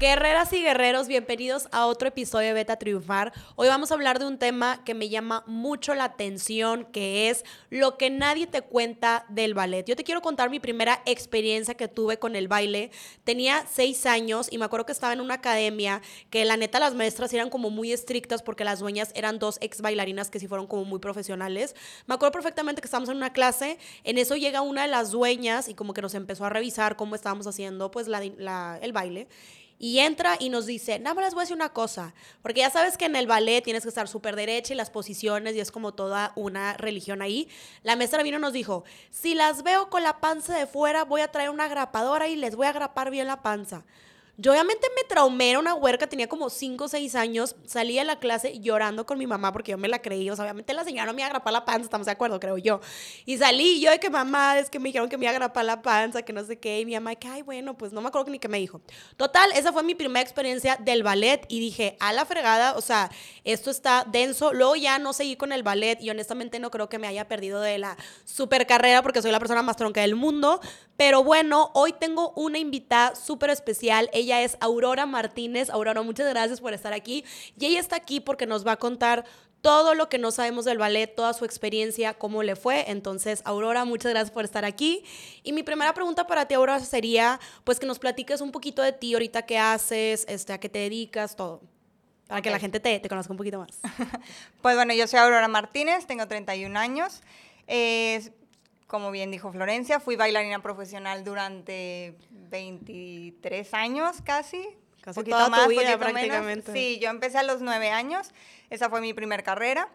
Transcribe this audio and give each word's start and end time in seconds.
Guerreras 0.00 0.50
y 0.54 0.62
guerreros, 0.62 1.08
bienvenidos 1.08 1.68
a 1.72 1.84
otro 1.84 2.08
episodio 2.08 2.48
de 2.48 2.54
Beta 2.54 2.76
Triunfar. 2.76 3.34
Hoy 3.54 3.68
vamos 3.68 3.90
a 3.90 3.94
hablar 3.94 4.18
de 4.18 4.24
un 4.24 4.38
tema 4.38 4.82
que 4.82 4.94
me 4.94 5.10
llama 5.10 5.44
mucho 5.46 5.94
la 5.94 6.04
atención, 6.04 6.86
que 6.86 7.28
es 7.28 7.44
lo 7.68 7.98
que 7.98 8.08
nadie 8.08 8.46
te 8.46 8.62
cuenta 8.62 9.26
del 9.28 9.52
ballet. 9.52 9.84
Yo 9.84 9.96
te 9.96 10.02
quiero 10.02 10.22
contar 10.22 10.48
mi 10.48 10.58
primera 10.58 11.02
experiencia 11.04 11.74
que 11.74 11.86
tuve 11.86 12.18
con 12.18 12.34
el 12.34 12.48
baile. 12.48 12.90
Tenía 13.24 13.66
seis 13.70 14.06
años 14.06 14.48
y 14.50 14.56
me 14.56 14.64
acuerdo 14.64 14.86
que 14.86 14.92
estaba 14.92 15.12
en 15.12 15.20
una 15.20 15.34
academia 15.34 16.00
que 16.30 16.46
la 16.46 16.56
neta 16.56 16.80
las 16.80 16.94
maestras 16.94 17.30
eran 17.34 17.50
como 17.50 17.68
muy 17.68 17.92
estrictas 17.92 18.42
porque 18.42 18.64
las 18.64 18.78
dueñas 18.78 19.12
eran 19.14 19.38
dos 19.38 19.58
ex 19.60 19.82
bailarinas 19.82 20.30
que 20.30 20.40
sí 20.40 20.48
fueron 20.48 20.66
como 20.66 20.86
muy 20.86 21.00
profesionales. 21.00 21.76
Me 22.06 22.14
acuerdo 22.14 22.32
perfectamente 22.32 22.80
que 22.80 22.86
estábamos 22.86 23.10
en 23.10 23.18
una 23.18 23.34
clase, 23.34 23.76
en 24.04 24.16
eso 24.16 24.34
llega 24.34 24.62
una 24.62 24.80
de 24.80 24.88
las 24.88 25.10
dueñas 25.10 25.68
y 25.68 25.74
como 25.74 25.92
que 25.92 26.00
nos 26.00 26.14
empezó 26.14 26.46
a 26.46 26.48
revisar 26.48 26.96
cómo 26.96 27.16
estábamos 27.16 27.46
haciendo 27.46 27.90
pues 27.90 28.06
el 28.08 28.92
baile. 28.94 29.28
Y 29.82 30.00
entra 30.00 30.36
y 30.38 30.50
nos 30.50 30.66
dice, 30.66 30.98
nada 30.98 31.14
más 31.14 31.24
les 31.24 31.32
voy 31.32 31.40
a 31.40 31.44
decir 31.44 31.56
una 31.56 31.72
cosa, 31.72 32.12
porque 32.42 32.60
ya 32.60 32.68
sabes 32.68 32.98
que 32.98 33.06
en 33.06 33.16
el 33.16 33.26
ballet 33.26 33.64
tienes 33.64 33.82
que 33.82 33.88
estar 33.88 34.08
súper 34.08 34.36
derecha 34.36 34.74
y 34.74 34.76
las 34.76 34.90
posiciones 34.90 35.56
y 35.56 35.60
es 35.60 35.70
como 35.72 35.94
toda 35.94 36.32
una 36.36 36.74
religión 36.74 37.22
ahí. 37.22 37.48
La 37.82 37.96
maestra 37.96 38.22
vino 38.22 38.36
y 38.36 38.40
nos 38.42 38.52
dijo, 38.52 38.84
si 39.10 39.34
las 39.34 39.62
veo 39.62 39.88
con 39.88 40.02
la 40.02 40.20
panza 40.20 40.54
de 40.54 40.66
fuera, 40.66 41.04
voy 41.04 41.22
a 41.22 41.32
traer 41.32 41.48
una 41.48 41.66
grapadora 41.66 42.28
y 42.28 42.36
les 42.36 42.56
voy 42.56 42.66
a 42.66 42.72
grapar 42.72 43.10
bien 43.10 43.26
la 43.26 43.40
panza. 43.40 43.86
Yo 44.40 44.52
obviamente 44.52 44.86
me 44.96 45.04
traumé, 45.06 45.50
era 45.50 45.58
una 45.58 45.74
huerca, 45.74 46.06
tenía 46.06 46.26
como 46.26 46.48
5 46.48 46.84
o 46.84 46.88
6 46.88 47.14
años, 47.14 47.56
salí 47.66 47.96
de 47.96 48.04
la 48.04 48.18
clase 48.18 48.58
llorando 48.58 49.04
con 49.04 49.18
mi 49.18 49.26
mamá 49.26 49.52
porque 49.52 49.72
yo 49.72 49.76
me 49.76 49.86
la 49.86 50.00
creí, 50.00 50.30
o 50.30 50.34
sea, 50.34 50.46
obviamente 50.46 50.72
la 50.72 50.82
señora 50.82 51.04
no 51.04 51.12
me 51.12 51.20
iba 51.20 51.30
a 51.30 51.52
la 51.52 51.64
panza, 51.66 51.84
estamos 51.84 52.06
de 52.06 52.12
acuerdo, 52.12 52.40
creo 52.40 52.56
yo. 52.56 52.80
Y 53.26 53.36
salí 53.36 53.80
yo 53.80 53.90
de 53.90 54.00
que 54.00 54.08
mamá, 54.08 54.58
es 54.58 54.70
que 54.70 54.78
me 54.78 54.88
dijeron 54.88 55.10
que 55.10 55.18
me 55.18 55.26
iba 55.26 55.36
a 55.36 55.62
la 55.62 55.82
panza, 55.82 56.22
que 56.22 56.32
no 56.32 56.42
sé 56.42 56.58
qué, 56.58 56.80
y 56.80 56.86
mi 56.86 56.94
mamá, 56.94 57.16
que 57.16 57.28
ay, 57.28 57.42
bueno, 57.42 57.76
pues 57.76 57.92
no 57.92 58.00
me 58.00 58.08
acuerdo 58.08 58.30
ni 58.30 58.38
qué 58.38 58.48
me 58.48 58.56
dijo. 58.56 58.80
Total, 59.18 59.52
esa 59.52 59.74
fue 59.74 59.82
mi 59.82 59.94
primera 59.94 60.22
experiencia 60.22 60.78
del 60.80 61.02
ballet 61.02 61.44
y 61.48 61.60
dije, 61.60 61.98
a 62.00 62.14
la 62.14 62.24
fregada, 62.24 62.76
o 62.76 62.80
sea, 62.80 63.10
esto 63.44 63.70
está 63.70 64.06
denso. 64.10 64.54
Luego 64.54 64.74
ya 64.74 64.98
no 64.98 65.12
seguí 65.12 65.36
con 65.36 65.52
el 65.52 65.62
ballet 65.62 66.00
y 66.00 66.08
honestamente 66.08 66.60
no 66.60 66.70
creo 66.70 66.88
que 66.88 66.98
me 66.98 67.08
haya 67.08 67.28
perdido 67.28 67.60
de 67.60 67.76
la 67.76 67.98
super 68.24 68.66
carrera 68.66 69.02
porque 69.02 69.20
soy 69.20 69.32
la 69.32 69.38
persona 69.38 69.60
más 69.60 69.76
tronca 69.76 70.00
del 70.00 70.14
mundo, 70.14 70.60
pero 70.96 71.24
bueno, 71.24 71.70
hoy 71.74 71.92
tengo 71.92 72.32
una 72.36 72.58
invitada 72.58 73.14
súper 73.14 73.50
especial. 73.50 74.08
Ella 74.12 74.29
es 74.38 74.56
Aurora 74.60 75.06
Martínez. 75.06 75.70
Aurora, 75.70 76.02
muchas 76.02 76.28
gracias 76.28 76.60
por 76.60 76.72
estar 76.72 76.92
aquí. 76.92 77.24
Y 77.58 77.66
ella 77.66 77.80
está 77.80 77.96
aquí 77.96 78.20
porque 78.20 78.46
nos 78.46 78.66
va 78.66 78.72
a 78.72 78.76
contar 78.76 79.24
todo 79.60 79.94
lo 79.94 80.08
que 80.08 80.18
no 80.18 80.30
sabemos 80.30 80.64
del 80.64 80.78
ballet, 80.78 81.14
toda 81.14 81.32
su 81.32 81.44
experiencia, 81.44 82.14
cómo 82.14 82.42
le 82.42 82.56
fue. 82.56 82.90
Entonces, 82.90 83.42
Aurora, 83.44 83.84
muchas 83.84 84.10
gracias 84.10 84.30
por 84.30 84.44
estar 84.44 84.64
aquí. 84.64 85.04
Y 85.42 85.52
mi 85.52 85.62
primera 85.62 85.92
pregunta 85.94 86.26
para 86.26 86.46
ti, 86.46 86.54
Aurora, 86.54 86.80
sería, 86.80 87.40
pues 87.64 87.78
que 87.78 87.86
nos 87.86 87.98
platiques 87.98 88.40
un 88.40 88.52
poquito 88.52 88.82
de 88.82 88.92
ti, 88.92 89.12
ahorita 89.12 89.42
qué 89.42 89.58
haces, 89.58 90.24
este, 90.28 90.52
a 90.52 90.58
qué 90.58 90.68
te 90.68 90.78
dedicas, 90.78 91.36
todo. 91.36 91.60
Para 92.26 92.42
que 92.42 92.50
la 92.50 92.60
gente 92.60 92.78
te, 92.78 93.00
te 93.00 93.08
conozca 93.08 93.32
un 93.32 93.38
poquito 93.38 93.58
más. 93.58 93.80
pues 94.62 94.76
bueno, 94.76 94.94
yo 94.94 95.06
soy 95.06 95.18
Aurora 95.18 95.48
Martínez, 95.48 96.06
tengo 96.06 96.26
31 96.26 96.78
años. 96.78 97.22
Eh, 97.66 98.32
como 98.90 99.12
bien 99.12 99.30
dijo 99.30 99.52
Florencia, 99.52 100.00
fui 100.00 100.16
bailarina 100.16 100.60
profesional 100.62 101.22
durante 101.22 102.16
23 102.30 103.72
años 103.72 104.16
casi. 104.24 104.68
Casi 105.00 105.22
toda 105.22 105.48
más, 105.48 105.64
tu 105.64 105.70
vida 105.70 105.96
prácticamente. 105.96 106.72
Sí, 106.72 106.98
yo 107.00 107.08
empecé 107.08 107.38
a 107.38 107.44
los 107.44 107.62
9 107.62 107.90
años. 107.90 108.30
Esa 108.68 108.90
fue 108.90 109.00
mi 109.00 109.14
primer 109.14 109.44
carrera. 109.44 109.88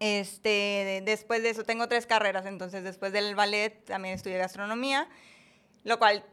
Este, 0.00 1.02
después 1.04 1.42
de 1.42 1.50
eso 1.50 1.64
tengo 1.64 1.88
tres 1.88 2.06
carreras, 2.06 2.46
entonces 2.46 2.82
después 2.82 3.12
del 3.12 3.34
ballet 3.34 3.84
también 3.84 4.14
estudié 4.14 4.38
gastronomía, 4.38 5.08
lo 5.84 5.98
cual 5.98 6.24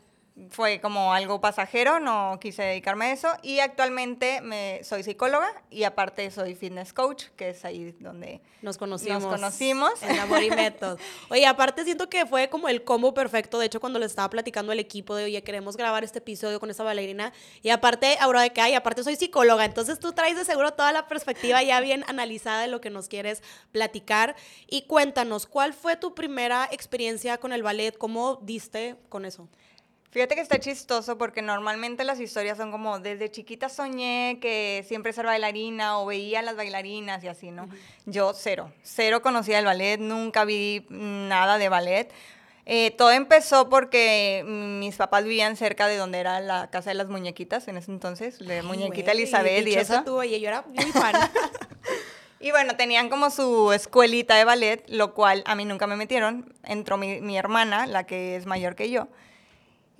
fue 0.50 0.80
como 0.82 1.14
algo 1.14 1.42
pasajero, 1.42 2.00
no 2.00 2.38
quise 2.40 2.64
dedicarme 2.64 3.06
a 3.06 3.12
eso. 3.12 3.30
Y 3.42 3.60
actualmente 3.60 4.42
me, 4.42 4.84
soy 4.84 5.04
psicóloga 5.04 5.50
y 5.70 5.84
aparte 5.84 6.30
soy 6.32 6.56
fitness 6.56 6.94
coach, 6.94 7.26
que 7.36 7.50
es 7.50 7.66
ahí 7.66 7.96
donde 8.00 8.42
nos 8.62 8.78
conocimos. 8.78 9.24
Nos 9.24 9.34
conocimos. 9.34 10.02
En 10.04 10.18
la 10.18 10.26
Body 10.26 10.50
Method. 10.50 11.00
Oye, 11.30 11.46
aparte 11.46 11.84
siento 11.84 12.10
que 12.10 12.26
fue 12.26 12.50
como 12.50 12.70
el 12.70 12.84
combo 12.84 13.14
perfecto. 13.14 13.60
De 13.60 13.66
hecho, 13.66 13.80
cuando 13.80 14.00
le 14.00 14.06
estaba 14.06 14.30
platicando 14.30 14.72
al 14.72 14.80
equipo 14.80 15.16
de, 15.16 15.26
oye, 15.26 15.44
queremos 15.44 15.78
grabar 15.78 16.04
este 16.04 16.20
episodio 16.20 16.60
con 16.60 16.70
esta 16.70 16.84
bailarina. 16.84 17.34
Y 17.62 17.70
aparte, 17.70 18.18
ahora 18.20 18.42
de 18.42 18.52
que 18.52 18.62
hay, 18.62 18.74
aparte 18.74 19.04
soy 19.04 19.16
psicóloga. 19.16 19.66
Entonces 19.66 20.00
tú 20.00 20.14
traes 20.14 20.36
de 20.36 20.46
seguro 20.46 20.72
toda 20.74 20.92
la 20.92 21.08
perspectiva 21.08 21.62
ya 21.64 21.80
bien 21.82 22.04
analizada 22.08 22.62
de 22.62 22.68
lo 22.68 22.82
que 22.82 22.90
nos 22.90 23.08
quieres 23.08 23.44
platicar. 23.72 24.36
Y 24.68 24.84
cuéntanos, 24.84 25.46
¿cuál 25.46 25.74
fue 25.74 25.96
tu 25.96 26.16
primera 26.16 26.68
experiencia 26.72 27.38
con 27.38 27.54
el 27.54 27.64
ballet? 27.64 27.98
¿Cómo 27.98 28.40
diste 28.44 28.96
con 29.10 29.26
eso? 29.26 29.48
Fíjate 30.12 30.34
que 30.34 30.42
está 30.42 30.60
chistoso 30.60 31.20
porque 31.20 31.44
normalmente 31.44 32.04
las 32.04 32.20
historias 32.20 32.58
son 32.58 32.72
como 32.72 32.98
desde 33.00 33.30
chiquita 33.30 33.70
soñé 33.70 34.40
que 34.42 34.84
siempre 34.88 35.14
ser 35.14 35.28
bailarina 35.28 36.00
o 36.00 36.08
veía 36.08 36.40
a 36.40 36.42
las 36.42 36.56
bailarinas 36.56 37.24
y 37.24 37.28
así, 37.28 37.52
¿no? 37.52 37.70
Yo 38.08 38.34
cero, 38.34 38.72
cero 38.82 39.22
conocía 39.22 39.60
el 39.60 39.66
ballet, 39.66 40.00
nunca 40.00 40.46
vi 40.46 40.88
nada 40.90 41.60
de 41.60 41.70
ballet. 41.70 42.12
Eh, 42.66 42.92
todo 42.98 43.12
empezó 43.12 43.70
porque 43.70 44.44
mis 44.46 44.96
papás 44.96 45.24
vivían 45.24 45.56
cerca 45.56 45.88
de 45.88 45.98
donde 45.98 46.20
era 46.20 46.40
la 46.40 46.72
casa 46.72 46.90
de 46.90 46.96
las 46.96 47.08
muñequitas 47.08 47.68
en 47.68 47.78
ese 47.78 47.92
entonces, 47.92 48.40
de 48.40 48.64
muñequita 48.64 49.12
Elizabeth 49.12 49.68
y 49.68 49.76
eso. 49.76 50.04
Tú, 50.04 50.24
y 50.24 50.40
yo 50.40 50.48
era 50.48 50.64
muy 50.64 50.92
fan. 50.92 51.14
y 52.40 52.50
bueno, 52.50 52.76
tenían 52.76 53.10
como 53.10 53.30
su 53.30 53.74
escuelita 53.74 54.36
de 54.36 54.44
ballet, 54.44 54.84
lo 54.88 55.14
cual 55.14 55.44
a 55.46 55.54
mí 55.54 55.66
nunca 55.66 55.86
me 55.86 55.96
metieron. 55.96 56.52
Entró 56.64 56.98
mi, 56.98 57.22
mi 57.22 57.38
hermana, 57.38 57.86
la 57.86 58.06
que 58.06 58.36
es 58.36 58.48
mayor 58.48 58.76
que 58.76 58.90
yo. 58.90 59.08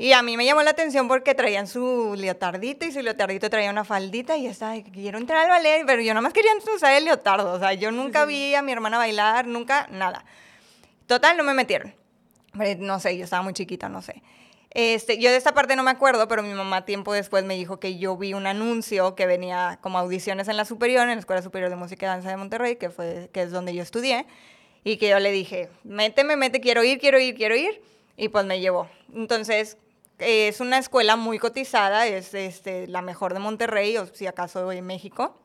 Y 0.02 0.14
a 0.14 0.22
mí 0.22 0.38
me 0.38 0.46
llamó 0.46 0.64
la 0.64 0.72
atención 0.72 1.10
porque 1.10 1.36
traían 1.36 1.68
su 1.68 2.16
leotardito 2.18 2.86
y 2.86 2.92
su 2.94 3.02
leotardito 3.02 3.50
traía 3.50 3.70
una 3.70 3.84
faldita 3.84 4.38
y 4.38 4.48
estaba 4.48 4.82
quiero 4.82 5.18
entrar 5.18 5.44
al 5.44 5.50
ballet, 5.50 5.84
pero 5.86 6.02
yo 6.02 6.14
nada 6.14 6.22
más 6.22 6.32
quería 6.32 6.52
usar 6.74 6.94
el 6.94 7.04
leotardo. 7.04 7.52
O 7.52 7.60
sea, 7.60 7.74
yo 7.74 7.92
nunca 7.92 8.24
vi 8.24 8.56
a 8.56 8.62
mi 8.62 8.72
hermana 8.72 8.98
bailar, 8.98 9.46
nunca, 9.46 9.90
nada. 9.92 10.24
Total, 11.06 11.36
no 11.36 11.44
me 11.44 11.54
metieron. 11.54 11.94
No 12.78 13.02
sé, 13.02 13.18
yo 13.18 13.26
estaba 13.26 13.44
muy 13.44 13.52
chiquita, 13.52 13.90
no 13.90 14.02
sé. 14.02 14.24
Este, 14.70 15.18
yo 15.18 15.32
de 15.32 15.36
esta 15.36 15.54
parte 15.54 15.76
no 15.76 15.84
me 15.84 15.92
acuerdo, 15.92 16.30
pero 16.30 16.44
mi 16.44 16.54
mamá 16.54 16.86
tiempo 16.86 17.12
después 17.12 17.44
me 17.44 17.56
dijo 17.56 17.82
que 17.82 17.98
yo 17.98 18.16
vi 18.16 18.34
un 18.34 18.48
anuncio 18.48 19.16
que 19.16 19.26
venía 19.26 19.80
como 19.82 20.00
audiciones 20.00 20.48
en 20.48 20.56
la 20.56 20.64
superior, 20.64 21.10
en 21.10 21.16
la 21.16 21.20
Escuela 21.20 21.42
Superior 21.42 21.70
de 21.70 21.76
Música 21.76 22.06
y 22.06 22.08
Danza 22.08 22.30
de 22.30 22.38
Monterrey, 22.38 22.78
que, 22.78 22.90
fue, 22.90 23.30
que 23.34 23.42
es 23.42 23.52
donde 23.52 23.76
yo 23.76 23.84
estudié, 23.84 24.28
y 24.86 24.96
que 24.96 25.10
yo 25.10 25.20
le 25.20 25.34
dije, 25.34 25.70
méteme, 25.84 26.38
mete, 26.38 26.62
quiero 26.62 26.86
ir, 26.86 27.00
quiero 27.00 27.20
ir, 27.20 27.36
quiero 27.36 27.58
ir, 27.58 27.82
y 28.16 28.30
pues 28.30 28.46
me 28.46 28.62
llevó. 28.62 28.88
Entonces, 29.14 29.78
es 30.20 30.60
una 30.60 30.78
escuela 30.78 31.16
muy 31.16 31.40
cotizada, 31.40 32.08
es 32.08 32.34
este, 32.34 32.88
la 32.88 33.02
mejor 33.02 33.34
de 33.34 33.40
Monterrey, 33.40 33.98
o 33.98 34.06
si 34.08 34.28
acaso 34.28 34.72
en 34.72 34.86
México. 34.86 35.40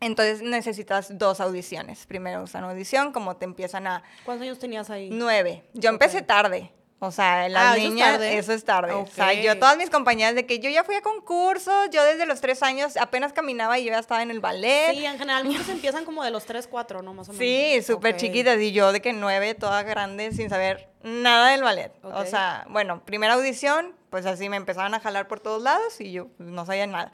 Entonces 0.00 0.42
necesitas 0.42 1.18
dos 1.18 1.40
audiciones. 1.40 2.06
Primero 2.06 2.44
una 2.54 2.70
audición, 2.70 3.12
como 3.12 3.36
te 3.36 3.44
empiezan 3.44 3.86
a... 3.86 4.02
¿Cuántos 4.24 4.44
años 4.44 4.58
tenías 4.58 4.88
ahí? 4.88 5.10
Nueve. 5.12 5.64
Yo 5.74 5.90
empecé 5.90 6.22
tarde. 6.22 6.72
O 7.02 7.10
sea, 7.10 7.48
las 7.48 7.74
ah, 7.74 7.78
niñas, 7.78 8.20
eso 8.20 8.52
es 8.52 8.62
tarde. 8.62 8.92
O 8.92 9.06
sea, 9.06 9.32
yo, 9.32 9.58
todas 9.58 9.78
mis 9.78 9.88
compañeras, 9.88 10.34
de 10.34 10.44
que 10.44 10.58
yo 10.58 10.68
ya 10.68 10.84
fui 10.84 10.94
a 10.94 11.00
concursos, 11.00 11.88
yo 11.90 12.04
desde 12.04 12.26
los 12.26 12.42
tres 12.42 12.62
años 12.62 12.98
apenas 12.98 13.32
caminaba 13.32 13.78
y 13.78 13.84
yo 13.84 13.92
ya 13.92 13.98
estaba 13.98 14.22
en 14.22 14.30
el 14.30 14.40
ballet. 14.40 14.92
Sí, 14.92 15.06
en 15.06 15.18
general 15.18 15.44
muchos 15.44 15.66
empiezan 15.70 16.04
como 16.04 16.22
de 16.22 16.30
los 16.30 16.44
tres, 16.44 16.66
cuatro, 16.66 17.00
¿no? 17.00 17.14
Más 17.14 17.30
o 17.30 17.32
menos. 17.32 17.42
Sí, 17.42 17.82
súper 17.82 18.18
chiquitas. 18.18 18.60
Y 18.60 18.72
yo 18.72 18.92
de 18.92 19.00
que 19.00 19.14
nueve, 19.14 19.54
toda 19.54 19.82
grande, 19.82 20.30
sin 20.32 20.50
saber 20.50 20.90
nada 21.02 21.52
del 21.52 21.62
ballet. 21.62 21.90
O 22.02 22.26
sea, 22.26 22.66
bueno, 22.68 23.02
primera 23.06 23.32
audición, 23.32 23.96
pues 24.10 24.26
así 24.26 24.48
me 24.48 24.56
empezaban 24.56 24.94
a 24.94 25.00
jalar 25.00 25.28
por 25.28 25.40
todos 25.40 25.62
lados 25.62 26.00
y 26.00 26.12
yo 26.12 26.28
pues, 26.36 26.48
no 26.48 26.66
sabía 26.66 26.86
nada. 26.86 27.12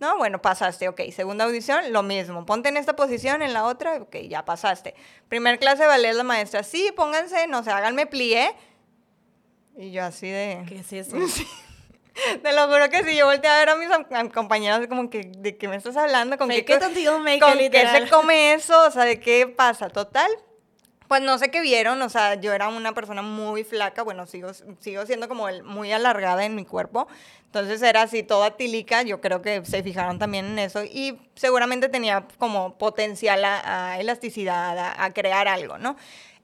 No, 0.00 0.18
bueno, 0.18 0.42
pasaste, 0.42 0.88
ok. 0.88 1.00
Segunda 1.12 1.44
audición, 1.44 1.92
lo 1.92 2.02
mismo. 2.02 2.44
Ponte 2.44 2.68
en 2.68 2.76
esta 2.76 2.96
posición, 2.96 3.42
en 3.42 3.52
la 3.52 3.64
otra, 3.64 4.02
ok, 4.02 4.16
ya 4.28 4.44
pasaste. 4.44 4.94
Primer 5.28 5.58
clase 5.58 5.82
de 5.82 5.88
ballet, 5.88 6.12
la 6.12 6.24
maestra, 6.24 6.62
sí, 6.62 6.92
pónganse, 6.96 7.46
no 7.46 7.62
sé, 7.62 7.70
háganme 7.70 8.06
plié 8.06 8.54
y 9.76 9.90
yo 9.90 10.04
así 10.04 10.28
de... 10.28 10.64
¿Qué 10.68 10.78
es 10.78 10.92
eso? 10.92 11.16
Te 12.42 12.52
lo 12.52 12.68
juro 12.68 12.88
que 12.90 13.02
sí, 13.02 13.16
yo 13.16 13.26
volteé 13.26 13.50
a 13.50 13.58
ver 13.58 13.70
a 13.70 13.76
mis 13.76 13.88
compañeros 14.32 14.86
como 14.86 15.10
que, 15.10 15.32
¿de 15.36 15.56
qué 15.56 15.66
me 15.66 15.74
estás 15.74 15.96
hablando? 15.96 16.38
¿Con 16.38 16.48
qué, 16.48 16.64
qué, 16.64 16.78
con 16.78 16.94
qué 16.94 17.88
se 17.92 18.08
come 18.08 18.54
eso? 18.54 18.86
O 18.86 18.90
sea, 18.92 19.04
¿de 19.04 19.18
qué 19.18 19.48
pasa? 19.48 19.88
Total, 19.88 20.30
pues 21.14 21.22
no 21.22 21.38
sé 21.38 21.48
qué 21.52 21.60
vieron, 21.60 22.02
o 22.02 22.08
sea, 22.08 22.34
yo 22.34 22.52
era 22.52 22.66
una 22.66 22.92
persona 22.92 23.22
muy 23.22 23.62
flaca, 23.62 24.02
bueno, 24.02 24.26
sigo, 24.26 24.50
sigo 24.80 25.06
siendo 25.06 25.28
como 25.28 25.46
muy 25.62 25.92
alargada 25.92 26.44
en 26.44 26.56
mi 26.56 26.64
cuerpo, 26.64 27.06
entonces 27.44 27.80
era 27.82 28.02
así 28.02 28.24
toda 28.24 28.56
tilica, 28.56 29.02
yo 29.02 29.20
creo 29.20 29.40
que 29.40 29.64
se 29.64 29.84
fijaron 29.84 30.18
también 30.18 30.44
en 30.44 30.58
eso 30.58 30.82
y 30.82 31.16
seguramente 31.36 31.88
tenía 31.88 32.26
como 32.38 32.76
potencial 32.78 33.44
a, 33.44 33.96
elasticidad, 34.00 34.76
a, 34.76 35.04
a, 35.04 35.12
crear 35.12 35.46
algo, 35.46 35.78
¿no? 35.78 35.94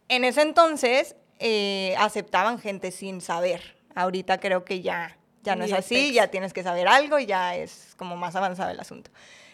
En 0.09 0.23
ese 0.23 0.43
entonces 0.43 1.17
eh, 1.41 1.97
aceptaban 1.99 2.61
gente 2.61 2.93
sin 2.93 3.21
saber. 3.21 3.75
Ahorita 3.97 4.39
creo 4.39 4.65
que 4.65 4.83
ya, 4.83 5.19
ya 5.43 5.57
no 5.57 5.65
es 5.65 5.73
así, 5.73 6.13
ya 6.13 6.29
tienes 6.29 6.53
que 6.53 6.63
saber 6.63 6.87
algo 6.87 7.19
y 7.19 7.27
ya 7.27 7.57
es 7.57 7.95
como 7.97 8.17
más 8.17 8.37
avanzado 8.37 8.71
el 8.71 8.79
asunto. 8.79 9.11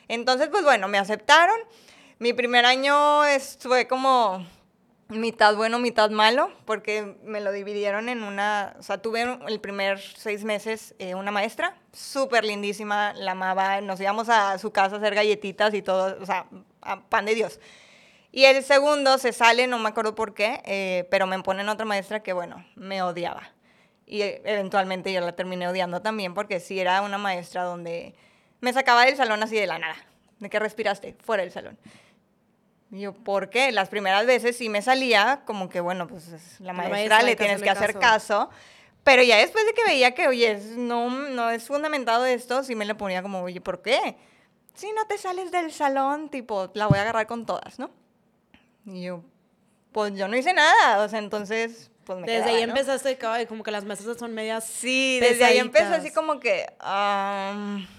Entonces, 0.08 0.48
pues 0.50 0.62
bueno, 0.62 0.88
me 0.88 0.98
aceptaron. 0.98 1.56
Mi 2.18 2.34
primer 2.34 2.66
año 2.66 3.22
fue 3.60 3.86
como 3.86 4.44
mitad 5.08 5.54
bueno, 5.54 5.78
mitad 5.78 6.10
malo, 6.10 6.50
porque 6.64 7.16
me 7.22 7.40
lo 7.40 7.52
dividieron 7.52 8.08
en 8.08 8.22
una, 8.22 8.74
o 8.78 8.82
sea, 8.82 8.98
tuve 8.98 9.38
el 9.46 9.60
primer 9.60 10.00
seis 10.00 10.44
meses 10.44 10.94
eh, 10.98 11.14
una 11.14 11.30
maestra, 11.30 11.76
súper 11.92 12.44
lindísima, 12.44 13.12
la 13.14 13.32
amaba, 13.32 13.80
nos 13.80 14.00
íbamos 14.00 14.28
a 14.28 14.58
su 14.58 14.72
casa 14.72 14.96
a 14.96 14.98
hacer 14.98 15.14
galletitas 15.14 15.74
y 15.74 15.82
todo, 15.82 16.16
o 16.20 16.26
sea, 16.26 16.46
pan 17.08 17.24
de 17.24 17.34
Dios. 17.34 17.60
Y 18.32 18.44
el 18.44 18.62
segundo 18.62 19.16
se 19.18 19.32
sale, 19.32 19.66
no 19.66 19.78
me 19.78 19.88
acuerdo 19.88 20.14
por 20.14 20.34
qué, 20.34 20.60
eh, 20.64 21.06
pero 21.10 21.26
me 21.26 21.42
ponen 21.42 21.68
otra 21.68 21.86
maestra 21.86 22.22
que, 22.22 22.32
bueno, 22.32 22.66
me 22.74 23.02
odiaba. 23.02 23.50
Y 24.04 24.22
eh, 24.22 24.42
eventualmente 24.44 25.12
yo 25.12 25.20
la 25.20 25.34
terminé 25.34 25.68
odiando 25.68 26.02
también, 26.02 26.34
porque 26.34 26.60
sí 26.60 26.78
era 26.78 27.00
una 27.02 27.18
maestra 27.18 27.62
donde 27.62 28.14
me 28.60 28.72
sacaba 28.72 29.06
del 29.06 29.16
salón 29.16 29.42
así 29.42 29.56
de 29.56 29.66
la 29.66 29.78
nada. 29.78 29.96
¿De 30.38 30.50
qué 30.50 30.58
respiraste? 30.58 31.16
Fuera 31.24 31.44
del 31.44 31.52
salón. 31.52 31.78
Y 32.90 33.00
yo, 33.00 33.12
¿por 33.12 33.50
qué? 33.50 33.72
Las 33.72 33.88
primeras 33.88 34.26
veces 34.26 34.56
sí 34.56 34.68
me 34.68 34.80
salía 34.80 35.42
como 35.44 35.68
que, 35.68 35.80
bueno, 35.80 36.06
pues 36.06 36.60
la 36.60 36.72
maestra, 36.72 37.22
le 37.22 37.36
tienes 37.36 37.62
que 37.62 37.70
hacer 37.70 37.98
caso. 37.98 38.48
Pero 39.02 39.22
ya 39.22 39.36
después 39.36 39.64
de 39.66 39.72
que 39.72 39.84
veía 39.84 40.14
que, 40.14 40.28
oye, 40.28 40.60
no, 40.76 41.10
no 41.10 41.50
es 41.50 41.64
fundamentado 41.64 42.26
esto, 42.26 42.64
sí 42.64 42.74
me 42.74 42.84
le 42.84 42.94
ponía 42.94 43.22
como, 43.22 43.42
oye, 43.42 43.60
¿por 43.60 43.82
qué? 43.82 44.16
Si 44.74 44.92
no 44.92 45.06
te 45.06 45.16
sales 45.16 45.52
del 45.52 45.72
salón, 45.72 46.28
tipo, 46.28 46.70
la 46.74 46.86
voy 46.86 46.98
a 46.98 47.02
agarrar 47.02 47.26
con 47.26 47.46
todas, 47.46 47.78
¿no? 47.78 47.90
Y 48.84 49.02
yo, 49.02 49.22
pues 49.92 50.14
yo 50.14 50.28
no 50.28 50.36
hice 50.36 50.52
nada, 50.52 51.02
o 51.02 51.08
sea, 51.08 51.18
entonces 51.18 51.90
pues 52.06 52.24
Desde 52.24 52.50
ahí 52.50 52.62
empezaste, 52.62 53.18
como 53.48 53.64
que 53.64 53.72
las 53.72 53.84
mesas 53.84 54.16
son 54.16 54.32
medias. 54.32 54.64
Sí, 54.64 55.18
desde 55.20 55.44
ahí 55.44 55.58
empezó 55.58 55.92
así 55.92 56.12
como 56.12 56.38
que. 56.38 56.64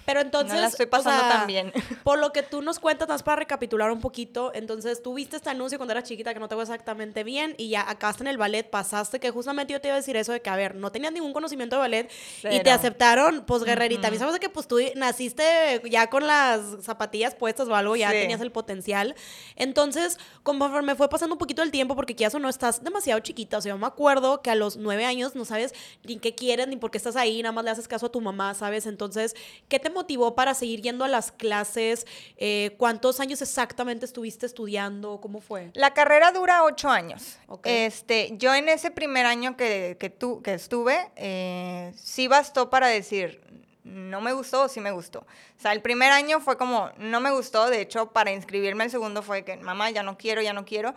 Pero 0.06 0.20
entonces. 0.20 0.54
No 0.54 0.60
la 0.62 0.68
estoy 0.68 0.86
pasando 0.86 1.20
tan 1.28 1.46
bien. 1.46 1.72
Por 2.04 2.18
lo 2.18 2.32
que 2.32 2.42
tú 2.42 2.62
nos 2.62 2.78
cuentas, 2.78 3.06
más 3.06 3.22
para 3.22 3.36
recapitular 3.36 3.90
un 3.90 4.00
poquito, 4.00 4.50
entonces 4.54 5.02
tú 5.02 5.12
viste 5.12 5.36
este 5.36 5.50
anuncio 5.50 5.78
cuando 5.78 5.92
eras 5.92 6.04
chiquita 6.04 6.32
que 6.32 6.40
no 6.40 6.48
te 6.48 6.54
fue 6.54 6.64
exactamente 6.64 7.22
bien 7.22 7.54
y 7.58 7.68
ya 7.68 7.88
acabaste 7.88 8.22
en 8.22 8.28
el 8.28 8.38
ballet, 8.38 8.68
pasaste 8.68 9.20
que 9.20 9.30
justamente 9.30 9.74
yo 9.74 9.80
te 9.80 9.88
iba 9.88 9.94
a 9.94 9.98
decir 9.98 10.16
eso 10.16 10.32
de 10.32 10.40
que, 10.40 10.48
a 10.48 10.56
ver, 10.56 10.74
no 10.74 10.90
tenías 10.90 11.12
ningún 11.12 11.34
conocimiento 11.34 11.76
de 11.76 11.80
ballet 11.80 12.10
y 12.50 12.60
te 12.60 12.70
aceptaron, 12.70 13.44
pues 13.46 13.62
guerrerita. 13.62 14.08
A 14.08 14.10
mí 14.10 14.16
sabes 14.16 14.38
que 14.40 14.48
pues 14.48 14.66
tú 14.66 14.78
naciste 14.96 15.82
ya 15.90 16.08
con 16.08 16.26
las 16.26 16.62
zapatillas 16.82 17.34
puestas 17.34 17.68
o 17.68 17.74
algo, 17.74 17.94
ya 17.94 18.10
tenías 18.10 18.40
el 18.40 18.52
potencial. 18.52 19.14
Entonces, 19.54 20.18
conforme 20.42 20.94
fue 20.94 21.10
pasando 21.10 21.34
un 21.34 21.38
poquito 21.38 21.62
el 21.62 21.70
tiempo, 21.70 21.94
porque 21.94 22.14
ya 22.14 22.28
eso 22.28 22.38
no 22.38 22.48
estás 22.48 22.82
demasiado 22.82 23.20
chiquita, 23.20 23.58
o 23.58 23.60
sea, 23.60 23.76
me 23.76 23.86
acuerdo 23.98 24.42
que 24.42 24.50
a 24.50 24.54
los 24.54 24.76
nueve 24.76 25.04
años 25.04 25.34
no 25.34 25.44
sabes 25.44 25.74
ni 26.04 26.18
qué 26.18 26.32
quieres, 26.32 26.68
ni 26.68 26.76
por 26.76 26.92
qué 26.92 26.98
estás 26.98 27.16
ahí, 27.16 27.42
nada 27.42 27.52
más 27.52 27.64
le 27.64 27.72
haces 27.72 27.88
caso 27.88 28.06
a 28.06 28.12
tu 28.12 28.20
mamá, 28.20 28.54
¿sabes? 28.54 28.86
Entonces, 28.86 29.34
¿qué 29.68 29.80
te 29.80 29.90
motivó 29.90 30.36
para 30.36 30.54
seguir 30.54 30.82
yendo 30.82 31.04
a 31.04 31.08
las 31.08 31.32
clases? 31.32 32.06
Eh, 32.36 32.76
¿Cuántos 32.78 33.18
años 33.18 33.42
exactamente 33.42 34.04
estuviste 34.04 34.46
estudiando? 34.46 35.20
¿Cómo 35.20 35.40
fue? 35.40 35.72
La 35.74 35.94
carrera 35.94 36.30
dura 36.30 36.62
ocho 36.62 36.88
años. 36.88 37.38
Este, 37.64 38.34
yo 38.38 38.54
en 38.54 38.68
ese 38.68 38.92
primer 38.92 39.26
año 39.26 39.56
que, 39.56 39.96
que, 39.98 40.14
que 40.44 40.54
estuve, 40.54 41.10
eh, 41.16 41.92
sí 41.96 42.28
bastó 42.28 42.70
para 42.70 42.86
decir, 42.86 43.40
no 43.82 44.20
me 44.20 44.32
gustó 44.32 44.62
o 44.62 44.68
sí 44.68 44.78
me 44.78 44.92
gustó. 44.92 45.20
O 45.58 45.60
sea, 45.60 45.72
el 45.72 45.82
primer 45.82 46.12
año 46.12 46.38
fue 46.38 46.56
como, 46.56 46.92
no 46.98 47.18
me 47.18 47.32
gustó, 47.32 47.68
de 47.68 47.80
hecho, 47.80 48.12
para 48.12 48.30
inscribirme 48.30 48.84
el 48.84 48.92
segundo 48.92 49.22
fue 49.22 49.44
que, 49.44 49.56
mamá, 49.56 49.90
ya 49.90 50.04
no 50.04 50.16
quiero, 50.16 50.40
ya 50.40 50.52
no 50.52 50.64
quiero 50.64 50.94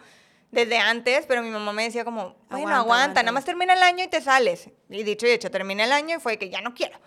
desde 0.52 0.78
antes, 0.78 1.26
pero 1.28 1.42
mi 1.42 1.50
mamá 1.50 1.72
me 1.72 1.84
decía 1.84 2.04
como, 2.04 2.36
bueno, 2.50 2.76
aguanta, 2.76 3.24
nada 3.24 3.32
más 3.32 3.46
termina 3.46 3.74
el 3.74 3.82
año 3.82 4.04
y 4.04 4.08
te 4.08 4.22
sales. 4.22 4.70
Y 4.90 5.04
dicho 5.04 5.26
y 5.26 5.32
hecho, 5.32 5.50
terminé 5.50 5.86
el 5.86 5.94
año 5.94 6.18
y 6.18 6.20
fue 6.20 6.38
que 6.38 6.50
ya 6.50 6.62
no 6.62 6.74
quiero. 6.74 7.00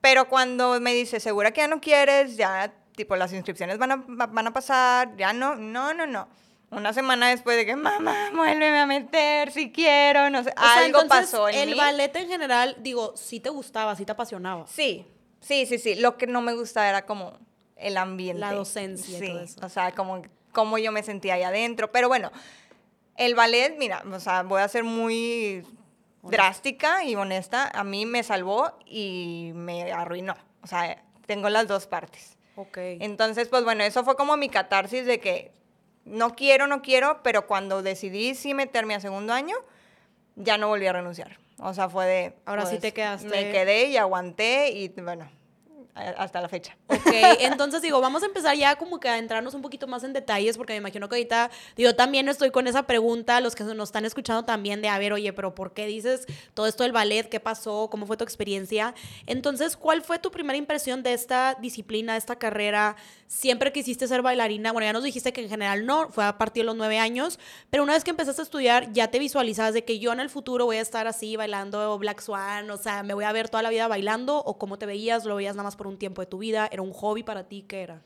Pero 0.00 0.28
cuando 0.28 0.80
me 0.80 0.94
dice, 0.94 1.20
¿segura 1.20 1.52
que 1.52 1.60
ya 1.60 1.68
no 1.68 1.80
quieres? 1.80 2.36
Ya, 2.36 2.72
tipo, 2.94 3.16
las 3.16 3.32
inscripciones 3.32 3.78
van 3.78 3.92
a, 3.92 4.04
van 4.06 4.46
a 4.46 4.52
pasar, 4.52 5.16
ya 5.16 5.32
no, 5.32 5.56
no, 5.56 5.92
no, 5.92 6.06
no. 6.06 6.28
Una 6.70 6.92
semana 6.94 7.28
después 7.28 7.56
de 7.56 7.66
que, 7.66 7.76
mamá, 7.76 8.30
vuélveme 8.34 8.78
a 8.78 8.86
meter 8.86 9.52
si 9.52 9.70
quiero, 9.70 10.30
no 10.30 10.42
sé, 10.42 10.54
algo 10.56 11.06
pasó 11.06 11.48
en 11.48 11.68
el 11.68 11.74
ballet 11.74 12.14
en 12.16 12.28
general, 12.28 12.76
digo, 12.80 13.14
sí 13.16 13.40
te 13.40 13.50
gustaba, 13.50 13.94
sí 13.94 14.06
te 14.06 14.12
apasionaba. 14.12 14.66
Sí, 14.68 15.06
sí, 15.40 15.66
sí, 15.66 15.78
sí. 15.78 15.96
Lo 15.96 16.16
que 16.16 16.26
no 16.26 16.40
me 16.40 16.54
gustaba 16.54 16.88
era 16.88 17.04
como 17.04 17.38
el 17.76 17.96
ambiente. 17.96 18.40
La 18.40 18.52
docencia 18.52 19.18
y 19.18 19.28
todo 19.28 19.40
eso. 19.40 19.60
O 19.62 19.68
sea, 19.68 19.92
como 19.92 20.22
cómo 20.52 20.78
yo 20.78 20.92
me 20.92 21.02
sentía 21.02 21.34
ahí 21.34 21.42
adentro. 21.42 21.90
Pero 21.90 22.08
bueno, 22.08 22.30
el 23.16 23.34
ballet, 23.34 23.76
mira, 23.78 24.02
o 24.10 24.20
sea, 24.20 24.42
voy 24.42 24.62
a 24.62 24.68
ser 24.68 24.84
muy 24.84 25.64
drástica 26.22 27.04
y 27.04 27.14
honesta. 27.14 27.70
A 27.74 27.84
mí 27.84 28.06
me 28.06 28.22
salvó 28.22 28.78
y 28.86 29.52
me 29.54 29.92
arruinó. 29.92 30.36
O 30.62 30.66
sea, 30.66 31.02
tengo 31.26 31.48
las 31.48 31.66
dos 31.66 31.86
partes. 31.86 32.36
Ok. 32.56 32.78
Entonces, 32.78 33.48
pues 33.48 33.64
bueno, 33.64 33.82
eso 33.82 34.04
fue 34.04 34.16
como 34.16 34.36
mi 34.36 34.48
catarsis 34.48 35.06
de 35.06 35.18
que 35.18 35.52
no 36.04 36.34
quiero, 36.34 36.66
no 36.66 36.82
quiero, 36.82 37.20
pero 37.22 37.46
cuando 37.46 37.82
decidí 37.82 38.34
sí 38.34 38.54
meterme 38.54 38.94
a 38.94 39.00
segundo 39.00 39.32
año, 39.32 39.56
ya 40.36 40.58
no 40.58 40.68
volví 40.68 40.86
a 40.86 40.92
renunciar. 40.92 41.38
O 41.58 41.74
sea, 41.74 41.88
fue 41.88 42.06
de... 42.06 42.34
Ahora 42.44 42.62
sí 42.62 42.72
pues, 42.72 42.82
te 42.82 42.92
quedaste. 42.92 43.28
Me 43.28 43.52
quedé 43.52 43.86
y 43.86 43.96
aguanté 43.96 44.70
y 44.70 44.88
bueno, 44.88 45.30
hasta 45.94 46.40
la 46.40 46.48
fecha. 46.48 46.76
Ok, 46.88 47.12
entonces 47.40 47.82
digo, 47.82 48.00
vamos 48.00 48.22
a 48.22 48.26
empezar 48.26 48.56
ya 48.56 48.76
como 48.76 48.98
que 48.98 49.08
a 49.08 49.18
entrarnos 49.18 49.54
un 49.54 49.62
poquito 49.62 49.86
más 49.86 50.04
en 50.04 50.12
detalles, 50.12 50.56
porque 50.56 50.72
me 50.72 50.78
imagino 50.78 51.08
que 51.08 51.16
ahorita, 51.16 51.50
yo 51.76 51.94
también 51.94 52.28
estoy 52.28 52.50
con 52.50 52.66
esa 52.66 52.84
pregunta, 52.84 53.40
los 53.40 53.54
que 53.54 53.64
nos 53.64 53.88
están 53.88 54.04
escuchando 54.04 54.44
también, 54.44 54.80
de 54.80 54.88
a 54.88 54.98
ver, 54.98 55.12
oye, 55.12 55.32
pero 55.32 55.54
¿por 55.54 55.74
qué 55.74 55.86
dices 55.86 56.26
todo 56.54 56.66
esto 56.66 56.82
del 56.82 56.92
ballet? 56.92 57.28
¿Qué 57.28 57.40
pasó? 57.40 57.88
¿Cómo 57.90 58.06
fue 58.06 58.16
tu 58.16 58.24
experiencia? 58.24 58.94
Entonces, 59.26 59.76
¿cuál 59.76 60.02
fue 60.02 60.18
tu 60.18 60.30
primera 60.30 60.56
impresión 60.56 61.02
de 61.02 61.12
esta 61.12 61.56
disciplina, 61.60 62.12
de 62.12 62.18
esta 62.18 62.36
carrera? 62.36 62.96
¿Siempre 63.26 63.72
quisiste 63.72 64.06
ser 64.08 64.22
bailarina? 64.22 64.72
Bueno, 64.72 64.86
ya 64.86 64.92
nos 64.92 65.04
dijiste 65.04 65.32
que 65.32 65.42
en 65.42 65.48
general 65.48 65.86
no, 65.86 66.08
fue 66.10 66.24
a 66.24 66.38
partir 66.38 66.62
de 66.62 66.66
los 66.66 66.76
nueve 66.76 66.98
años, 66.98 67.38
pero 67.70 67.82
una 67.82 67.92
vez 67.94 68.04
que 68.04 68.10
empezaste 68.10 68.42
a 68.42 68.44
estudiar, 68.44 68.92
ya 68.92 69.08
te 69.08 69.18
visualizabas 69.18 69.74
de 69.74 69.84
que 69.84 69.98
yo 69.98 70.12
en 70.12 70.20
el 70.20 70.30
futuro 70.30 70.66
voy 70.66 70.76
a 70.76 70.80
estar 70.80 71.06
así 71.06 71.36
bailando 71.36 71.98
Black 71.98 72.20
Swan, 72.20 72.70
o 72.70 72.76
sea, 72.76 73.02
me 73.02 73.14
voy 73.14 73.24
a 73.24 73.32
ver 73.32 73.48
toda 73.48 73.62
la 73.62 73.70
vida 73.70 73.88
bailando, 73.88 74.38
o 74.38 74.58
cómo 74.58 74.78
te 74.78 74.86
veías, 74.86 75.24
lo 75.24 75.36
veías 75.36 75.54
nada 75.54 75.64
más 75.64 75.76
por 75.76 75.81
un 75.86 75.98
tiempo 75.98 76.22
de 76.22 76.26
tu 76.26 76.38
vida? 76.38 76.68
¿Era 76.70 76.82
un 76.82 76.92
hobby 76.92 77.22
para 77.22 77.44
ti? 77.44 77.64
¿Qué 77.66 77.82
era? 77.82 78.02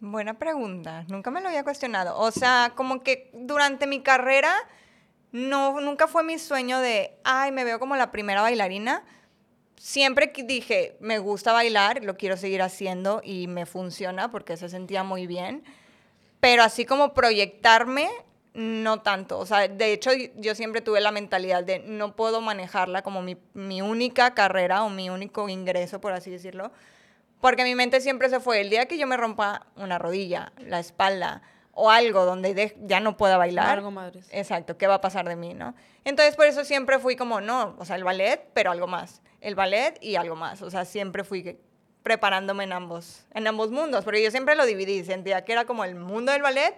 Buena 0.00 0.38
pregunta. 0.38 1.04
Nunca 1.08 1.30
me 1.30 1.40
lo 1.40 1.48
había 1.48 1.64
cuestionado. 1.64 2.18
O 2.18 2.30
sea, 2.30 2.72
como 2.74 3.02
que 3.02 3.30
durante 3.34 3.86
mi 3.86 4.00
carrera 4.00 4.52
no, 5.32 5.80
nunca 5.80 6.06
fue 6.06 6.22
mi 6.22 6.38
sueño 6.38 6.78
de, 6.78 7.18
ay, 7.24 7.52
me 7.52 7.64
veo 7.64 7.78
como 7.78 7.96
la 7.96 8.10
primera 8.10 8.42
bailarina. 8.42 9.04
Siempre 9.76 10.32
dije, 10.44 10.96
me 11.00 11.18
gusta 11.18 11.52
bailar, 11.52 12.04
lo 12.04 12.16
quiero 12.16 12.36
seguir 12.36 12.62
haciendo 12.62 13.20
y 13.24 13.46
me 13.46 13.66
funciona 13.66 14.30
porque 14.30 14.56
se 14.56 14.68
sentía 14.68 15.02
muy 15.02 15.26
bien. 15.26 15.64
Pero 16.40 16.62
así 16.62 16.84
como 16.84 17.14
proyectarme, 17.14 18.08
no 18.58 19.02
tanto. 19.02 19.38
O 19.38 19.46
sea, 19.46 19.68
de 19.68 19.92
hecho, 19.92 20.10
yo 20.34 20.56
siempre 20.56 20.80
tuve 20.80 21.00
la 21.00 21.12
mentalidad 21.12 21.62
de 21.62 21.78
no 21.78 22.16
puedo 22.16 22.40
manejarla 22.40 23.02
como 23.02 23.22
mi, 23.22 23.36
mi, 23.54 23.82
única 23.82 24.34
carrera 24.34 24.82
o 24.82 24.90
mi 24.90 25.10
único 25.10 25.48
ingreso, 25.48 26.00
por 26.00 26.12
así 26.12 26.28
decirlo. 26.32 26.72
Porque 27.40 27.62
mi 27.62 27.76
mente 27.76 28.00
siempre 28.00 28.28
se 28.28 28.40
fue. 28.40 28.60
El 28.60 28.68
día 28.68 28.86
que 28.86 28.98
yo 28.98 29.06
me 29.06 29.16
rompa 29.16 29.68
una 29.76 29.96
rodilla, 29.98 30.52
la 30.58 30.80
espalda 30.80 31.40
o 31.70 31.88
algo 31.88 32.24
donde 32.24 32.74
ya 32.80 32.98
no 32.98 33.16
pueda 33.16 33.36
bailar. 33.36 33.78
Algo 33.78 33.92
madres. 33.92 34.28
Exacto, 34.32 34.76
¿qué 34.76 34.88
va 34.88 34.94
a 34.94 35.00
pasar 35.00 35.28
de 35.28 35.36
mí, 35.36 35.54
no? 35.54 35.76
Entonces, 36.04 36.34
por 36.34 36.46
eso 36.46 36.64
siempre 36.64 36.98
fui 36.98 37.14
como, 37.14 37.40
no, 37.40 37.76
o 37.78 37.84
sea, 37.84 37.94
el 37.94 38.02
ballet, 38.02 38.44
pero 38.54 38.72
algo 38.72 38.88
más. 38.88 39.22
El 39.40 39.54
ballet 39.54 39.96
y 40.00 40.16
algo 40.16 40.34
más. 40.34 40.62
O 40.62 40.70
sea, 40.70 40.84
siempre 40.84 41.22
fui 41.22 41.60
preparándome 42.02 42.64
en 42.64 42.72
ambos, 42.72 43.24
en 43.34 43.46
ambos 43.46 43.70
mundos. 43.70 44.04
Porque 44.04 44.20
yo 44.20 44.32
siempre 44.32 44.56
lo 44.56 44.66
dividí. 44.66 45.04
Sentía 45.04 45.44
que 45.44 45.52
era 45.52 45.64
como 45.64 45.84
el 45.84 45.94
mundo 45.94 46.32
del 46.32 46.42
ballet 46.42 46.74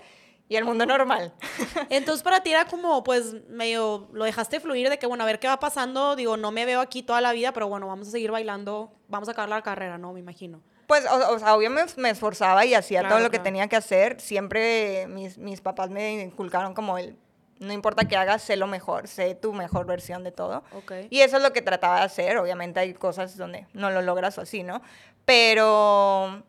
y 0.50 0.56
el 0.56 0.64
mundo 0.64 0.84
normal. 0.84 1.32
Entonces 1.90 2.24
para 2.24 2.42
ti 2.42 2.50
era 2.50 2.64
como, 2.64 3.04
pues, 3.04 3.34
medio, 3.48 4.08
lo 4.12 4.24
dejaste 4.24 4.58
fluir 4.58 4.90
de 4.90 4.98
que, 4.98 5.06
bueno, 5.06 5.22
a 5.22 5.26
ver 5.26 5.38
qué 5.38 5.46
va 5.46 5.60
pasando, 5.60 6.16
digo, 6.16 6.36
no 6.36 6.50
me 6.50 6.66
veo 6.66 6.80
aquí 6.80 7.04
toda 7.04 7.20
la 7.20 7.32
vida, 7.32 7.52
pero 7.52 7.68
bueno, 7.68 7.86
vamos 7.86 8.08
a 8.08 8.10
seguir 8.10 8.32
bailando, 8.32 8.92
vamos 9.06 9.28
a 9.28 9.32
acabar 9.32 9.48
la 9.48 9.62
carrera, 9.62 9.96
¿no? 9.96 10.12
Me 10.12 10.18
imagino. 10.18 10.60
Pues, 10.88 11.06
o, 11.06 11.38
sea, 11.38 11.54
obviamente 11.54 11.92
me, 11.98 12.10
esforzaba 12.10 12.66
y 12.66 12.74
hacía 12.74 13.08
todo 13.08 13.20
lo 13.20 13.30
que 13.30 13.38
tenía 13.38 13.68
que 13.68 13.76
hacer. 13.76 14.20
Siempre 14.20 15.06
mis, 15.06 15.38
mis 15.38 15.60
papás 15.60 15.88
me 15.88 16.20
inculcaron 16.20 16.74
como 16.74 16.98
el, 16.98 17.16
no 17.60 17.72
importa 17.72 18.06
qué 18.08 18.16
hagas, 18.16 18.42
sé 18.42 18.56
lo 18.56 18.66
mejor, 18.66 19.06
sé 19.06 19.36
tu 19.36 19.52
mejor 19.52 19.86
versión 19.86 20.24
de 20.24 20.32
todo. 20.32 20.64
Okay. 20.72 21.06
Y 21.10 21.20
eso 21.20 21.36
es 21.36 21.44
lo 21.44 21.52
que 21.52 21.62
trataba 21.62 21.98
de 21.98 22.06
hacer. 22.06 22.38
Obviamente 22.38 22.80
hay 22.80 22.92
cosas 22.94 23.36
donde 23.36 23.68
no 23.72 23.90
lo 23.90 24.02
logras 24.02 24.36
o 24.38 24.40
así, 24.40 24.64
¿no? 24.64 24.82
Pero 25.24 26.42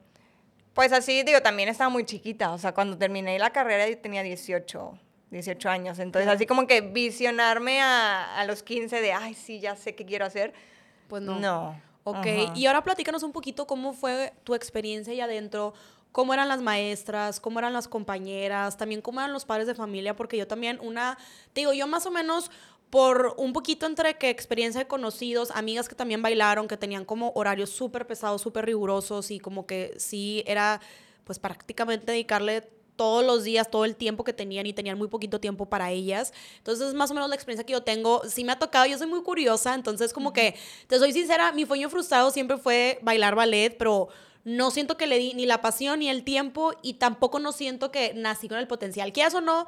pues 0.73 0.91
así, 0.93 1.23
digo, 1.23 1.41
también 1.41 1.69
estaba 1.69 1.89
muy 1.89 2.05
chiquita. 2.05 2.51
O 2.51 2.57
sea, 2.57 2.73
cuando 2.73 2.97
terminé 2.97 3.37
la 3.39 3.51
carrera 3.51 3.87
yo 3.89 3.97
tenía 3.97 4.23
18, 4.23 4.99
18 5.31 5.69
años. 5.69 5.99
Entonces, 5.99 6.29
así 6.29 6.45
como 6.45 6.67
que 6.67 6.81
visionarme 6.81 7.81
a, 7.81 8.39
a, 8.39 8.45
los 8.45 8.63
15 8.63 9.01
de, 9.01 9.13
ay, 9.13 9.33
sí, 9.33 9.59
ya 9.59 9.75
sé 9.75 9.95
qué 9.95 10.05
quiero 10.05 10.25
hacer. 10.25 10.53
Pues 11.07 11.21
no. 11.21 11.39
No. 11.39 11.91
Ok, 12.03 12.25
y 12.55 12.65
ahora 12.65 12.83
platícanos 12.83 13.21
un 13.21 13.31
poquito 13.31 13.67
cómo 13.67 13.93
fue 13.93 14.33
tu 14.43 14.55
experiencia 14.55 15.13
ahí 15.13 15.21
adentro, 15.21 15.73
cómo 16.11 16.33
eran 16.33 16.47
las 16.47 16.61
maestras, 16.61 17.39
cómo 17.39 17.59
eran 17.59 17.73
las 17.73 17.87
compañeras, 17.87 18.75
también 18.77 19.01
cómo 19.01 19.19
eran 19.19 19.31
los 19.31 19.45
padres 19.45 19.67
de 19.67 19.75
familia, 19.75 20.15
porque 20.15 20.35
yo 20.35 20.47
también 20.47 20.79
una, 20.81 21.17
te 21.53 21.61
digo, 21.61 21.73
yo 21.73 21.85
más 21.85 22.05
o 22.07 22.11
menos 22.11 22.49
por 22.91 23.35
un 23.37 23.53
poquito 23.53 23.87
entre 23.87 24.17
que 24.17 24.29
experiencia 24.29 24.81
de 24.81 24.87
conocidos, 24.87 25.49
amigas 25.51 25.89
que 25.89 25.95
también 25.95 26.21
bailaron, 26.21 26.67
que 26.67 26.77
tenían 26.77 27.05
como 27.05 27.31
horarios 27.35 27.71
súper 27.71 28.05
pesados, 28.05 28.41
súper 28.41 28.65
rigurosos 28.65 29.31
y 29.31 29.39
como 29.39 29.65
que 29.65 29.93
sí 29.97 30.43
era 30.45 30.81
pues 31.23 31.39
prácticamente 31.39 32.11
dedicarle 32.11 32.69
todos 32.97 33.25
los 33.25 33.43
días, 33.43 33.71
todo 33.71 33.85
el 33.85 33.95
tiempo 33.95 34.23
que 34.23 34.33
tenían 34.33 34.65
y 34.67 34.73
tenían 34.73 34.97
muy 34.97 35.07
poquito 35.07 35.39
tiempo 35.39 35.67
para 35.67 35.89
ellas. 35.89 36.33
Entonces, 36.57 36.89
es 36.89 36.93
más 36.93 37.09
o 37.09 37.13
menos 37.13 37.29
la 37.29 37.35
experiencia 37.35 37.65
que 37.65 37.73
yo 37.73 37.81
tengo. 37.81 38.21
Sí 38.27 38.43
me 38.43 38.51
ha 38.51 38.59
tocado, 38.59 38.85
yo 38.85 38.97
soy 38.97 39.07
muy 39.07 39.23
curiosa, 39.23 39.73
entonces 39.73 40.13
como 40.13 40.33
que, 40.33 40.55
te 40.87 40.99
soy 40.99 41.13
sincera, 41.13 41.51
mi 41.53 41.65
sueño 41.65 41.89
frustrado 41.89 42.29
siempre 42.29 42.57
fue 42.57 42.99
bailar 43.01 43.33
ballet, 43.33 43.75
pero 43.75 44.09
no 44.43 44.69
siento 44.69 44.97
que 44.97 45.07
le 45.07 45.17
di 45.17 45.33
ni 45.33 45.45
la 45.45 45.61
pasión 45.61 45.99
ni 45.99 46.09
el 46.09 46.23
tiempo 46.23 46.73
y 46.81 46.95
tampoco 46.95 47.39
no 47.39 47.53
siento 47.53 47.91
que 47.91 48.13
nací 48.13 48.49
con 48.49 48.57
el 48.57 48.67
potencial. 48.67 49.13
¿Qué 49.13 49.25
o 49.25 49.41
no? 49.41 49.65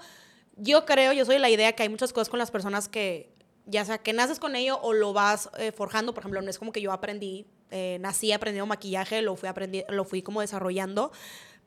Yo 0.56 0.86
creo, 0.86 1.14
yo 1.14 1.26
soy 1.26 1.40
la 1.40 1.50
idea 1.50 1.74
que 1.74 1.84
hay 1.84 1.90
muchas 1.90 2.14
cosas 2.14 2.30
con 2.30 2.40
las 2.40 2.52
personas 2.52 2.88
que 2.88 3.34
ya 3.66 3.86
sea 3.86 3.98
que 3.98 4.14
naces 4.14 4.40
con 4.40 4.56
ello 4.56 4.80
o 4.82 4.94
lo 4.94 5.14
vas 5.14 5.50
eh, 5.58 5.72
forjando, 5.72 6.14
por 6.14 6.22
ejemplo, 6.22 6.42
no 6.42 6.50
es 6.50 6.60
como 6.60 6.72
que 6.72 6.82
yo 6.82 6.92
aprendí, 6.92 7.46
eh, 7.72 7.98
nací 8.02 8.32
aprendiendo 8.32 8.66
maquillaje, 8.66 9.22
lo 9.22 9.36
fui, 9.36 9.50
aprendi 9.50 9.84
lo 9.90 10.04
fui 10.06 10.22
como 10.22 10.42
desarrollando, 10.42 11.12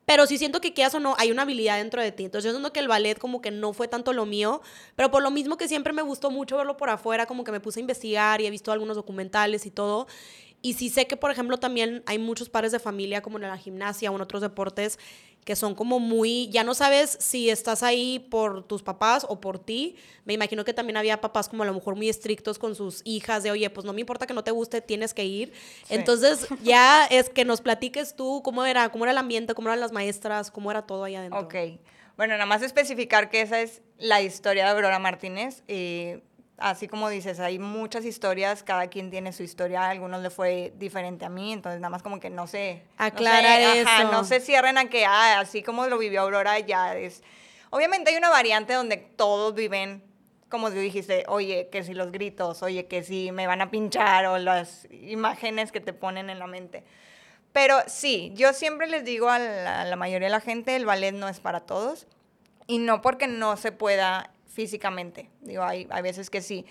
pero 0.05 0.27
sí 0.27 0.39
siento 0.39 0.61
que 0.61 0.73
quieras 0.73 0.95
o 0.95 1.01
no, 1.01 1.15
hay 1.19 1.33
una 1.33 1.43
habilidad 1.43 1.79
dentro 1.79 2.01
de 2.01 2.13
ti. 2.13 2.27
Entonces 2.27 2.45
yo 2.45 2.53
siento 2.53 2.73
que 2.73 2.81
el 2.81 2.87
ballet 2.87 3.19
como 3.19 3.41
que 3.41 3.51
no 3.51 3.73
fue 3.73 3.89
tanto 3.89 4.13
lo 4.13 4.25
mío, 4.25 4.63
pero 4.95 5.11
por 5.11 5.23
lo 5.23 5.31
mismo 5.33 5.57
que 5.57 5.67
siempre 5.67 5.93
me 5.93 6.03
gustó 6.03 6.31
mucho 6.31 6.57
verlo 6.57 6.77
por 6.77 6.91
afuera, 6.91 7.27
como 7.27 7.43
que 7.43 7.51
me 7.51 7.61
puse 7.61 7.81
a 7.81 7.83
investigar 7.83 8.41
y 8.41 8.47
he 8.47 8.51
visto 8.51 8.71
algunos 8.71 8.97
documentales 8.97 9.67
y 9.67 9.71
todo. 9.71 10.07
Y 10.67 10.73
sí 10.73 10.91
sé 10.91 11.07
que, 11.07 11.17
por 11.17 11.31
ejemplo, 11.31 11.59
también 11.59 12.03
hay 12.07 12.19
muchos 12.19 12.49
padres 12.49 12.73
de 12.73 12.81
familia, 12.81 13.23
como 13.23 13.39
en 13.39 13.43
la 13.43 13.57
gimnasia 13.57 14.11
o 14.11 14.17
en 14.17 14.21
otros 14.21 14.43
deportes, 14.43 14.99
que 15.45 15.55
son 15.55 15.77
como 15.77 16.01
muy, 16.01 16.49
ya 16.49 16.65
no 16.65 16.75
sabes 16.75 17.17
si 17.21 17.51
estás 17.51 17.85
ahí 17.85 18.19
por 18.19 18.65
tus 18.67 18.83
papás 18.83 19.25
o 19.29 19.41
por 19.41 19.61
ti. 19.61 19.95
Me 20.25 20.33
imagino 20.33 20.65
que 20.65 20.75
también 20.75 20.97
había 20.97 21.21
papás 21.21 21.49
como 21.49 21.63
a 21.63 21.67
lo 21.67 21.73
mejor 21.73 21.95
muy 21.95 22.09
estrictos 22.09 22.59
con 22.59 22.75
sus 22.75 23.01
hijas 23.05 23.45
de, 23.45 23.53
oye, 23.53 23.71
pues 23.71 23.87
no 23.87 23.93
me 23.93 24.01
importa 24.01 24.27
que 24.27 24.35
no 24.35 24.43
te 24.43 24.51
guste, 24.51 24.81
tienes 24.81 25.15
que 25.15 25.25
ir. 25.25 25.53
Entonces 25.89 26.49
ya 26.65 27.07
es 27.07 27.31
que 27.31 27.45
nos 27.45 27.61
platiques 27.61 28.17
tú 28.17 28.43
cómo 28.43 28.65
era, 28.65 28.89
cómo 28.89 29.05
era 29.05 29.13
el 29.13 29.19
ambiente, 29.19 29.55
cómo 29.55 29.69
eran 29.69 29.79
las 29.79 29.93
maestras, 29.93 30.51
cómo 30.51 30.73
era 30.73 30.83
todo 30.83 31.05
allá 31.05 31.21
adentro. 31.21 31.39
Ok. 31.39 31.55
Bueno, 32.17 32.33
nada 32.35 32.47
más 32.47 32.63
especificar 32.63 33.31
que 33.31 33.41
esa 33.41 33.61
es 33.61 33.83
la 33.99 34.21
historia 34.21 34.65
de 34.65 34.71
Aurora 34.71 34.99
Martínez. 34.99 35.63
y 35.69 36.15
así 36.59 36.89
como 36.89 37.09
dices, 37.09 37.39
hay 37.41 37.59
muchas 37.59 38.05
historias, 38.05 38.63
cada 38.63 38.89
quien 38.89 39.11
tiene 39.11 39.33
su 39.33 39.43
historia, 39.43 39.83
a 39.83 39.91
algunos 39.91 40.23
le 40.23 40.31
fue 40.31 40.73
diferente 40.77 41.25
a 41.25 41.29
mí, 41.29 41.53
entonces 41.53 41.81
nada 41.81 41.91
más 41.91 42.03
como 42.03 42.19
que 42.19 42.31
no 42.31 42.47
sé. 42.47 42.83
Aclara 42.97 43.59
no 43.59 43.73
eso. 43.73 44.13
no 44.13 44.25
se 44.25 44.41
cierren 44.41 44.79
a 44.79 44.89
que, 44.89 45.05
ah, 45.05 45.41
así 45.41 45.63
como 45.63 45.87
lo 45.87 45.99
vivió 45.99 46.23
Aurora, 46.23 46.59
ya 46.59 46.97
es... 46.97 47.23
Obviamente 47.71 48.11
hay 48.11 48.17
una 48.17 48.31
variante 48.31 48.73
donde 48.73 48.97
todos 48.97 49.55
viven, 49.55 50.03
como 50.49 50.71
tú 50.71 50.77
dijiste, 50.77 51.25
oye, 51.29 51.69
que 51.71 51.83
si 51.83 51.93
los 51.93 52.11
gritos, 52.11 52.63
oye, 52.63 52.87
que 52.87 53.03
si 53.03 53.33
me 53.33 53.47
van 53.47 53.61
a 53.61 53.71
pinchar, 53.71 54.27
o 54.27 54.39
las 54.39 54.87
imágenes 54.91 55.73
que 55.73 55.81
te 55.81 55.93
ponen 55.93 56.31
en 56.31 56.39
la 56.39 56.47
mente. 56.47 56.85
Pero 57.53 57.77
sí, 57.87 58.33
yo 58.35 58.53
siempre 58.53 58.87
les 58.87 59.05
digo 59.05 59.29
a 59.29 59.39
la, 59.39 59.83
a 59.83 59.85
la 59.85 59.97
mayoría 59.97 60.29
de 60.29 60.33
la 60.33 60.41
gente, 60.41 60.77
el 60.77 60.87
ballet 60.87 61.13
no 61.13 61.29
es 61.29 61.41
para 61.41 61.61
todos. 61.61 62.07
Y 62.69 62.79
no 62.79 63.01
porque 63.01 63.29
no 63.29 63.57
se 63.57 63.73
pueda 63.73 64.31
físicamente. 64.57 65.29
Digo, 65.43 65.63
hay, 65.63 65.87
hay 65.91 66.03
veces 66.03 66.31
que 66.31 66.41
sí. 66.41 66.65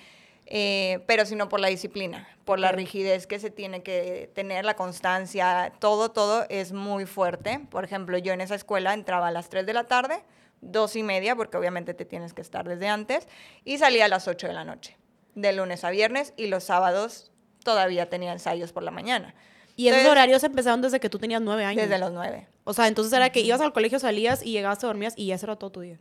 Eh, 0.47 0.99
pero 1.07 1.25
sino 1.25 1.49
por 1.49 1.59
la 1.59 1.69
disciplina, 1.69 2.27
por 2.45 2.59
la 2.59 2.71
rigidez 2.71 3.25
que 3.25 3.39
se 3.39 3.49
tiene 3.49 3.81
que 3.81 4.29
tener, 4.33 4.65
la 4.65 4.75
constancia, 4.75 5.71
todo, 5.79 6.11
todo 6.11 6.45
es 6.49 6.73
muy 6.73 7.05
fuerte. 7.05 7.61
Por 7.69 7.83
ejemplo, 7.83 8.17
yo 8.17 8.33
en 8.33 8.41
esa 8.41 8.55
escuela 8.55 8.93
entraba 8.93 9.27
a 9.27 9.31
las 9.31 9.49
3 9.49 9.65
de 9.65 9.73
la 9.73 9.85
tarde, 9.85 10.23
dos 10.61 10.95
y 10.95 11.03
media, 11.03 11.35
porque 11.35 11.57
obviamente 11.57 11.93
te 11.93 12.05
tienes 12.05 12.33
que 12.33 12.41
estar 12.41 12.67
desde 12.67 12.87
antes, 12.87 13.27
y 13.63 13.77
salía 13.77 14.05
a 14.05 14.07
las 14.07 14.27
8 14.27 14.47
de 14.47 14.53
la 14.53 14.65
noche, 14.65 14.97
de 15.35 15.53
lunes 15.53 15.83
a 15.83 15.89
viernes, 15.89 16.33
y 16.37 16.47
los 16.47 16.63
sábados 16.63 17.31
todavía 17.63 18.09
tenía 18.09 18.31
ensayos 18.31 18.71
por 18.71 18.83
la 18.83 18.91
mañana. 18.91 19.33
Y 19.75 19.89
esos 19.89 20.05
horarios 20.05 20.43
empezaron 20.43 20.81
desde 20.81 20.99
que 20.99 21.09
tú 21.09 21.19
tenías 21.19 21.41
nueve 21.41 21.65
años. 21.65 21.83
Desde 21.83 21.99
los 21.99 22.11
nueve. 22.11 22.47
O 22.63 22.73
sea, 22.73 22.87
entonces 22.87 23.11
era 23.11 23.29
que 23.31 23.41
ibas 23.41 23.61
al 23.61 23.73
colegio, 23.73 23.99
salías 23.99 24.41
y 24.43 24.51
llegabas, 24.51 24.79
te 24.79 24.87
dormías 24.87 25.13
y 25.17 25.31
eso 25.31 25.47
era 25.47 25.55
todo 25.55 25.71
tu 25.71 25.81
día. 25.81 25.97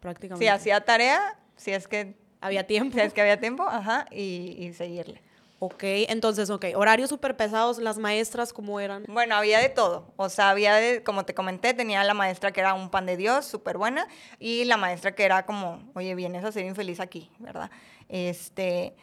Prácticamente. 0.00 0.44
Si 0.44 0.48
hacía 0.48 0.80
tarea, 0.84 1.38
si 1.56 1.72
es 1.72 1.88
que... 1.88 2.14
Había 2.40 2.66
tiempo. 2.66 2.94
Si 2.96 3.00
es 3.00 3.12
que 3.12 3.20
había 3.20 3.40
tiempo, 3.40 3.64
ajá, 3.64 4.06
y, 4.12 4.54
y 4.58 4.72
seguirle. 4.72 5.20
Ok, 5.60 5.82
entonces, 5.82 6.50
ok, 6.50 6.66
horarios 6.76 7.08
súper 7.08 7.36
pesados, 7.36 7.78
las 7.78 7.98
maestras, 7.98 8.52
¿cómo 8.52 8.78
eran? 8.78 9.02
Bueno, 9.08 9.34
había 9.34 9.58
de 9.58 9.68
todo. 9.68 10.12
O 10.16 10.28
sea, 10.28 10.50
había 10.50 10.76
de, 10.76 11.02
como 11.02 11.24
te 11.24 11.34
comenté, 11.34 11.74
tenía 11.74 12.04
la 12.04 12.14
maestra 12.14 12.52
que 12.52 12.60
era 12.60 12.74
un 12.74 12.90
pan 12.90 13.06
de 13.06 13.16
Dios, 13.16 13.44
súper 13.44 13.76
buena, 13.76 14.06
y 14.38 14.66
la 14.66 14.76
maestra 14.76 15.16
que 15.16 15.24
era 15.24 15.44
como, 15.46 15.82
oye, 15.96 16.14
vienes 16.14 16.44
a 16.44 16.52
ser 16.52 16.64
infeliz 16.64 17.00
aquí, 17.00 17.28
¿verdad? 17.40 17.72
Este, 18.08 18.94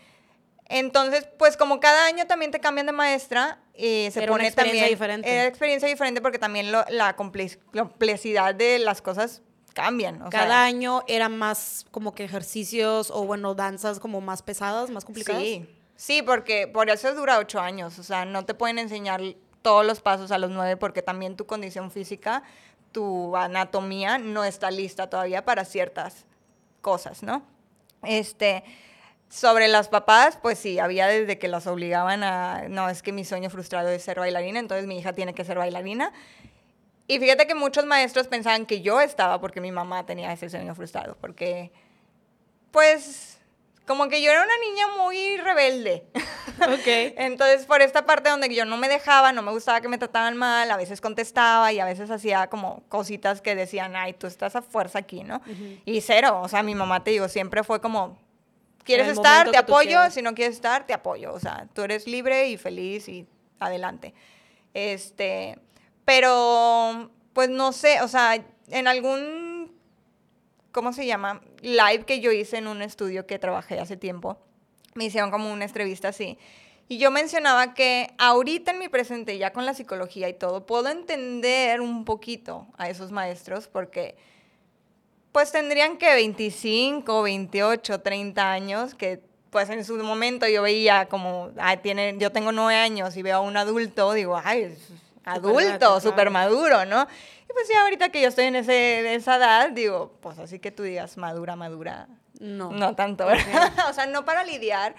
entonces, 0.69 1.27
pues 1.37 1.57
como 1.57 1.81
cada 1.81 2.05
año 2.05 2.25
también 2.25 2.51
te 2.51 2.61
cambian 2.61 2.85
de 2.87 2.93
maestra, 2.93 3.59
eh, 3.73 4.09
se 4.11 4.19
era 4.23 4.31
pone 4.31 4.43
una 4.43 4.47
experiencia 4.47 4.81
también... 4.83 4.89
diferente. 4.95 5.29
Era 5.29 5.45
experiencia 5.47 5.89
diferente 5.89 6.21
porque 6.21 6.39
también 6.39 6.71
lo- 6.71 6.85
la 6.87 7.17
comple- 7.17 7.59
complejidad 7.73 8.55
de 8.55 8.79
las 8.79 9.01
cosas 9.01 9.41
cambian. 9.75 10.24
o 10.24 10.29
Cada 10.32 10.48
sea, 10.48 10.63
año 10.63 11.03
eran 11.08 11.38
más 11.38 11.86
como 11.91 12.15
que 12.15 12.24
ejercicios 12.24 13.12
o, 13.12 13.25
bueno, 13.25 13.53
danzas 13.53 14.00
como 14.00 14.22
más 14.22 14.41
pesadas, 14.41 14.89
más 14.89 15.05
complicadas. 15.05 15.44
Sí, 15.44 15.70
sí, 15.96 16.22
porque 16.24 16.67
por 16.67 16.89
eso 16.89 17.13
dura 17.13 17.38
ocho 17.38 17.60
años. 17.60 18.00
O 18.00 18.03
sea, 18.03 18.25
no 18.25 18.46
te 18.46 18.55
pueden 18.55 18.79
enseñar 18.79 19.22
todos 19.62 19.86
los 19.86 20.01
pasos 20.01 20.32
a 20.32 20.39
los 20.39 20.50
nueve 20.50 20.77
porque 20.77 21.03
también 21.03 21.36
tu 21.36 21.46
condición 21.46 21.91
física, 21.91 22.41
tu 22.91 23.36
anatomía 23.36 24.17
no 24.17 24.44
está 24.44 24.72
lista 24.72 25.10
todavía 25.10 25.44
para 25.44 25.65
ciertas 25.65 26.25
cosas, 26.82 27.22
¿no? 27.22 27.44
Este, 28.03 28.63
sobre 29.29 29.67
las 29.67 29.89
papás, 29.89 30.38
pues 30.41 30.58
sí, 30.58 30.79
había 30.79 31.08
desde 31.08 31.38
que 31.38 31.48
las 31.48 31.67
obligaban 31.67 32.24
a, 32.24 32.70
no, 32.70 32.89
es 32.89 33.01
que 33.01 33.12
mi 33.12 33.25
sueño 33.25 33.50
frustrado 33.50 33.89
es 33.89 34.03
ser 34.03 34.20
bailarina, 34.20 34.60
entonces 34.60 34.88
mi 34.88 35.00
hija 35.00 35.13
tiene 35.13 35.34
que 35.34 35.44
ser 35.44 35.58
bailarina. 35.58 36.13
Y 37.07 37.19
fíjate 37.19 37.45
que 37.45 37.55
muchos 37.55 37.85
maestros 37.85 38.27
pensaban 38.27 38.65
que 38.65 38.81
yo 38.81 39.00
estaba 39.00 39.39
porque 39.39 39.62
mi 39.62 39.71
mamá 39.71 40.05
tenía 40.05 40.31
ese 40.33 40.50
sueño 40.50 40.74
frustrado, 40.74 41.17
porque, 41.21 41.71
pues, 42.71 43.39
como 43.85 44.07
que 44.07 44.21
yo 44.21 44.31
era 44.31 44.41
una 44.41 44.57
niña 44.57 44.88
muy 45.03 45.38
rebelde. 45.38 46.07
Ok. 46.57 46.88
Entonces, 47.17 47.65
por 47.65 47.81
esta 47.81 48.05
parte 48.05 48.29
donde 48.29 48.53
yo 48.55 48.63
no 48.63 48.77
me 48.77 48.88
dejaba, 48.88 49.33
no 49.33 49.41
me 49.41 49.51
gustaba 49.51 49.81
que 49.81 49.89
me 49.89 49.97
trataban 49.97 50.38
mal, 50.38 50.71
a 50.71 50.77
veces 50.77 51.01
contestaba 51.01 51.74
y 51.74 51.81
a 51.81 51.85
veces 51.85 52.09
hacía 52.09 52.47
como 52.47 52.81
cositas 52.88 53.41
que 53.41 53.55
decían, 53.55 53.97
ay, 53.97 54.13
tú 54.13 54.25
estás 54.25 54.55
a 54.55 54.62
fuerza 54.62 55.00
aquí, 55.00 55.25
¿no? 55.25 55.41
Y 55.83 56.00
cero, 56.00 56.39
o 56.41 56.47
sea, 56.47 56.63
mi 56.63 56.74
mamá, 56.74 57.03
te 57.03 57.12
digo, 57.12 57.27
siempre 57.27 57.65
fue 57.65 57.81
como, 57.81 58.17
¿quieres 58.85 59.09
estar? 59.09 59.51
Te 59.51 59.57
apoyo, 59.57 60.09
si 60.12 60.21
no 60.21 60.33
quieres 60.33 60.55
estar, 60.55 60.88
te 60.88 60.93
apoyo, 60.93 61.33
o 61.33 61.41
sea, 61.41 61.67
tú 61.74 61.81
eres 61.81 62.07
libre 62.07 62.47
y 62.47 62.55
feliz 62.55 63.09
y 63.09 63.27
adelante. 63.59 64.13
Este, 64.74 65.59
pero, 66.05 67.12
pues 67.33 67.50
no 67.50 67.71
sé, 67.71 68.01
o 68.01 68.07
sea, 68.07 68.43
en 68.69 68.88
algún 68.88 69.55
¿cómo 70.75 70.91
se 70.91 71.05
llama? 71.05 71.41
Live 71.62 72.03
que 72.05 72.19
yo 72.19 72.33
hice 72.33 72.57
en 72.57 72.67
un 72.67 72.81
estudio 72.81 73.25
que 73.25 73.39
trabajé 73.39 73.79
hace 73.79 73.95
tiempo. 73.95 74.38
Me 74.93 75.05
hicieron 75.05 75.31
como 75.31 75.53
una 75.53 75.63
entrevista 75.63 76.09
así. 76.09 76.38
Y 76.89 76.97
yo 76.97 77.12
mencionaba 77.12 77.74
que 77.74 78.13
ahorita 78.17 78.71
en 78.71 78.79
mi 78.79 78.89
presente, 78.89 79.38
ya 79.38 79.53
con 79.53 79.65
la 79.65 79.74
psicología 79.74 80.27
y 80.27 80.33
todo, 80.33 80.65
puedo 80.65 80.89
entender 80.89 81.79
un 81.79 82.03
poquito 82.03 82.67
a 82.77 82.89
esos 82.89 83.13
maestros 83.13 83.69
porque 83.69 84.17
pues 85.31 85.53
tendrían 85.53 85.97
que 85.97 86.13
25, 86.13 87.21
28, 87.21 88.01
30 88.01 88.51
años, 88.51 88.95
que 88.95 89.21
pues 89.51 89.69
en 89.69 89.85
su 89.85 89.95
momento 90.03 90.45
yo 90.45 90.62
veía 90.62 91.05
como, 91.05 91.51
ay, 91.57 91.77
tiene, 91.77 92.15
yo 92.19 92.33
tengo 92.33 92.51
nueve 92.51 92.75
años 92.75 93.15
y 93.15 93.21
veo 93.21 93.38
a 93.38 93.41
un 93.41 93.55
adulto, 93.55 94.12
digo, 94.12 94.39
ay, 94.43 94.77
adulto, 95.25 95.77
claro. 95.79 96.00
súper 96.00 96.29
maduro, 96.29 96.86
¿no? 96.86 97.08
Y 97.50 97.53
pues 97.53 97.67
ya 97.72 97.82
ahorita 97.84 98.10
que 98.10 98.22
yo 98.22 98.29
estoy 98.29 98.46
en 98.46 98.55
ese, 98.55 99.13
esa 99.15 99.38
edad, 99.38 99.70
digo, 99.72 100.17
pues 100.22 100.39
así 100.39 100.60
que 100.60 100.72
tú 100.72 100.84
digas 100.84 101.17
madura, 101.17 101.55
madura, 101.55 102.08
No. 102.39 102.72
no 102.72 102.96
tanto, 102.96 103.25
¿verdad? 103.25 103.72
o 103.89 103.94
sea, 103.94 104.05
no 104.05 104.25
para 104.25 104.44
lidiar 104.44 104.96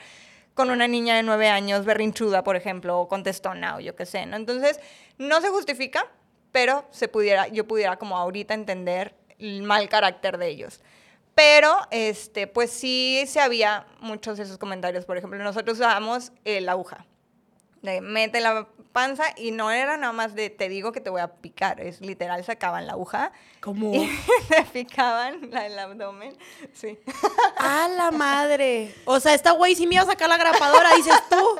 con 0.54 0.70
una 0.70 0.88
niña 0.88 1.16
de 1.16 1.22
nueve 1.22 1.48
años 1.48 1.84
berrinchuda, 1.84 2.42
por 2.42 2.56
ejemplo, 2.56 2.98
o 2.98 3.08
contestona 3.08 3.76
o 3.76 3.80
yo 3.80 3.94
qué 3.94 4.06
sé, 4.06 4.24
¿no? 4.26 4.36
Entonces, 4.36 4.80
no 5.18 5.40
se 5.40 5.48
justifica, 5.50 6.06
pero 6.50 6.86
se 6.90 7.08
pudiera, 7.08 7.46
yo 7.48 7.66
pudiera 7.66 7.96
como 7.96 8.16
ahorita 8.16 8.54
entender 8.54 9.14
el 9.38 9.62
mal 9.62 9.88
carácter 9.88 10.38
de 10.38 10.48
ellos. 10.48 10.80
Pero, 11.34 11.76
este, 11.90 12.46
pues 12.46 12.70
sí 12.70 13.22
se 13.26 13.40
había 13.40 13.86
muchos 14.00 14.38
de 14.38 14.44
esos 14.44 14.56
comentarios. 14.56 15.04
Por 15.04 15.18
ejemplo, 15.18 15.38
nosotros 15.44 15.76
usábamos 15.76 16.32
la 16.44 16.72
aguja. 16.72 17.04
De 17.86 18.00
mete 18.00 18.40
la 18.40 18.66
panza 18.92 19.24
y 19.36 19.50
no 19.50 19.70
era 19.70 19.96
nada 19.96 20.12
más 20.12 20.34
de 20.34 20.50
te 20.50 20.68
digo 20.68 20.90
que 20.92 21.00
te 21.00 21.10
voy 21.10 21.20
a 21.20 21.28
picar. 21.28 21.80
Es 21.80 22.00
literal, 22.00 22.42
sacaban 22.44 22.86
la 22.86 22.92
aguja 22.94 23.32
¿Cómo? 23.60 23.94
y 23.94 24.10
te 24.48 24.62
picaban 24.64 25.50
la, 25.50 25.66
el 25.66 25.78
abdomen. 25.78 26.36
Sí. 26.72 26.98
¡A 27.58 27.88
la 27.88 28.10
madre! 28.10 28.94
O 29.04 29.20
sea, 29.20 29.34
esta 29.34 29.52
güey 29.52 29.74
sí 29.74 29.86
me 29.86 29.94
iba 29.94 30.02
a 30.04 30.06
sacar 30.06 30.28
la 30.28 30.36
grapadora, 30.36 30.94
dices 30.96 31.14
tú. 31.30 31.58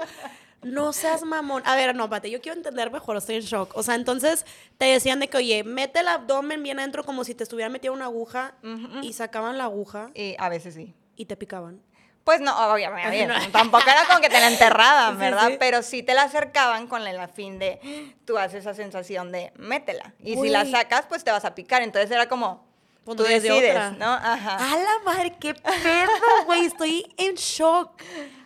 No 0.62 0.92
seas 0.92 1.23
mamón. 1.23 1.62
A 1.64 1.76
ver, 1.76 1.95
no, 1.95 2.04
espérate, 2.04 2.30
yo 2.30 2.40
quiero 2.40 2.56
entender 2.56 2.90
mejor, 2.90 3.16
estoy 3.16 3.37
en 3.37 3.42
shock. 3.42 3.76
O 3.76 3.83
sea, 3.85 3.95
entonces 3.95 4.45
te 4.78 4.87
decían 4.87 5.21
de 5.21 5.28
que, 5.28 5.37
oye, 5.37 5.62
mete 5.62 6.00
el 6.00 6.09
abdomen 6.09 6.62
bien 6.62 6.80
adentro 6.80 7.04
como 7.04 7.23
si 7.23 7.35
te 7.35 7.45
estuviera 7.45 7.68
metiendo 7.68 7.95
una 7.95 8.06
aguja 8.06 8.54
y 9.02 9.12
sacaban 9.12 9.59
la 9.59 9.64
aguja 9.64 10.11
Y 10.14 10.35
a 10.38 10.49
veces 10.49 10.75
sí. 10.75 10.92
y 11.14 11.26
te 11.26 11.37
picaban. 11.37 11.80
Pues 12.26 12.40
no, 12.40 12.73
obviamente, 12.73 13.28
tampoco 13.52 13.85
era 13.88 14.04
como 14.04 14.21
que 14.21 14.28
te 14.28 14.40
la 14.40 14.49
enterraban, 14.50 15.16
¿verdad? 15.16 15.47
sí. 15.47 15.56
Pero 15.61 15.80
sí 15.85 16.02
te 16.02 16.12
la 16.12 16.23
acercaban 16.23 16.88
con 16.88 17.06
el 17.06 17.16
fin 17.28 17.61
de, 17.61 17.78
tú 18.25 18.37
haces 18.37 18.62
esa 18.62 18.75
sensación 18.75 19.30
de, 19.30 19.52
métela. 19.54 20.12
Y 20.25 20.35
si 20.35 20.49
la 20.49 20.64
sacas, 20.66 21.06
pues 21.09 21.23
te 21.23 21.30
vas 21.30 21.45
a 21.45 21.54
picar. 21.54 21.83
Entonces 21.83 22.11
era 22.11 22.28
como, 22.28 22.66
Pues 23.04 23.16
tú 23.16 23.23
decides, 23.23 23.71
otra. 23.71 23.90
¿no? 23.92 24.06
Ajá. 24.12 24.56
A 24.56 24.76
la 24.76 24.99
madre, 25.04 25.37
qué 25.38 25.54
pedo, 25.54 26.11
güey. 26.47 26.64
Estoy 26.66 27.06
en 27.16 27.37
shock. 27.37 28.02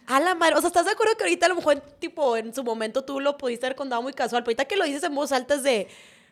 A 0.06 0.20
la 0.20 0.34
madre. 0.34 0.56
O 0.56 0.60
sea, 0.60 0.68
¿estás 0.68 0.84
de 0.84 0.92
acuerdo 0.92 1.16
que 1.16 1.24
ahorita 1.24 1.46
a 1.46 1.48
lo 1.48 1.54
mejor, 1.54 1.80
tipo, 1.80 2.36
en 2.36 2.54
su 2.54 2.62
momento 2.62 3.02
tú 3.02 3.18
lo 3.18 3.38
pudiste 3.38 3.64
haber 3.64 3.76
contado 3.76 4.02
muy 4.02 4.12
casual? 4.12 4.42
Pero 4.42 4.50
ahorita 4.50 4.66
que 4.66 4.76
lo 4.76 4.84
dices 4.84 5.04
en 5.04 5.14
voz 5.14 5.32
alta 5.32 5.54
es 5.54 5.62
de. 5.62 5.88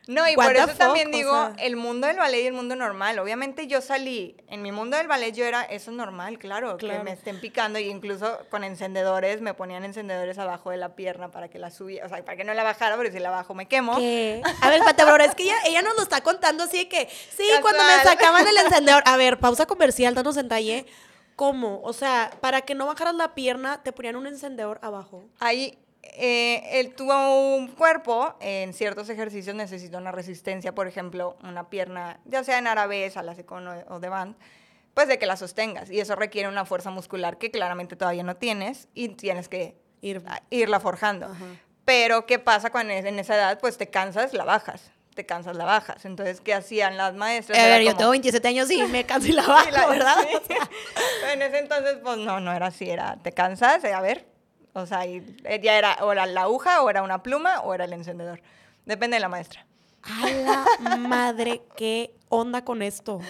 No, 0.09 0.27
y 0.27 0.35
por 0.37 0.57
eso 0.57 0.69
también 0.69 1.09
o 1.09 1.11
digo, 1.11 1.31
sea. 1.33 1.55
el 1.59 1.77
mundo 1.77 2.07
del 2.07 2.17
ballet 2.17 2.43
y 2.43 2.47
el 2.47 2.55
mundo 2.55 2.75
normal. 2.75 3.19
Obviamente 3.19 3.67
yo 3.67 3.83
salí, 3.83 4.35
en 4.49 4.63
mi 4.63 4.73
mundo 4.73 4.97
del 4.97 5.07
ballet 5.07 5.35
yo 5.35 5.45
era, 5.45 5.63
eso 5.65 5.91
es 5.91 5.97
normal, 5.99 6.39
claro, 6.39 6.79
Claro. 6.79 7.01
que 7.01 7.05
me 7.05 7.13
estén 7.13 7.39
picando 7.41 7.79
y 7.79 7.91
incluso 7.91 8.39
con 8.51 8.65
encendedores, 8.65 9.43
me 9.43 9.53
ponían 9.53 9.85
encendedores 9.85 10.39
abajo 10.39 10.71
de 10.71 10.79
la 10.79 10.97
pierna 10.97 11.31
para 11.31 11.49
que 11.49 11.59
la 11.59 11.71
subiera, 11.71 12.07
o 12.07 12.09
sea, 12.09 12.25
para 12.25 12.39
que 12.39 12.45
no 12.45 12.55
la 12.55 12.63
bajara, 12.63 12.97
porque 12.97 13.13
si 13.13 13.19
la 13.19 13.29
bajo 13.29 13.53
me 13.55 13.69
quemo. 13.69 13.97
¿Qué? 13.97 14.41
A 14.63 14.71
ver, 14.71 14.81
bro, 14.81 15.17
es 15.23 15.35
que 15.35 15.43
ella, 15.43 15.57
ella 15.67 15.83
nos 15.83 15.95
lo 15.95 16.03
está 16.03 16.23
contando 16.23 16.65
así 16.65 16.79
de 16.79 16.89
que, 16.89 17.07
sí, 17.37 17.45
cuando 17.61 17.85
me 17.85 18.03
sacaban 18.03 18.47
el 18.47 18.57
encendedor. 18.57 19.03
A 19.05 19.19
ver, 19.19 19.39
pausa 19.39 19.67
comercial, 19.67 20.15
danos 20.15 20.37
detalle. 20.37 20.87
¿Cómo? 21.37 21.81
O 21.85 21.93
sea, 21.93 22.33
para 22.41 22.63
que 22.63 22.75
no 22.75 22.87
bajaras 22.87 23.15
la 23.15 23.35
pierna, 23.35 23.83
te 23.83 23.93
ponían 23.93 24.17
un 24.17 24.27
encendedor 24.27 24.81
abajo. 24.83 25.29
Ahí, 25.39 25.79
eh, 26.03 26.81
el, 26.81 26.95
tu 26.95 27.11
un 27.13 27.69
cuerpo 27.69 28.35
en 28.41 28.73
ciertos 28.73 29.09
ejercicios 29.09 29.55
necesita 29.55 29.99
una 29.99 30.13
resistencia, 30.13 30.75
por 30.75 30.87
ejemplo, 30.87 31.37
una 31.43 31.69
pierna, 31.71 32.21
ya 32.25 32.45
sea 32.45 32.59
en 32.59 32.65
la 33.23 33.35
secón 33.35 33.67
o, 33.89 34.01
de 34.01 34.09
band, 34.09 34.37
pues 34.95 35.09
de 35.09 35.19
que 35.19 35.27
la 35.27 35.37
sostengas. 35.37 35.91
Y 35.91 36.01
eso 36.01 36.17
requiere 36.17 36.49
una 36.49 36.65
fuerza 36.65 36.91
muscular 36.91 37.39
que 37.39 37.51
claramente 37.51 37.97
todavía 37.97 38.23
no 38.25 38.37
tienes 38.37 38.89
y 38.95 39.11
tienes 39.11 39.49
que 39.49 39.77
Ir. 40.01 40.23
irla 40.51 40.81
forjando. 40.81 41.27
Ajá. 41.27 41.45
Pero, 41.85 42.27
¿qué 42.27 42.39
pasa 42.39 42.71
cuando 42.71 42.93
es- 42.93 43.05
en 43.05 43.19
esa 43.19 43.35
edad? 43.35 43.59
Pues 43.61 43.79
te 43.79 43.89
cansas, 43.89 44.33
la 44.35 44.45
bajas. 44.45 44.91
Te 45.15 45.27
cansas, 45.27 45.57
la 45.57 45.65
bajas. 45.65 46.05
Entonces, 46.05 46.41
¿qué 46.41 46.55
hacían 46.55 46.97
las 46.97 47.15
maestras? 47.15 47.59
A 47.59 47.63
ver, 47.67 47.81
yo 47.83 47.89
como- 47.89 47.99
tengo 47.99 48.11
27 48.13 48.47
años 48.49 48.71
y 48.71 48.83
me 48.85 49.05
canso 49.07 49.27
y 49.29 49.33
la 49.33 49.47
bajo, 49.47 49.71
¿verdad? 49.91 50.17
sí. 50.49 50.55
En 51.33 51.43
ese 51.43 51.59
entonces, 51.59 51.97
pues 52.03 52.19
no, 52.19 52.39
no 52.41 52.53
era 52.53 52.67
así, 52.67 52.89
era, 52.89 53.17
te 53.23 53.33
cansas, 53.33 53.83
eh, 53.85 53.93
a 53.93 54.01
ver, 54.01 54.27
o 54.73 54.87
sea, 54.87 55.05
ya 55.05 55.79
era 55.79 55.99
o 56.03 56.13
era 56.13 56.27
la 56.27 56.43
aguja, 56.43 56.83
o 56.83 56.91
era 56.91 57.03
una 57.03 57.23
pluma, 57.23 57.61
o 57.61 57.75
era 57.75 57.85
el 57.85 57.93
encendedor. 57.93 58.41
Depende 58.87 59.17
de 59.17 59.21
la 59.21 59.29
maestra. 59.29 59.67
A 60.03 60.31
la 60.83 60.97
madre, 60.97 61.63
¿qué 61.77 62.15
onda 62.29 62.65
con 62.65 62.83
esto? 62.83 63.21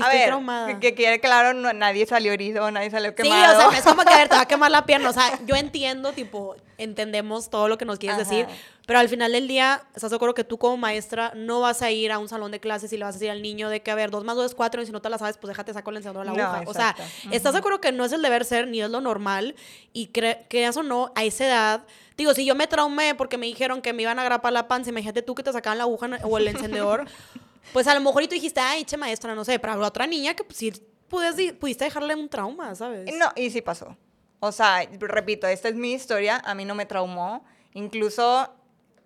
A 0.00 0.04
estoy 0.04 0.18
ver, 0.18 0.28
traumada. 0.28 0.80
que, 0.80 0.94
que 0.94 1.20
claro, 1.20 1.52
no- 1.54 1.72
nadie 1.72 2.06
salió 2.06 2.32
herido, 2.32 2.70
nadie 2.70 2.90
salió 2.90 3.10
Sí, 3.10 3.16
quemado. 3.16 3.54
o 3.56 3.60
sea, 3.60 3.70
no 3.70 3.76
es 3.76 3.82
como 3.84 4.02
que 4.04 4.12
a 4.12 4.16
ver, 4.18 4.28
te 4.28 4.36
va 4.36 4.42
a 4.42 4.46
quemar 4.48 4.70
la 4.70 4.86
pierna. 4.86 5.10
O 5.10 5.12
sea, 5.12 5.38
yo 5.46 5.54
entiendo, 5.56 6.12
tipo, 6.12 6.56
entendemos 6.78 7.50
todo 7.50 7.68
lo 7.68 7.78
que 7.78 7.84
nos 7.84 7.98
quieres 7.98 8.18
Ajá. 8.18 8.28
decir, 8.28 8.46
pero 8.86 8.98
al 8.98 9.08
final 9.08 9.30
del 9.32 9.46
día, 9.46 9.82
estás 9.94 10.10
de 10.10 10.16
acuerdo 10.16 10.34
que 10.34 10.42
tú 10.44 10.58
como 10.58 10.76
maestra 10.76 11.32
no 11.36 11.60
vas 11.60 11.82
a 11.82 11.90
ir 11.90 12.10
a 12.10 12.18
un 12.18 12.28
salón 12.28 12.50
de 12.50 12.58
clases 12.58 12.92
y 12.92 12.96
le 12.96 13.04
vas 13.04 13.14
a 13.14 13.18
decir 13.18 13.30
al 13.30 13.40
niño 13.42 13.68
de 13.68 13.80
que, 13.82 13.90
a 13.90 13.94
ver, 13.94 14.10
dos 14.10 14.24
más 14.24 14.34
dos 14.34 14.46
es 14.46 14.54
cuatro 14.54 14.82
y 14.82 14.86
si 14.86 14.92
no 14.92 15.00
te 15.00 15.08
la 15.08 15.18
sabes, 15.18 15.36
pues 15.38 15.48
déjate 15.50 15.72
saco 15.72 15.90
el 15.90 15.98
encendedor 15.98 16.26
de 16.26 16.32
la 16.32 16.36
No, 16.42 16.48
aguja. 16.50 16.70
O 16.70 16.74
sea, 16.74 16.96
estás 17.30 17.52
de 17.52 17.58
acuerdo 17.60 17.80
que 17.80 17.92
no 17.92 18.04
es 18.04 18.12
el 18.12 18.22
deber 18.22 18.44
ser 18.44 18.66
ni 18.68 18.80
es 18.82 18.90
lo 18.90 19.00
normal 19.00 19.54
y 19.92 20.08
cre- 20.08 20.38
creas 20.48 20.76
o 20.76 20.82
no, 20.82 21.12
a 21.14 21.22
esa 21.24 21.46
edad, 21.46 21.84
digo, 22.16 22.34
si 22.34 22.44
yo 22.44 22.54
me 22.56 22.66
traumé 22.66 23.14
porque 23.14 23.38
me 23.38 23.46
dijeron 23.46 23.82
que 23.82 23.92
me 23.92 24.02
iban 24.02 24.18
a 24.18 24.22
agrapar 24.22 24.52
la 24.52 24.66
panza, 24.66 24.90
imagínate 24.90 25.22
tú 25.22 25.34
que 25.36 25.42
te 25.44 25.52
sacaban 25.52 25.78
la 25.78 25.84
aguja 25.84 26.08
o 26.24 26.38
el 26.38 26.48
encendedor, 26.48 27.04
pues 27.72 27.86
a 27.86 27.94
lo 27.94 28.00
mejor 28.00 28.22
y 28.22 28.28
tú 28.28 28.34
dijiste, 28.34 28.60
ay, 28.60 28.84
che 28.84 28.96
maestra, 28.96 29.34
no 29.34 29.44
sé, 29.44 29.58
pero 29.58 29.74
habrá 29.74 29.86
otra 29.86 30.06
niña 30.06 30.34
que 30.34 30.44
pues, 30.44 30.58
sí 30.58 30.72
pudiste 31.08 31.84
dejarle 31.84 32.14
un 32.14 32.28
trauma, 32.28 32.74
¿sabes? 32.74 33.14
No, 33.14 33.30
y 33.36 33.50
sí 33.50 33.60
pasó. 33.62 33.96
O 34.40 34.50
sea, 34.50 34.88
repito, 34.98 35.46
esta 35.46 35.68
es 35.68 35.74
mi 35.74 35.92
historia, 35.92 36.42
a 36.44 36.54
mí 36.54 36.64
no 36.64 36.74
me 36.74 36.86
traumó. 36.86 37.44
Incluso 37.74 38.52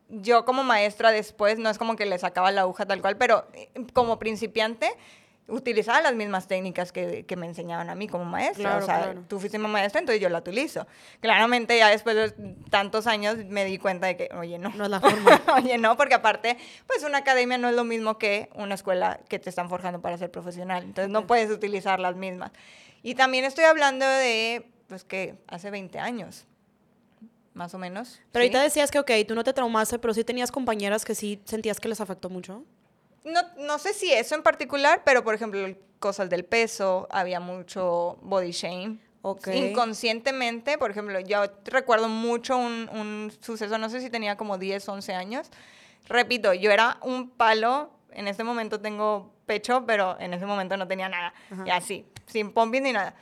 yo 0.09 0.45
como 0.45 0.65
maestra 0.65 1.11
después, 1.11 1.59
no 1.59 1.69
es 1.69 1.79
como 1.79 1.97
que 1.97 2.07
le 2.07 2.19
sacaba 2.19 2.51
la 2.53 2.63
aguja 2.63 2.87
tal 2.87 3.01
cual, 3.01 3.17
pero 3.19 3.47
eh, 3.53 3.69
como 3.93 4.19
principiante 4.19 4.91
utilizaba 5.49 6.01
las 6.01 6.15
mismas 6.15 6.49
técnicas 6.49 6.91
que, 6.91 7.25
que 7.25 7.37
me 7.37 7.47
enseñaban 7.47 7.89
a 7.89 7.95
mí 7.95 8.09
como 8.09 8.25
maestra. 8.25 8.63
Claro, 8.71 8.83
o 8.83 8.87
sea, 8.87 8.97
claro. 8.97 9.25
tú 9.29 9.39
fuiste 9.39 9.59
mi 9.59 9.69
maestra, 9.69 10.01
entonces 10.01 10.21
yo 10.21 10.29
la 10.29 10.39
utilizo. 10.39 10.87
Claramente 11.21 11.79
ya 11.79 11.89
después 11.89 12.17
de 12.17 12.55
tantos 12.71 13.07
años 13.07 13.37
me 13.47 13.65
di 13.65 13.79
cuenta 13.79 14.09
de 14.09 14.17
que, 14.17 14.29
oye, 14.35 14.59
no. 14.59 14.71
No 14.71 14.85
es 14.85 14.91
la 14.91 15.01
forma. 15.01 15.41
Oye, 15.57 15.79
no, 15.79 15.97
porque 15.97 16.15
aparte, 16.15 16.57
pues 16.87 17.05
una 17.05 17.19
academia 17.19 17.59
no 17.59 17.69
es 17.69 17.75
lo 17.75 17.85
mismo 17.85 18.19
que 18.19 18.51
una 18.55 18.75
escuela 18.75 19.21
que 19.29 19.39
te 19.39 19.49
están 19.49 19.69
forjando 19.69 20.01
para 20.01 20.19
ser 20.19 20.31
profesional. 20.31 20.83
Entonces 20.83 21.11
no 21.11 21.27
puedes 21.27 21.51
utilizar 21.51 22.01
las 22.01 22.17
mismas. 22.17 22.51
Y 23.03 23.15
también 23.15 23.45
estoy 23.45 23.65
hablando 23.65 24.05
de, 24.05 24.69
pues 24.89 25.05
que 25.05 25.37
hace 25.47 25.71
20 25.71 25.99
años, 25.99 26.45
más 27.55 27.73
o 27.75 27.79
menos. 27.79 28.21
Pero 28.33 28.43
¿sí? 28.43 28.49
ahorita 28.49 28.63
decías 28.63 28.91
que, 28.91 28.99
ok, 28.99 29.11
tú 29.29 29.35
no 29.35 29.45
te 29.45 29.53
traumaste, 29.53 29.99
pero 29.99 30.13
sí 30.13 30.25
tenías 30.25 30.51
compañeras 30.51 31.05
que 31.05 31.15
sí 31.15 31.41
sentías 31.45 31.79
que 31.79 31.89
les 31.89 32.01
afectó 32.01 32.29
mucho. 32.31 32.65
No, 33.27 33.43
no 33.59 33.79
sé 33.79 33.93
si 33.93 34.13
eso 34.13 34.35
en 34.35 34.43
particular, 34.43 35.03
pero 35.05 35.23
por 35.23 35.35
ejemplo, 35.35 35.67
cosas 35.99 36.31
del 36.31 36.45
peso, 36.45 37.07
había 37.11 37.41
mucho 37.41 38.19
body 38.23 38.53
shame. 38.53 38.99
Inconscientemente, 39.53 40.79
por 40.79 40.93
ejemplo, 40.93 41.19
yo 41.19 41.43
recuerdo 41.65 42.09
mucho 42.09 42.57
un, 42.57 42.89
un 42.93 43.33
suceso, 43.41 43.77
no 43.77 43.91
sé 43.91 44.01
si 44.01 44.09
tenía 44.09 44.37
como 44.37 44.57
10, 44.57 44.89
11 44.89 45.15
años. 45.15 45.51
Repito, 46.09 46.55
yo 46.55 46.71
era 46.71 46.99
un 47.03 47.31
palo, 47.31 47.91
en 48.13 48.29
este 48.29 48.45
momento 48.45 48.81
tengo 48.81 49.33
pecho, 49.47 49.85
pero 49.87 50.17
en 50.21 50.33
ese 50.33 50.47
momento 50.47 50.77
no 50.77 50.87
tenía 50.87 51.09
nada. 51.09 51.35
Y 51.65 51.71
así, 51.71 52.07
sin 52.27 52.53
pompis 52.53 52.83
ni 52.83 52.93
nada. 52.93 53.15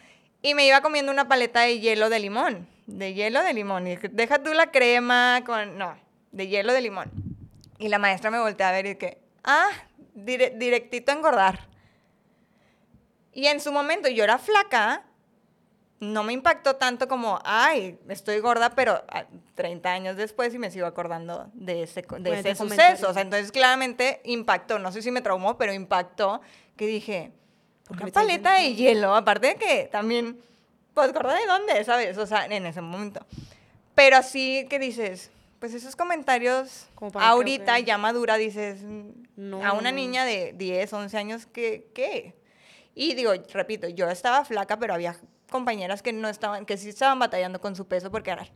Y 0.43 0.55
me 0.55 0.67
iba 0.67 0.83
comiendo 0.83 1.11
una 1.11 1.27
paleta 1.27 1.63
de 1.63 1.81
hielo 1.81 2.11
de 2.11 2.19
limón, 2.19 2.69
de 2.87 3.15
hielo 3.15 3.43
de 3.43 3.55
limón. 3.55 3.87
Y 3.87 3.91
dije, 3.91 4.09
deja 4.09 4.43
tú 4.43 4.53
la 4.53 4.71
crema 4.71 5.43
con... 5.47 5.79
No, 5.79 5.97
de 6.33 6.49
hielo 6.49 6.75
de 6.75 6.83
limón. 6.83 7.11
Y 7.79 7.89
la 7.89 7.99
maestra 7.99 8.31
me 8.31 8.39
voltea 8.39 8.69
a 8.69 8.73
ver 8.73 8.87
y 8.87 8.97
que, 8.97 9.19
ah, 9.43 9.71
dire- 10.15 10.57
directito 10.57 11.13
a 11.13 11.15
engordar. 11.17 11.69
Y 13.33 13.47
en 13.47 13.61
su 13.61 13.73
momento 13.73 14.09
yo 14.09 14.23
era 14.25 14.39
flaca, 14.39 15.05
no 16.01 16.23
me 16.23 16.33
impactó 16.33 16.77
tanto 16.77 17.09
como, 17.09 17.41
ay, 17.45 17.99
estoy 18.09 18.39
gorda, 18.39 18.71
pero 18.71 19.03
ah, 19.09 19.25
30 19.55 19.91
años 19.91 20.17
después 20.17 20.55
y 20.55 20.59
me 20.59 20.71
sigo 20.71 20.87
acordando 20.87 21.51
de 21.55 21.83
ese, 21.83 22.03
de 22.03 22.07
Bueno, 22.09 22.35
ese 22.35 22.55
suceso. 22.55 23.11
O 23.11 23.13
sea, 23.13 23.23
entonces 23.23 23.51
claramente 23.53 24.21
impactó, 24.25 24.79
no 24.79 24.93
sé 24.93 25.03
si 25.03 25.11
me 25.11 25.21
traumó, 25.23 25.57
pero 25.57 25.73
impactó 25.73 26.41
que 26.77 26.87
dije, 26.87 27.33
¿Por 27.87 27.97
qué 27.97 28.05
una 28.05 28.13
paleta 28.13 28.55
de 28.55 28.75
hielo, 28.75 29.15
aparte 29.15 29.49
de 29.49 29.55
que 29.57 29.89
también, 29.91 30.41
pues 30.95 31.13
gorda 31.13 31.35
de 31.35 31.47
dónde, 31.47 31.83
¿sabes? 31.85 32.17
O 32.19 32.27
sea, 32.27 32.47
en 32.47 32.67
ese 32.67 32.81
momento. 32.81 33.25
Pero 33.95 34.17
así 34.17 34.67
que 34.69 34.79
dices, 34.79 35.31
pues 35.65 35.73
esos 35.73 35.97
comentarios 35.97 36.89
ahorita 37.15 37.79
ya 37.79 37.97
madura 37.97 38.37
dices, 38.37 38.83
No, 39.35 39.65
a 39.65 39.73
una 39.73 39.93
no. 39.93 39.97
niña 39.97 40.27
de 40.27 40.53
10, 40.53 40.93
11 40.93 41.17
años, 41.17 41.47
¿qué? 41.47 41.89
¿qué? 41.95 42.35
Y 42.95 43.15
digo, 43.15 43.33
repito, 43.51 43.89
yo 43.89 44.11
estaba 44.11 44.45
flaca, 44.45 44.79
pero 44.79 44.93
había 44.93 45.17
compañeras 45.49 46.03
que 46.03 46.13
no 46.13 46.29
estaban, 46.29 46.67
que 46.67 46.77
sí 46.77 46.91
estaban 46.91 47.19
batallando 47.19 47.63
con 47.63 47.75
su 47.77 47.89
peso 47.89 48.11
porque 48.11 48.33
eran 48.33 48.47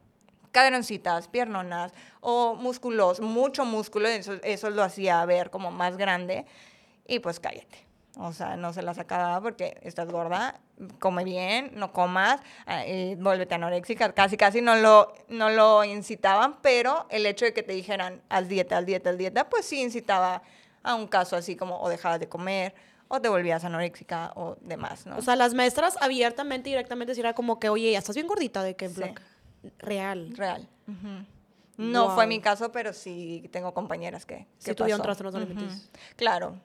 caderoncitas, 0.53 1.29
piernonas 1.29 1.95
o 2.21 2.55
músculos, 2.55 3.21
mucho 3.21 3.65
músculo, 3.65 4.07
eso, 4.09 4.35
eso 4.43 4.69
lo 4.69 4.83
hacía 4.83 5.25
ver 5.25 5.49
como 5.49 5.71
más 5.71 5.97
grande. 5.97 6.45
Y 7.07 7.21
pues 7.21 7.41
cállate. 7.41 7.88
O 8.21 8.33
sea, 8.33 8.57
no 8.57 8.73
se 8.73 8.83
la 8.83 8.95
sacaba 8.95 9.41
porque 9.41 9.79
estás 9.83 10.11
gorda, 10.11 10.59
come 10.99 11.23
bien, 11.23 11.71
no 11.75 11.93
comas, 11.93 12.41
ah, 12.67 12.85
y 12.85 13.15
vuélvete 13.15 13.55
anoréxica. 13.55 14.13
Casi, 14.13 14.37
casi 14.37 14.61
no 14.61 14.75
lo, 14.75 15.13
no 15.29 15.51
lo 15.51 15.85
incitaban, 15.85 16.57
pero 16.61 17.07
el 17.11 17.27
hecho 17.27 17.45
de 17.45 17.53
que 17.55 17.63
te 17.63 17.73
dijeran, 17.75 18.21
haz 18.29 18.49
dieta, 18.49 18.79
haz 18.79 18.87
dieta, 18.87 19.11
haz 19.11 19.19
dieta, 19.19 19.49
pues 19.49 19.67
sí 19.67 19.81
incitaba 19.81 20.43
a 20.83 20.95
un 20.97 21.07
caso 21.07 21.37
así 21.37 21.55
como 21.55 21.81
o 21.81 21.89
dejabas 21.89 22.19
de 22.19 22.29
comer 22.29 22.75
o 23.07 23.21
te 23.21 23.29
volvías 23.29 23.63
anoréxica 23.65 24.33
o 24.35 24.57
demás, 24.63 25.07
¿no? 25.07 25.17
O 25.17 25.23
sea, 25.23 25.37
las 25.37 25.55
maestras 25.55 25.97
abiertamente 26.01 26.71
y 26.71 26.73
directamente 26.73 27.13
decían 27.15 27.33
como 27.35 27.61
que, 27.61 27.69
oye, 27.69 27.93
ya 27.93 27.99
estás 27.99 28.17
bien 28.17 28.27
gordita 28.27 28.63
de 28.65 28.75
que 28.75 28.89
Sí. 28.89 29.01
Real. 29.79 30.33
Real. 30.37 30.69
No 31.77 32.07
Wow. 32.07 32.15
fue 32.17 32.27
mi 32.27 32.41
caso, 32.41 32.73
pero 32.73 32.93
sí 32.93 33.49
tengo 33.53 33.73
compañeras 33.75 34.27
que, 34.27 34.47
Sí 34.59 34.71
que 34.71 34.75
tuvieron 34.75 34.99
pasó. 34.99 35.05
trastornos 35.07 35.35
alimenticios. 35.37 35.89
Claro. 36.17 36.59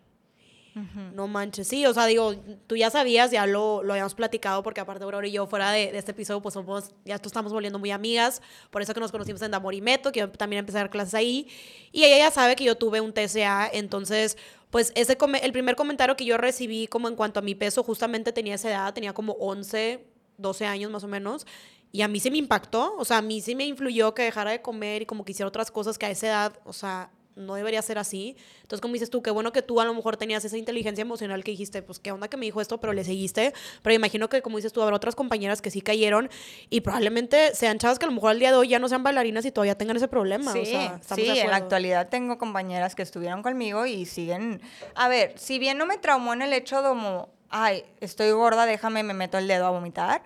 No 1.13 1.27
manches, 1.27 1.67
sí, 1.67 1.86
o 1.86 1.93
sea, 1.93 2.07
digo, 2.07 2.33
tú 2.65 2.75
ya 2.75 2.89
sabías, 2.89 3.29
ya 3.29 3.45
lo, 3.45 3.83
lo 3.83 3.93
habíamos 3.93 4.15
platicado, 4.15 4.63
porque 4.63 4.81
aparte 4.81 5.03
Aurora 5.03 5.27
y 5.27 5.31
yo 5.31 5.45
fuera 5.45 5.71
de, 5.71 5.95
este 5.95 6.12
episodio, 6.12 6.41
pues 6.41 6.53
somos, 6.53 6.95
ya 7.05 7.19
tú 7.19 7.29
estamos 7.29 7.53
volviendo 7.53 7.77
muy 7.77 7.91
amigas, 7.91 8.41
por 8.71 8.81
eso 8.81 8.93
que 8.93 8.99
nos 8.99 9.12
conocimos 9.12 9.41
en 9.43 9.51
Damor 9.51 9.75
y 9.75 9.81
Meto, 9.81 10.12
que 10.12 10.21
yo 10.21 10.31
también 10.31 10.62
empecé 10.62 10.79
a 10.79 10.81
dar 10.81 10.89
clases 10.89 11.13
ahí, 11.13 11.47
y 11.91 12.03
ella 12.03 12.17
ya 12.17 12.31
sabe 12.31 12.55
que 12.55 12.63
yo 12.63 12.75
tuve 12.75 13.01
un 13.01 13.13
TCA, 13.13 13.69
entonces, 13.71 14.36
pues 14.71 14.91
ese 14.95 15.15
el 15.43 15.51
primer 15.51 15.75
comentario 15.75 16.15
que 16.15 16.25
yo 16.25 16.38
recibí 16.38 16.88
como 16.88 17.07
en 17.07 17.15
cuanto 17.15 17.39
a 17.39 17.43
mi 17.43 17.53
peso, 17.53 17.83
justamente 17.83 18.33
tenía 18.33 18.55
esa 18.55 18.69
edad, 18.69 18.93
tenía 18.95 19.13
como 19.13 19.33
11, 19.33 20.03
12 20.38 20.65
años 20.65 20.89
más 20.89 21.03
o 21.03 21.07
menos, 21.07 21.45
y 21.91 22.01
a 22.01 22.07
mí 22.07 22.19
sí 22.19 22.31
me 22.31 22.39
impactó, 22.39 22.95
o 22.97 23.05
sea, 23.05 23.19
a 23.19 23.21
mí 23.21 23.41
sí 23.41 23.53
me 23.53 23.65
influyó 23.65 24.15
que 24.15 24.23
dejara 24.23 24.49
de 24.49 24.63
comer 24.63 25.03
y 25.03 25.05
como 25.05 25.23
que 25.23 25.33
hiciera 25.33 25.47
otras 25.47 25.69
cosas 25.69 25.99
que 25.99 26.07
a 26.07 26.09
esa 26.09 26.27
edad, 26.27 26.59
o 26.65 26.73
sea, 26.73 27.12
no 27.35 27.55
debería 27.55 27.81
ser 27.81 27.97
así. 27.97 28.37
Entonces, 28.61 28.81
como 28.81 28.93
dices 28.93 29.09
tú, 29.09 29.21
qué 29.21 29.31
bueno 29.31 29.51
que 29.51 29.61
tú 29.61 29.81
a 29.81 29.85
lo 29.85 29.93
mejor 29.93 30.17
tenías 30.17 30.45
esa 30.45 30.57
inteligencia 30.57 31.01
emocional 31.01 31.43
que 31.43 31.51
dijiste, 31.51 31.81
pues 31.81 31.99
qué 31.99 32.11
onda 32.11 32.27
que 32.27 32.37
me 32.37 32.45
dijo 32.45 32.61
esto, 32.61 32.79
pero 32.79 32.93
le 32.93 33.03
seguiste. 33.03 33.53
Pero 33.81 33.93
imagino 33.93 34.29
que, 34.29 34.41
como 34.41 34.57
dices 34.57 34.73
tú, 34.73 34.81
habrá 34.81 34.95
otras 34.95 35.15
compañeras 35.15 35.61
que 35.61 35.71
sí 35.71 35.81
cayeron 35.81 36.29
y 36.69 36.81
probablemente 36.81 37.53
sean 37.55 37.77
chavas 37.79 37.99
que 37.99 38.05
a 38.05 38.09
lo 38.09 38.15
mejor 38.15 38.31
al 38.31 38.39
día 38.39 38.51
de 38.51 38.57
hoy 38.57 38.69
ya 38.69 38.79
no 38.79 38.87
sean 38.87 39.03
bailarinas 39.03 39.45
y 39.45 39.51
todavía 39.51 39.77
tengan 39.77 39.97
ese 39.97 40.07
problema. 40.07 40.53
Sí, 40.53 40.65
sí 40.65 41.29
en 41.29 41.49
la 41.49 41.57
actualidad 41.57 42.09
tengo 42.09 42.37
compañeras 42.37 42.95
que 42.95 43.01
estuvieron 43.01 43.43
conmigo 43.43 43.85
y 43.85 44.05
siguen. 44.05 44.61
A 44.95 45.07
ver, 45.07 45.37
si 45.37 45.59
bien 45.59 45.77
no 45.77 45.85
me 45.85 45.97
traumó 45.97 46.33
en 46.33 46.41
el 46.41 46.53
hecho 46.53 46.81
de 46.81 46.93
como, 46.93 47.29
ay, 47.49 47.83
estoy 48.01 48.31
gorda, 48.31 48.65
déjame, 48.67 49.01
me 49.03 49.13
meto 49.13 49.39
el 49.39 49.47
dedo 49.47 49.65
a 49.65 49.71
vomitar. 49.71 50.23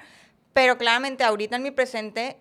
Pero 0.54 0.78
claramente 0.78 1.24
ahorita 1.24 1.56
en 1.56 1.64
mi 1.64 1.72
presente, 1.72 2.38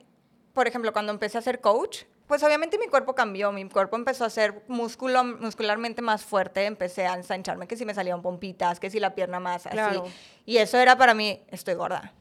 por 0.52 0.66
ejemplo, 0.66 0.92
cuando 0.92 1.12
empecé 1.12 1.38
a 1.38 1.42
ser 1.42 1.61
coach, 1.61 2.05
pues 2.27 2.43
obviamente 2.43 2.79
mi 2.79 2.87
cuerpo 2.87 3.15
cambió, 3.15 3.53
mi 3.53 3.69
cuerpo 3.69 3.97
empezó 3.97 4.25
a 4.25 4.31
ser 4.31 4.62
muscularmente 4.69 6.03
más 6.03 6.25
fuerte, 6.25 6.65
empecé 6.65 7.07
a 7.07 7.15
ensancharme, 7.15 7.69
que 7.69 7.77
si 7.77 7.85
me 7.85 7.95
salían 7.95 8.23
pompitas, 8.23 8.81
que 8.81 8.91
si 8.91 8.99
la 8.99 9.15
pierna 9.15 9.39
más 9.39 9.67
así. 9.67 10.01
Y 10.45 10.59
eso 10.59 10.79
era 10.79 10.97
para 10.97 11.15
mí, 11.15 11.43
estoy 11.49 11.75
gorda. 11.75 12.12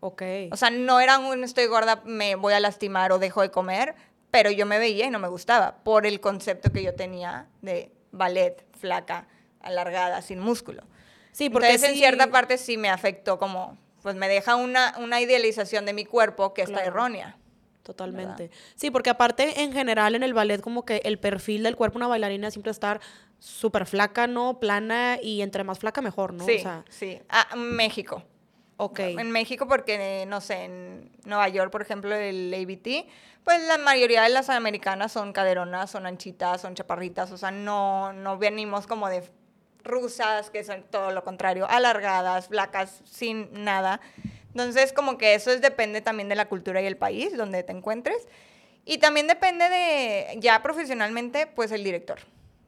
Ok. 0.00 0.22
O 0.50 0.56
sea, 0.56 0.70
no 0.70 1.00
era 1.00 1.18
un 1.18 1.44
estoy 1.44 1.66
gorda, 1.66 2.02
me 2.04 2.34
voy 2.34 2.54
a 2.54 2.60
lastimar 2.60 3.12
o 3.12 3.18
dejo 3.18 3.42
de 3.42 3.50
comer, 3.50 3.94
pero 4.30 4.50
yo 4.50 4.64
me 4.64 4.78
veía 4.78 5.06
y 5.06 5.10
no 5.10 5.18
me 5.18 5.28
gustaba 5.28 5.82
por 5.84 6.06
el 6.06 6.20
concepto 6.20 6.72
que 6.72 6.82
yo 6.82 6.94
tenía 6.94 7.48
de 7.60 7.92
ballet, 8.12 8.64
flaca, 8.78 9.28
alargada, 9.60 10.22
sin 10.22 10.40
músculo. 10.40 10.84
Sí, 11.32 11.50
porque 11.50 11.68
Entonces, 11.68 11.90
en 11.90 11.96
cierta 11.96 12.28
parte 12.28 12.56
sí 12.56 12.78
me 12.78 12.88
afectó 12.88 13.38
como, 13.38 13.76
pues 14.02 14.16
me 14.16 14.28
deja 14.28 14.56
una, 14.56 14.94
una 14.98 15.20
idealización 15.20 15.84
de 15.84 15.92
mi 15.92 16.06
cuerpo 16.06 16.54
que 16.54 16.62
está 16.62 16.82
errónea. 16.84 17.36
Totalmente. 17.90 18.52
Sí, 18.76 18.92
porque 18.92 19.10
aparte, 19.10 19.62
en 19.62 19.72
general, 19.72 20.14
en 20.14 20.22
el 20.22 20.32
ballet, 20.32 20.60
como 20.60 20.84
que 20.84 21.02
el 21.04 21.18
perfil 21.18 21.64
del 21.64 21.74
cuerpo 21.74 21.94
de 21.94 22.04
una 22.04 22.06
bailarina 22.06 22.48
siempre 22.52 22.70
estar 22.70 23.00
súper 23.40 23.84
flaca, 23.84 24.28
¿no? 24.28 24.60
Plana 24.60 25.18
y 25.20 25.42
entre 25.42 25.64
más 25.64 25.80
flaca, 25.80 26.00
mejor, 26.00 26.32
¿no? 26.32 26.46
Sí, 26.46 26.62
sí. 26.88 27.20
Ah, 27.28 27.56
México. 27.56 28.22
Ok. 28.76 29.00
En 29.00 29.32
México, 29.32 29.66
porque, 29.66 30.24
no 30.28 30.40
sé, 30.40 30.66
en 30.66 31.10
Nueva 31.24 31.48
York, 31.48 31.72
por 31.72 31.82
ejemplo, 31.82 32.14
el 32.14 32.54
ABT, 32.54 33.08
pues 33.42 33.60
la 33.66 33.76
mayoría 33.78 34.22
de 34.22 34.28
las 34.28 34.48
americanas 34.50 35.10
son 35.10 35.32
caderonas, 35.32 35.90
son 35.90 36.06
anchitas, 36.06 36.60
son 36.60 36.76
chaparritas, 36.76 37.32
o 37.32 37.36
sea, 37.36 37.50
no, 37.50 38.12
no 38.12 38.38
venimos 38.38 38.86
como 38.86 39.08
de 39.08 39.28
rusas, 39.82 40.50
que 40.50 40.62
son 40.62 40.84
todo 40.90 41.10
lo 41.10 41.24
contrario, 41.24 41.66
alargadas, 41.68 42.46
flacas, 42.46 43.02
sin 43.04 43.64
nada. 43.64 44.00
Entonces, 44.50 44.92
como 44.92 45.18
que 45.18 45.34
eso 45.34 45.50
es, 45.50 45.60
depende 45.60 46.00
también 46.00 46.28
de 46.28 46.34
la 46.34 46.46
cultura 46.48 46.82
y 46.82 46.86
el 46.86 46.96
país 46.96 47.36
donde 47.36 47.62
te 47.62 47.72
encuentres. 47.72 48.28
Y 48.84 48.98
también 48.98 49.26
depende 49.26 49.68
de, 49.68 50.36
ya 50.38 50.62
profesionalmente, 50.62 51.46
pues 51.46 51.70
el 51.70 51.84
director, 51.84 52.18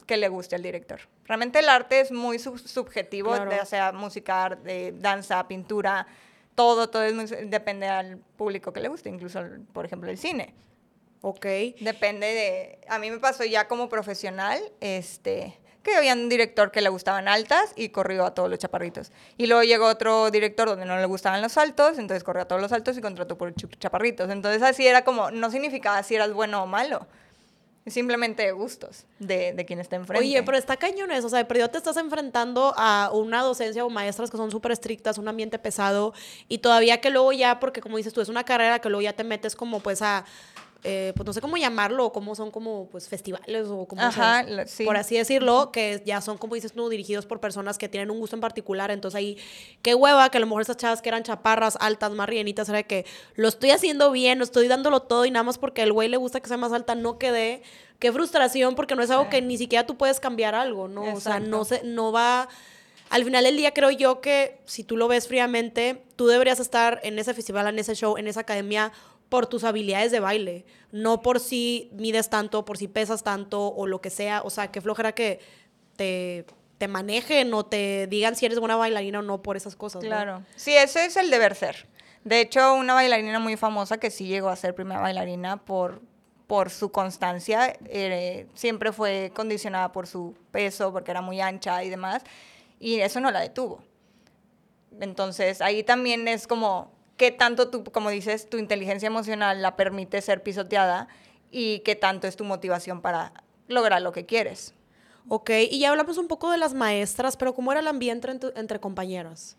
que 0.06 0.16
le 0.16 0.28
guste 0.28 0.54
al 0.56 0.62
director. 0.62 1.00
Realmente 1.24 1.58
el 1.58 1.68
arte 1.68 2.00
es 2.00 2.12
muy 2.12 2.38
subjetivo, 2.38 3.34
ya 3.50 3.64
sea 3.64 3.92
música, 3.92 4.50
de 4.50 4.92
danza, 4.92 5.46
pintura, 5.48 6.06
todo, 6.54 6.90
todo 6.90 7.04
es 7.04 7.50
depende 7.50 7.88
al 7.88 8.18
público 8.18 8.72
que 8.72 8.80
le 8.80 8.88
guste, 8.88 9.08
incluso, 9.08 9.42
por 9.72 9.86
ejemplo, 9.86 10.10
el 10.10 10.18
cine. 10.18 10.54
Ok. 11.22 11.46
Depende 11.80 12.26
de, 12.26 12.78
a 12.88 12.98
mí 12.98 13.10
me 13.10 13.18
pasó 13.18 13.44
ya 13.44 13.68
como 13.68 13.88
profesional, 13.88 14.60
este, 14.80 15.58
que 15.82 15.94
había 15.94 16.14
un 16.14 16.28
director 16.28 16.70
que 16.70 16.80
le 16.80 16.88
gustaban 16.88 17.28
altas 17.28 17.72
y 17.76 17.90
corrió 17.90 18.24
a 18.24 18.34
todos 18.34 18.48
los 18.48 18.58
chaparritos. 18.58 19.10
Y 19.36 19.46
luego 19.46 19.62
llegó 19.62 19.86
otro 19.86 20.30
director 20.30 20.68
donde 20.68 20.86
no 20.86 20.96
le 20.96 21.06
gustaban 21.06 21.42
los 21.42 21.56
altos, 21.56 21.98
entonces 21.98 22.24
corrió 22.24 22.42
a 22.42 22.44
todos 22.46 22.62
los 22.62 22.72
altos 22.72 22.96
y 22.96 23.00
contrató 23.00 23.36
por 23.36 23.52
chaparritos. 23.54 24.30
Entonces 24.30 24.62
así 24.62 24.86
era 24.86 25.04
como, 25.04 25.30
no 25.30 25.50
significaba 25.50 26.02
si 26.02 26.14
eras 26.14 26.32
bueno 26.32 26.62
o 26.62 26.66
malo. 26.66 27.06
Simplemente 27.84 28.52
gustos 28.52 29.06
de, 29.18 29.52
de 29.54 29.64
quien 29.64 29.80
está 29.80 29.96
enfrente. 29.96 30.24
Oye, 30.24 30.40
pero 30.44 30.56
está 30.56 30.76
cañón 30.76 31.10
eso. 31.10 31.26
O 31.26 31.30
sea, 31.30 31.48
pero 31.48 31.68
te 31.68 31.78
estás 31.78 31.96
enfrentando 31.96 32.72
a 32.76 33.10
una 33.12 33.42
docencia 33.42 33.84
o 33.84 33.90
maestras 33.90 34.30
que 34.30 34.36
son 34.36 34.52
súper 34.52 34.70
estrictas, 34.70 35.18
un 35.18 35.26
ambiente 35.26 35.58
pesado, 35.58 36.14
y 36.46 36.58
todavía 36.58 37.00
que 37.00 37.10
luego 37.10 37.32
ya, 37.32 37.58
porque 37.58 37.80
como 37.80 37.96
dices 37.96 38.12
tú, 38.12 38.20
es 38.20 38.28
una 38.28 38.44
carrera 38.44 38.78
que 38.78 38.88
luego 38.88 39.02
ya 39.02 39.14
te 39.14 39.24
metes 39.24 39.56
como 39.56 39.80
pues 39.80 40.00
a 40.00 40.24
eh, 40.84 41.12
pues 41.14 41.24
no 41.24 41.32
sé 41.32 41.40
cómo 41.40 41.56
llamarlo, 41.56 42.06
o 42.06 42.12
cómo 42.12 42.34
son 42.34 42.50
como 42.50 42.88
pues 42.90 43.08
festivales 43.08 43.68
o 43.68 43.86
como 43.86 44.02
por 44.84 44.96
así 44.96 45.16
decirlo, 45.16 45.70
que 45.70 46.02
ya 46.04 46.20
son 46.20 46.38
como 46.38 46.56
dices 46.56 46.72
tú, 46.72 46.88
dirigidos 46.88 47.24
por 47.24 47.38
personas 47.38 47.78
que 47.78 47.88
tienen 47.88 48.10
un 48.10 48.18
gusto 48.18 48.34
en 48.34 48.40
particular, 48.40 48.90
entonces 48.90 49.16
ahí, 49.16 49.38
qué 49.82 49.94
hueva 49.94 50.28
que 50.30 50.38
a 50.38 50.40
lo 50.40 50.46
mejor 50.46 50.62
esas 50.62 50.76
chavas 50.76 51.00
que 51.00 51.08
eran 51.08 51.22
chaparras, 51.22 51.76
altas, 51.80 52.10
más 52.12 52.28
rienitas, 52.28 52.68
era 52.68 52.82
que 52.82 53.06
lo 53.36 53.46
estoy 53.46 53.70
haciendo 53.70 54.10
bien, 54.10 54.38
lo 54.38 54.44
estoy 54.44 54.66
dándolo 54.66 55.02
todo 55.02 55.24
y 55.24 55.30
nada 55.30 55.44
más 55.44 55.58
porque 55.58 55.82
al 55.82 55.92
güey 55.92 56.08
le 56.08 56.16
gusta 56.16 56.40
que 56.40 56.48
sea 56.48 56.56
más 56.56 56.72
alta, 56.72 56.96
no 56.96 57.16
quedé, 57.16 57.62
qué 58.00 58.12
frustración 58.12 58.74
porque 58.74 58.96
no 58.96 59.02
es 59.02 59.10
algo 59.10 59.30
que 59.30 59.40
ni 59.40 59.58
siquiera 59.58 59.86
tú 59.86 59.96
puedes 59.96 60.18
cambiar 60.18 60.56
algo, 60.56 60.88
¿no? 60.88 61.14
O 61.14 61.20
sea, 61.20 61.38
no, 61.38 61.64
se, 61.64 61.84
no 61.84 62.10
va 62.10 62.48
al 63.12 63.24
final 63.26 63.44
del 63.44 63.58
día 63.58 63.74
creo 63.74 63.90
yo 63.90 64.22
que 64.22 64.58
si 64.64 64.84
tú 64.84 64.96
lo 64.96 65.06
ves 65.06 65.28
fríamente, 65.28 66.02
tú 66.16 66.28
deberías 66.28 66.60
estar 66.60 66.98
en 67.02 67.18
ese 67.18 67.34
festival, 67.34 67.66
en 67.68 67.78
ese 67.78 67.94
show, 67.94 68.16
en 68.16 68.26
esa 68.26 68.40
academia 68.40 68.90
por 69.32 69.46
tus 69.46 69.64
habilidades 69.64 70.12
de 70.12 70.20
baile, 70.20 70.66
no 70.90 71.22
por 71.22 71.40
si 71.40 71.88
mides 71.94 72.28
tanto, 72.28 72.66
por 72.66 72.76
si 72.76 72.86
pesas 72.86 73.22
tanto 73.22 73.68
o 73.68 73.86
lo 73.86 74.02
que 74.02 74.10
sea. 74.10 74.42
O 74.44 74.50
sea, 74.50 74.70
qué 74.70 74.82
flojera 74.82 75.12
que 75.12 75.40
te, 75.96 76.44
te 76.76 76.86
manejen 76.86 77.54
o 77.54 77.64
te 77.64 78.08
digan 78.08 78.36
si 78.36 78.44
eres 78.44 78.58
buena 78.58 78.76
bailarina 78.76 79.20
o 79.20 79.22
no 79.22 79.40
por 79.40 79.56
esas 79.56 79.74
cosas. 79.74 80.04
Claro. 80.04 80.42
Sí, 80.54 80.76
ese 80.76 81.06
es 81.06 81.16
el 81.16 81.30
deber 81.30 81.54
ser. 81.54 81.88
De 82.24 82.42
hecho, 82.42 82.74
una 82.74 82.92
bailarina 82.92 83.38
muy 83.38 83.56
famosa 83.56 83.96
que 83.96 84.10
sí 84.10 84.26
llegó 84.26 84.50
a 84.50 84.56
ser 84.56 84.74
primera 84.74 85.00
bailarina 85.00 85.56
por, 85.56 86.02
por 86.46 86.68
su 86.68 86.92
constancia, 86.92 87.74
eh, 87.86 88.48
siempre 88.52 88.92
fue 88.92 89.32
condicionada 89.34 89.92
por 89.92 90.06
su 90.06 90.36
peso, 90.50 90.92
porque 90.92 91.10
era 91.10 91.22
muy 91.22 91.40
ancha 91.40 91.82
y 91.82 91.88
demás, 91.88 92.22
y 92.78 93.00
eso 93.00 93.18
no 93.18 93.30
la 93.30 93.40
detuvo. 93.40 93.82
Entonces, 95.00 95.62
ahí 95.62 95.82
también 95.84 96.28
es 96.28 96.46
como, 96.46 96.92
qué 97.22 97.30
tanto 97.30 97.70
tú, 97.70 97.84
como 97.84 98.10
dices, 98.10 98.50
tu 98.50 98.56
inteligencia 98.56 99.06
emocional 99.06 99.62
la 99.62 99.76
permite 99.76 100.20
ser 100.20 100.42
pisoteada 100.42 101.06
y 101.52 101.78
qué 101.84 101.94
tanto 101.94 102.26
es 102.26 102.34
tu 102.34 102.42
motivación 102.42 103.00
para 103.00 103.32
lograr 103.68 104.02
lo 104.02 104.10
que 104.10 104.26
quieres. 104.26 104.74
Ok, 105.28 105.50
y 105.70 105.78
ya 105.78 105.90
hablamos 105.90 106.18
un 106.18 106.26
poco 106.26 106.50
de 106.50 106.58
las 106.58 106.74
maestras, 106.74 107.36
pero 107.36 107.54
¿cómo 107.54 107.70
era 107.70 107.80
el 107.80 107.86
ambiente 107.86 108.28
entre, 108.28 108.50
entre 108.56 108.80
compañeras? 108.80 109.56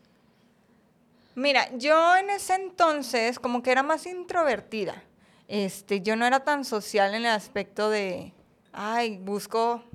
Mira, 1.36 1.70
yo 1.78 2.18
en 2.18 2.32
ese 2.32 2.56
entonces 2.56 3.40
como 3.40 3.64
que 3.64 3.72
era 3.72 3.82
más 3.82 4.08
introvertida. 4.08 5.02
Este, 5.48 6.02
yo 6.02 6.18
no 6.18 6.26
era 6.26 6.42
tan 6.42 6.66
social 6.66 7.16
en 7.16 7.22
el 7.22 7.32
aspecto 7.32 7.90
de, 7.90 8.34
ay, 8.74 9.20
busco 9.20 9.86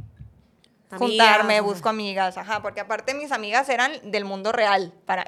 juntarme, 0.96 1.60
busco 1.60 1.88
amigas, 1.88 2.38
ajá, 2.38 2.62
porque 2.62 2.80
aparte 2.80 3.14
mis 3.14 3.32
amigas 3.32 3.68
eran 3.68 3.92
del 4.04 4.24
mundo 4.24 4.52
real, 4.52 4.92
para, 5.04 5.24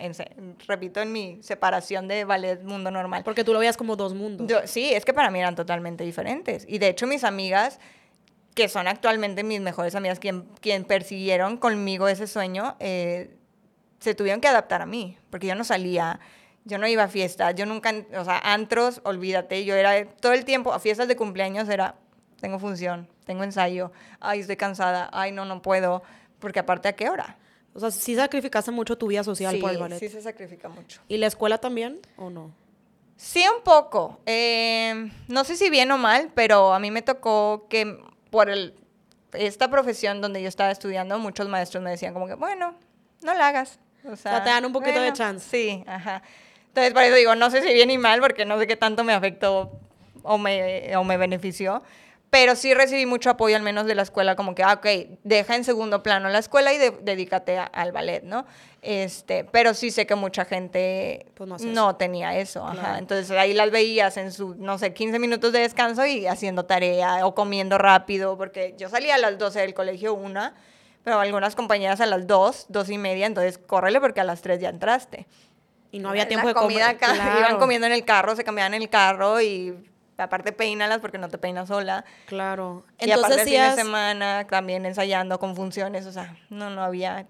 repito, 0.66 1.00
en 1.00 1.12
mi 1.12 1.42
separación 1.42 2.08
de 2.08 2.24
ballet 2.24 2.62
mundo 2.62 2.90
normal. 2.90 3.22
Porque 3.24 3.44
tú 3.44 3.52
lo 3.52 3.58
veías 3.58 3.76
como 3.76 3.96
dos 3.96 4.14
mundos. 4.14 4.48
sí, 4.64 4.92
es 4.92 5.04
que 5.04 5.12
para 5.12 5.30
mí 5.30 5.38
eran 5.38 5.54
totalmente 5.54 6.04
diferentes. 6.04 6.64
Y 6.68 6.78
de 6.78 6.88
hecho 6.88 7.06
mis 7.06 7.24
amigas, 7.24 7.78
que 8.54 8.68
son 8.68 8.88
actualmente 8.88 9.42
mis 9.42 9.60
mejores 9.60 9.94
amigas, 9.94 10.18
quien, 10.18 10.42
quien 10.60 10.84
persiguieron 10.84 11.56
conmigo 11.56 12.08
ese 12.08 12.26
sueño, 12.26 12.76
eh, 12.80 13.36
se 14.00 14.14
tuvieron 14.14 14.40
que 14.40 14.48
adaptar 14.48 14.82
a 14.82 14.86
mí, 14.86 15.18
porque 15.28 15.46
yo 15.46 15.54
no 15.54 15.64
salía, 15.64 16.20
yo 16.64 16.78
no 16.78 16.88
iba 16.88 17.04
a 17.04 17.08
fiestas, 17.08 17.54
yo 17.54 17.66
nunca, 17.66 17.92
o 18.16 18.24
sea, 18.24 18.38
antros, 18.38 19.00
olvídate, 19.04 19.64
yo 19.64 19.74
era 19.74 20.06
todo 20.06 20.32
el 20.32 20.44
tiempo, 20.44 20.72
a 20.72 20.80
fiestas 20.80 21.06
de 21.06 21.16
cumpleaños 21.16 21.68
era, 21.68 21.96
tengo 22.40 22.58
función, 22.58 23.08
tengo 23.30 23.44
ensayo, 23.44 23.92
ay, 24.18 24.40
estoy 24.40 24.56
cansada, 24.56 25.08
ay, 25.12 25.30
no, 25.30 25.44
no 25.44 25.62
puedo, 25.62 26.02
porque 26.40 26.58
aparte 26.58 26.88
a 26.88 26.94
qué 26.94 27.08
hora. 27.08 27.36
O 27.72 27.78
sea, 27.78 27.92
sí 27.92 28.16
sacrificaste 28.16 28.72
mucho 28.72 28.98
tu 28.98 29.06
vida 29.06 29.22
social 29.22 29.56
por 29.60 29.70
el 29.70 29.78
ballet. 29.78 30.00
Sí, 30.00 30.08
se 30.08 30.20
sacrifica 30.20 30.68
mucho. 30.68 31.00
¿Y 31.06 31.16
la 31.16 31.28
escuela 31.28 31.58
también 31.58 32.00
o 32.16 32.28
no? 32.28 32.50
Sí, 33.16 33.44
un 33.56 33.62
poco. 33.62 34.18
Eh, 34.26 35.12
no 35.28 35.44
sé 35.44 35.56
si 35.56 35.70
bien 35.70 35.92
o 35.92 35.96
mal, 35.96 36.32
pero 36.34 36.74
a 36.74 36.80
mí 36.80 36.90
me 36.90 37.02
tocó 37.02 37.68
que 37.70 38.02
por 38.30 38.50
el, 38.50 38.74
esta 39.32 39.70
profesión 39.70 40.20
donde 40.20 40.42
yo 40.42 40.48
estaba 40.48 40.72
estudiando, 40.72 41.16
muchos 41.20 41.48
maestros 41.48 41.84
me 41.84 41.90
decían 41.90 42.12
como 42.12 42.26
que, 42.26 42.34
bueno, 42.34 42.74
no 43.22 43.34
la 43.34 43.46
hagas. 43.46 43.78
O 44.10 44.16
sea, 44.16 44.42
te 44.42 44.50
dan 44.50 44.64
un 44.64 44.72
poquito 44.72 45.00
de 45.00 45.12
chance. 45.12 45.48
Sí, 45.48 45.84
ajá. 45.86 46.24
Entonces, 46.66 46.92
por 46.92 47.04
eso 47.04 47.14
digo, 47.14 47.36
no 47.36 47.48
sé 47.50 47.62
si 47.62 47.72
bien 47.72 47.92
y 47.92 47.98
mal, 47.98 48.18
porque 48.20 48.44
no 48.44 48.58
sé 48.58 48.66
qué 48.66 48.74
tanto 48.74 49.04
me 49.04 49.12
afectó 49.12 49.78
o 50.24 50.36
me, 50.36 50.96
o 50.96 51.04
me 51.04 51.16
benefició 51.16 51.80
pero 52.30 52.54
sí 52.54 52.74
recibí 52.74 53.06
mucho 53.06 53.28
apoyo 53.28 53.56
al 53.56 53.62
menos 53.62 53.86
de 53.86 53.96
la 53.96 54.02
escuela, 54.02 54.36
como 54.36 54.54
que, 54.54 54.62
ah, 54.62 54.74
ok, 54.74 54.86
deja 55.24 55.56
en 55.56 55.64
segundo 55.64 56.02
plano 56.02 56.28
la 56.28 56.38
escuela 56.38 56.72
y 56.72 56.78
dedícate 56.78 57.58
al 57.58 57.90
ballet, 57.90 58.22
¿no? 58.22 58.46
Este, 58.82 59.44
pero 59.44 59.74
sí 59.74 59.90
sé 59.90 60.06
que 60.06 60.14
mucha 60.14 60.44
gente 60.44 61.26
pues 61.34 61.62
no, 61.64 61.96
tenía 61.96 62.38
eso, 62.38 62.64
ajá. 62.64 62.98
Entonces 62.98 63.36
ahí 63.36 63.52
las 63.52 63.72
veías 63.72 64.16
en 64.16 64.30
su, 64.32 64.54
no 64.54 64.78
sé, 64.78 64.94
15 64.94 65.18
minutos 65.18 65.52
de 65.52 65.58
descanso 65.58 66.06
y 66.06 66.28
haciendo 66.28 66.64
tarea 66.64 67.26
o 67.26 67.34
comiendo 67.34 67.78
rápido, 67.78 68.38
porque 68.38 68.74
yo 68.78 68.88
salía 68.88 69.16
a 69.16 69.18
las 69.18 69.36
12 69.36 69.60
del 69.60 69.74
colegio 69.74 70.14
una, 70.14 70.54
pero 71.02 71.18
algunas 71.18 71.56
compañeras 71.56 72.00
a 72.00 72.06
las 72.06 72.28
2, 72.28 72.66
2 72.68 72.90
y 72.90 72.98
media, 72.98 73.26
entonces 73.26 73.58
córrele 73.58 74.00
porque 74.00 74.20
a 74.20 74.24
las 74.24 74.40
3 74.40 74.60
ya 74.60 74.68
entraste. 74.68 75.26
Y 75.92 75.98
no 75.98 76.10
había 76.10 76.28
tiempo 76.28 76.46
de 76.46 76.54
comer. 76.54 76.96
Iban 77.38 77.58
comiendo 77.58 77.88
en 77.88 77.92
el 77.92 78.04
carro, 78.04 78.36
se 78.36 78.44
cambiaban 78.44 78.74
en 78.74 78.82
el 78.82 78.88
carro 78.88 79.40
y 79.40 79.89
aparte 80.20 80.52
peínalas 80.52 81.00
porque 81.00 81.18
no 81.18 81.28
te 81.28 81.38
peinas 81.38 81.68
sola. 81.68 82.04
Claro. 82.26 82.84
y 83.00 83.10
aparte 83.10 83.42
el 83.42 83.48
fin 83.48 83.60
de 83.60 83.72
semana 83.72 84.46
también 84.48 84.86
ensayando 84.86 85.38
con 85.38 85.56
funciones, 85.56 86.06
o 86.06 86.12
sea, 86.12 86.36
no, 86.48 86.70
no 86.70 86.82
había 86.82 87.26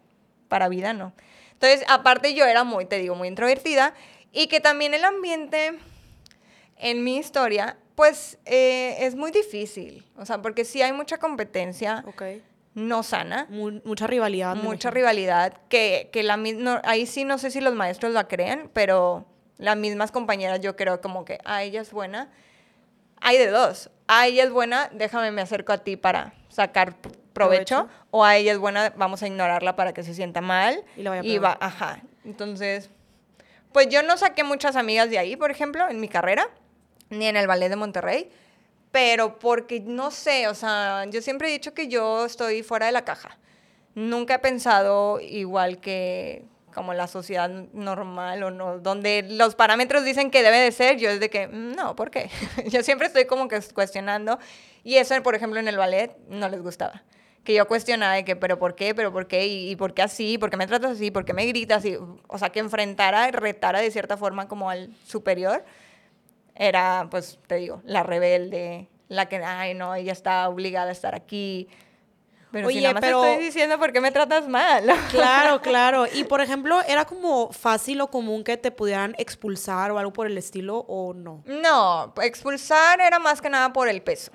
para 0.49 0.69
vida, 0.69 0.93
no. 0.93 1.13
Entonces, 1.53 1.85
aparte 1.89 2.35
yo 2.35 2.47
era 2.47 2.65
muy, 2.65 2.87
te 2.87 2.99
digo, 2.99 3.15
muy 3.15 3.29
introvertida 3.29 3.95
y 4.33 4.47
que 4.47 4.61
también 4.61 4.95
el 4.95 5.05
ambiente 5.05 5.79
en 6.77 7.05
mi 7.05 7.17
historia, 7.17 7.77
pues 7.95 8.39
eh, 8.47 8.97
es 9.01 9.15
muy 9.15 9.31
difícil, 9.31 10.07
o 10.17 10.25
sea, 10.25 10.41
porque 10.41 10.65
sí 10.65 10.81
hay 10.83 10.93
mucha 10.93 11.19
competencia. 11.19 12.05
No 12.73 13.03
sana. 13.03 13.47
mucha 13.51 14.07
rivalidad. 14.07 14.55
Mucha 14.57 14.91
rivalidad. 14.91 15.55
Que, 15.69 16.09
que 16.13 16.23
la 16.23 16.37
misma. 16.37 16.81
ahí 16.85 17.05
sí 17.05 17.25
no 17.25 17.37
sé 17.37 17.51
si 17.51 17.61
los 17.61 17.75
maestros 17.75 18.13
la 18.13 18.29
creen, 18.29 18.71
pero 18.73 19.27
las 19.59 19.77
mismas 19.77 20.13
compañeras 20.13 20.61
yo 20.61 20.77
creo 20.77 21.01
como 21.01 21.25
que, 21.25 21.39
ah, 21.45 21.63
ella 21.63 21.81
es 21.81 21.93
buena. 21.93 22.31
Hay 23.21 23.39
de 23.39 23.49
dos. 23.49 23.91
Ah, 24.07 24.27
ella 24.27 24.45
es 24.45 24.51
buena, 24.51 24.91
déjame 24.93 25.31
me 25.31 25.43
acerco 25.43 25.73
a 25.73 25.79
ti 25.79 25.97
para 25.97 26.35
sacar 26.49 26.97
provecho, 27.33 27.89
o 28.11 28.25
a 28.25 28.37
ella 28.37 28.53
es 28.53 28.59
buena, 28.59 28.93
vamos 28.97 29.23
a 29.23 29.27
ignorarla 29.27 29.77
para 29.77 29.93
que 29.93 30.03
se 30.03 30.15
sienta 30.15 30.41
mal. 30.41 30.85
Y 30.97 31.03
la 31.03 31.11
vaya 31.11 31.23
a 31.23 31.25
y 31.25 31.39
va, 31.39 31.57
ajá. 31.61 32.03
Entonces, 32.25 32.91
pues 33.73 33.89
yo 33.89 34.03
no 34.03 34.17
saqué 34.17 34.45
muchas 34.45 34.77
amigas 34.77 35.11
de 35.11 35.19
ahí, 35.19 35.37
por 35.37 35.51
ejemplo, 35.51 35.89
en 35.89 36.01
mi 36.01 36.09
carrera, 36.09 36.49
ni 37.09 37.27
en 37.27 37.37
el 37.37 37.47
ballet 37.47 37.69
de 37.69 37.77
Monterrey, 37.77 38.31
pero 38.91 39.39
porque 39.39 39.81
no 39.81 40.11
sé, 40.11 40.49
o 40.49 40.55
sea, 40.55 41.05
yo 41.09 41.23
siempre 41.23 41.49
he 41.49 41.53
dicho 41.53 41.73
que 41.75 41.89
yo 41.89 42.27
estoy 42.27 42.63
fuera 42.63 42.87
de 42.87 42.93
la 42.93 43.05
caja. 43.05 43.39
Nunca 43.95 44.35
he 44.37 44.39
pensado 44.39 45.21
igual 45.21 45.79
que 45.79 46.45
como 46.71 46.95
la 46.95 47.07
sociedad 47.07 47.49
normal 47.73 48.43
o 48.43 48.51
no, 48.51 48.79
donde 48.79 49.25
los 49.29 49.55
parámetros 49.55 50.05
dicen 50.05 50.31
que 50.31 50.43
debe 50.43 50.59
de 50.59 50.73
ser, 50.73 50.99
yo 50.99 51.11
es 51.11 51.21
de 51.21 51.31
que, 51.31 51.49
mm, 51.49 51.73
no, 51.75 51.97
¿por 51.97 52.11
qué? 52.11 52.31
yo 52.67 52.83
siempre 52.83 53.07
estoy 53.07 53.27
como 53.27 53.49
que 53.49 53.61
cuestionando 53.75 54.39
y 54.83 54.97
eso, 54.97 55.15
por 55.23 55.35
ejemplo, 55.35 55.61
en 55.61 55.69
el 55.69 55.77
ballet 55.77 56.17
no 56.29 56.49
les 56.49 56.63
gustaba 56.63 57.03
que 57.45 57.55
yo 57.55 57.67
cuestionaba 57.67 58.15
de 58.15 58.25
que, 58.25 58.37
pero 58.37 58.59
¿por 58.59 58.75
qué? 58.75 58.95
¿Pero 58.95 59.13
por 59.13 59.27
qué? 59.27 59.47
¿Y, 59.47 59.77
por 59.77 59.95
qué 59.95 60.03
así? 60.03 60.39
¿Por 60.39 60.51
qué 60.51 60.57
me 60.57 60.67
tratas 60.67 60.93
así? 60.93 61.11
¿Por 61.11 61.25
qué 61.25 61.33
me 61.33 61.47
gritas? 61.47 61.85
Y, 61.85 61.97
o 62.29 62.39
sea, 62.39 62.51
que 62.51 62.61
enfrentara, 62.61 63.31
retara 63.31 63.81
de 63.81 63.91
cierta 63.91 64.17
forma 64.17 64.49
como 64.49 64.71
al 64.71 64.95
superior. 65.07 65.65
Era, 66.55 67.09
pues, 67.11 67.39
te 67.47 67.57
digo, 67.57 67.81
la 67.85 68.03
rebelde, 68.03 68.89
la 69.09 69.27
que, 69.27 69.37
ay, 69.37 69.75
no, 69.75 69.95
ella 69.95 70.13
está 70.13 70.49
obligada 70.49 70.91
a 70.91 70.93
estar 70.93 71.15
aquí. 71.15 71.69
Pero 72.53 72.69
Oye, 72.69 72.79
si 72.79 72.83
nada 72.83 72.95
más 72.95 73.01
pero... 73.01 73.25
estoy 73.25 73.45
diciendo 73.45 73.79
por 73.79 73.93
qué 73.93 74.01
me 74.01 74.11
tratas 74.11 74.49
mal. 74.49 74.91
Claro, 75.11 75.61
claro. 75.61 76.07
Y, 76.13 76.25
por 76.25 76.41
ejemplo, 76.41 76.81
¿era 76.87 77.05
como 77.05 77.53
fácil 77.53 78.01
o 78.01 78.09
común 78.09 78.45
que 78.45 78.57
te 78.57 78.71
pudieran 78.71 79.15
expulsar 79.19 79.91
o 79.91 79.99
algo 79.99 80.13
por 80.13 80.27
el 80.27 80.39
estilo 80.39 80.85
o 80.89 81.15
no? 81.15 81.43
No, 81.47 82.13
expulsar 82.23 83.01
era 83.01 83.19
más 83.19 83.41
que 83.41 83.51
nada 83.51 83.73
por 83.73 83.89
el 83.89 84.03
peso. 84.03 84.33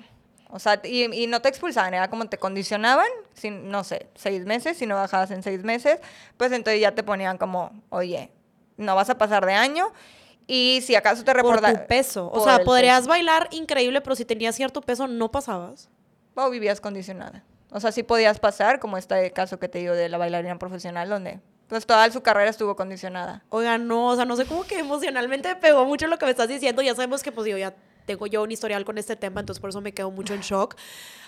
O 0.50 0.58
sea, 0.58 0.80
y, 0.84 1.26
no 1.26 1.42
te 1.42 1.48
expulsaban, 1.48 1.92
era 1.92 2.08
como 2.08 2.28
te 2.28 2.38
condicionaban, 2.38 3.08
sin, 3.34 3.68
no 3.68 3.84
sé, 3.84 4.08
seis 4.14 4.46
meses, 4.46 4.76
si 4.76 4.86
no 4.86 4.94
bajabas 4.94 5.30
en 5.30 5.42
seis 5.42 5.62
meses, 5.64 5.98
pues 6.36 6.52
entonces 6.52 6.80
ya 6.80 6.94
te 6.94 7.02
ponían 7.02 7.36
como, 7.36 7.72
oye, 7.90 8.30
no 8.76 8.94
vas 8.94 9.10
a 9.10 9.18
pasar 9.18 9.44
de 9.44 9.54
año. 9.54 9.92
Y 10.46 10.80
si 10.82 10.94
acaso 10.94 11.24
te 11.24 11.34
reportan... 11.34 11.72
Por 11.72 11.82
tu 11.82 11.88
peso. 11.88 12.30
O 12.32 12.44
sea, 12.44 12.60
podrías 12.60 13.08
bailar 13.08 13.48
increíble, 13.50 14.00
pero 14.00 14.14
si 14.14 14.24
tenías 14.24 14.54
cierto 14.54 14.80
peso, 14.80 15.08
¿no 15.08 15.32
pasabas? 15.32 15.88
O 16.36 16.48
vivías 16.50 16.80
condicionada. 16.80 17.42
O 17.70 17.80
sea, 17.80 17.92
sí 17.92 18.02
podías 18.02 18.38
pasar, 18.38 18.78
como 18.78 18.96
este 18.96 19.32
caso 19.32 19.58
que 19.58 19.68
te 19.68 19.78
digo 19.78 19.94
de 19.94 20.08
la 20.08 20.18
bailarina 20.18 20.58
profesional, 20.58 21.08
donde 21.08 21.40
pues 21.68 21.84
toda 21.84 22.10
su 22.10 22.22
carrera 22.22 22.50
estuvo 22.50 22.76
condicionada. 22.76 23.44
Oiga, 23.48 23.76
no, 23.78 24.08
o 24.08 24.16
sea, 24.16 24.24
no 24.24 24.36
sé 24.36 24.46
cómo 24.46 24.64
que 24.64 24.78
emocionalmente 24.78 25.48
me 25.48 25.56
pegó 25.56 25.84
mucho 25.84 26.06
lo 26.06 26.18
que 26.18 26.24
me 26.24 26.30
estás 26.30 26.48
diciendo. 26.48 26.80
Ya 26.80 26.94
sabemos 26.94 27.22
que, 27.22 27.32
pues, 27.32 27.44
digo, 27.44 27.58
ya 27.58 27.74
tengo 28.06 28.26
yo 28.28 28.42
un 28.42 28.52
historial 28.52 28.84
con 28.84 28.98
este 28.98 29.16
tema, 29.16 29.40
entonces 29.40 29.60
por 29.60 29.70
eso 29.70 29.80
me 29.80 29.92
quedo 29.92 30.10
mucho 30.12 30.32
en 30.32 30.40
shock. 30.40 30.76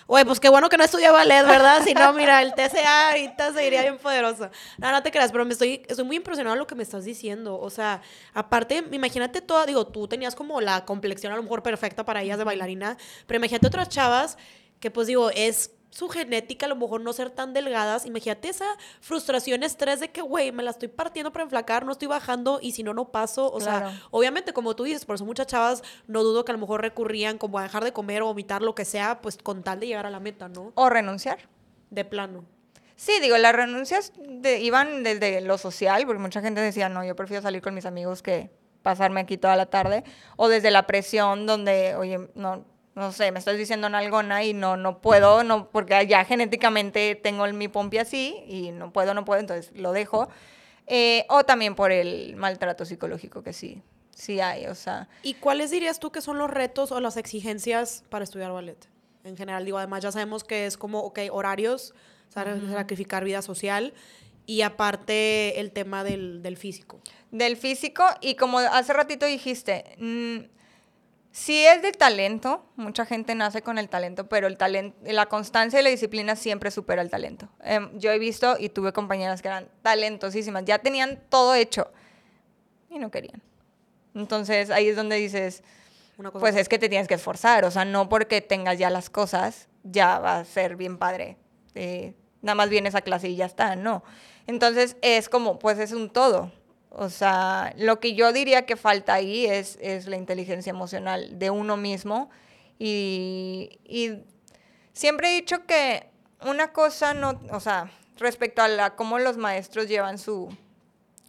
Oye, 0.06 0.24
pues 0.24 0.40
qué 0.40 0.48
bueno 0.48 0.68
que 0.68 0.78
no 0.78 0.84
estudié 0.84 1.10
ballet, 1.10 1.44
¿verdad? 1.44 1.82
Si 1.84 1.92
no, 1.92 2.12
mira, 2.14 2.40
el 2.40 2.54
TCA 2.54 3.10
ahorita 3.10 3.52
seguiría 3.52 3.82
bien 3.82 3.98
poderosa. 3.98 4.50
No, 4.78 4.90
no 4.90 5.02
te 5.02 5.10
creas, 5.10 5.32
pero 5.32 5.44
me 5.44 5.52
estoy, 5.52 5.82
estoy 5.86 6.04
muy 6.04 6.16
impresionada 6.16 6.54
de 6.54 6.60
lo 6.60 6.66
que 6.66 6.74
me 6.74 6.82
estás 6.82 7.04
diciendo. 7.04 7.58
O 7.58 7.68
sea, 7.68 8.00
aparte, 8.32 8.84
imagínate 8.92 9.42
toda, 9.42 9.66
digo, 9.66 9.88
tú 9.88 10.08
tenías 10.08 10.34
como 10.34 10.60
la 10.60 10.86
complexión 10.86 11.32
a 11.32 11.36
lo 11.36 11.42
mejor 11.42 11.62
perfecta 11.62 12.04
para 12.04 12.22
ellas 12.22 12.38
de 12.38 12.44
bailarina, 12.44 12.96
pero 13.26 13.36
imagínate 13.36 13.66
otras 13.66 13.88
chavas 13.88 14.38
que 14.80 14.90
pues 14.90 15.08
digo, 15.08 15.30
es 15.30 15.72
su 15.90 16.08
genética 16.08 16.66
a 16.66 16.68
lo 16.68 16.76
mejor 16.76 17.00
no 17.00 17.12
ser 17.12 17.30
tan 17.30 17.52
delgadas. 17.52 18.06
Imagínate 18.06 18.48
esa 18.48 18.66
frustración, 19.00 19.62
estrés 19.62 20.00
de 20.00 20.10
que, 20.10 20.20
güey, 20.20 20.52
me 20.52 20.62
la 20.62 20.70
estoy 20.70 20.88
partiendo 20.88 21.32
para 21.32 21.44
enflacar, 21.44 21.84
no 21.84 21.92
estoy 21.92 22.08
bajando 22.08 22.58
y 22.60 22.72
si 22.72 22.82
no, 22.82 22.94
no 22.94 23.10
paso. 23.10 23.50
O 23.52 23.60
sea, 23.60 24.00
obviamente, 24.10 24.52
como 24.52 24.76
tú 24.76 24.84
dices, 24.84 25.04
por 25.04 25.14
eso 25.14 25.24
muchas 25.24 25.46
chavas 25.46 25.82
no 26.06 26.22
dudo 26.22 26.44
que 26.44 26.52
a 26.52 26.54
lo 26.54 26.60
mejor 26.60 26.82
recurrían 26.82 27.38
como 27.38 27.58
a 27.58 27.62
dejar 27.62 27.84
de 27.84 27.92
comer 27.92 28.22
o 28.22 28.26
vomitar, 28.26 28.62
lo 28.62 28.74
que 28.74 28.84
sea, 28.84 29.20
pues 29.20 29.38
con 29.38 29.62
tal 29.62 29.80
de 29.80 29.86
llegar 29.86 30.06
a 30.06 30.10
la 30.10 30.20
meta, 30.20 30.48
¿no? 30.48 30.72
O 30.74 30.88
renunciar. 30.88 31.48
De 31.90 32.04
plano. 32.04 32.44
Sí, 32.96 33.12
digo, 33.20 33.38
las 33.38 33.54
renuncias 33.54 34.12
iban 34.60 35.04
desde 35.04 35.40
lo 35.40 35.56
social, 35.56 36.04
porque 36.04 36.20
mucha 36.20 36.40
gente 36.40 36.60
decía, 36.60 36.88
no, 36.88 37.04
yo 37.04 37.14
prefiero 37.14 37.42
salir 37.42 37.62
con 37.62 37.72
mis 37.72 37.86
amigos 37.86 38.22
que 38.22 38.50
pasarme 38.82 39.20
aquí 39.20 39.38
toda 39.38 39.54
la 39.54 39.66
tarde, 39.66 40.02
o 40.36 40.48
desde 40.48 40.70
la 40.70 40.86
presión 40.86 41.46
donde, 41.46 41.94
oye, 41.94 42.28
no, 42.34 42.64
no 42.98 43.12
sé, 43.12 43.30
me 43.32 43.38
estás 43.38 43.56
diciendo 43.56 43.88
nalgona 43.88 44.44
y 44.44 44.54
no, 44.54 44.76
no 44.76 45.00
puedo, 45.00 45.44
no, 45.44 45.70
porque 45.70 46.06
ya 46.06 46.24
genéticamente 46.24 47.14
tengo 47.14 47.46
mi 47.52 47.68
pompi 47.68 47.98
así 47.98 48.42
y 48.46 48.72
no 48.72 48.92
puedo, 48.92 49.14
no 49.14 49.24
puedo, 49.24 49.40
entonces 49.40 49.72
lo 49.74 49.92
dejo. 49.92 50.28
Eh, 50.86 51.24
o 51.28 51.44
también 51.44 51.74
por 51.74 51.92
el 51.92 52.34
maltrato 52.36 52.84
psicológico 52.84 53.42
que 53.42 53.52
sí, 53.52 53.82
sí 54.14 54.40
hay, 54.40 54.66
o 54.66 54.74
sea. 54.74 55.08
¿Y 55.22 55.34
cuáles 55.34 55.70
dirías 55.70 56.00
tú 56.00 56.10
que 56.10 56.20
son 56.20 56.38
los 56.38 56.50
retos 56.50 56.90
o 56.92 57.00
las 57.00 57.16
exigencias 57.16 58.04
para 58.08 58.24
estudiar 58.24 58.52
ballet? 58.52 58.88
En 59.24 59.36
general, 59.36 59.64
digo, 59.64 59.78
además 59.78 60.02
ya 60.02 60.10
sabemos 60.10 60.44
que 60.44 60.66
es 60.66 60.76
como, 60.76 61.00
ok, 61.00 61.20
horarios, 61.30 61.94
sacrificar 62.28 63.24
vida 63.24 63.42
social 63.42 63.94
y 64.46 64.62
aparte 64.62 65.60
el 65.60 65.72
tema 65.72 66.04
del, 66.04 66.42
del, 66.42 66.56
físico. 66.56 67.00
Del 67.30 67.56
físico 67.56 68.04
y 68.20 68.34
como 68.36 68.58
hace 68.58 68.92
ratito 68.92 69.26
dijiste, 69.26 69.96
mm, 69.98 70.57
si 71.30 71.64
es 71.64 71.82
de 71.82 71.92
talento, 71.92 72.64
mucha 72.76 73.04
gente 73.04 73.34
nace 73.34 73.62
con 73.62 73.78
el 73.78 73.88
talento, 73.88 74.28
pero 74.28 74.46
el 74.46 74.56
talento, 74.56 74.96
la 75.04 75.26
constancia 75.26 75.80
y 75.80 75.82
la 75.82 75.90
disciplina 75.90 76.36
siempre 76.36 76.70
supera 76.70 77.02
el 77.02 77.10
talento. 77.10 77.48
Em, 77.62 77.96
yo 77.98 78.10
he 78.10 78.18
visto 78.18 78.56
y 78.58 78.70
tuve 78.70 78.92
compañeras 78.92 79.42
que 79.42 79.48
eran 79.48 79.68
talentosísimas, 79.82 80.64
ya 80.64 80.78
tenían 80.78 81.20
todo 81.28 81.54
hecho 81.54 81.90
y 82.90 82.98
no 82.98 83.10
querían. 83.10 83.42
Entonces 84.14 84.70
ahí 84.70 84.88
es 84.88 84.96
donde 84.96 85.16
dices, 85.16 85.62
pues 86.32 86.56
es 86.56 86.68
que 86.68 86.78
te 86.78 86.88
tienes 86.88 87.06
que 87.06 87.14
esforzar, 87.14 87.64
o 87.64 87.70
sea, 87.70 87.84
no 87.84 88.08
porque 88.08 88.40
tengas 88.40 88.78
ya 88.78 88.90
las 88.90 89.10
cosas, 89.10 89.68
ya 89.84 90.18
va 90.18 90.38
a 90.38 90.44
ser 90.44 90.76
bien 90.76 90.98
padre. 90.98 91.36
Eh, 91.74 92.14
nada 92.42 92.56
más 92.56 92.68
vienes 92.68 92.94
a 92.94 93.02
clase 93.02 93.28
y 93.28 93.36
ya 93.36 93.46
está, 93.46 93.76
no. 93.76 94.02
Entonces 94.46 94.96
es 95.02 95.28
como, 95.28 95.58
pues 95.58 95.78
es 95.78 95.92
un 95.92 96.10
todo. 96.10 96.50
O 96.90 97.10
sea, 97.10 97.74
lo 97.76 98.00
que 98.00 98.14
yo 98.14 98.32
diría 98.32 98.66
que 98.66 98.76
falta 98.76 99.14
ahí 99.14 99.46
es, 99.46 99.78
es 99.80 100.06
la 100.06 100.16
inteligencia 100.16 100.70
emocional 100.70 101.38
de 101.38 101.50
uno 101.50 101.76
mismo. 101.76 102.30
Y, 102.78 103.78
y, 103.84 104.22
siempre 104.92 105.30
he 105.30 105.34
dicho 105.34 105.66
que 105.66 106.08
una 106.42 106.72
cosa 106.72 107.14
no, 107.14 107.40
o 107.50 107.60
sea, 107.60 107.90
respecto 108.16 108.62
a 108.62 108.68
la, 108.68 108.96
cómo 108.96 109.18
los 109.18 109.36
maestros 109.36 109.88
llevan 109.88 110.18
su 110.18 110.48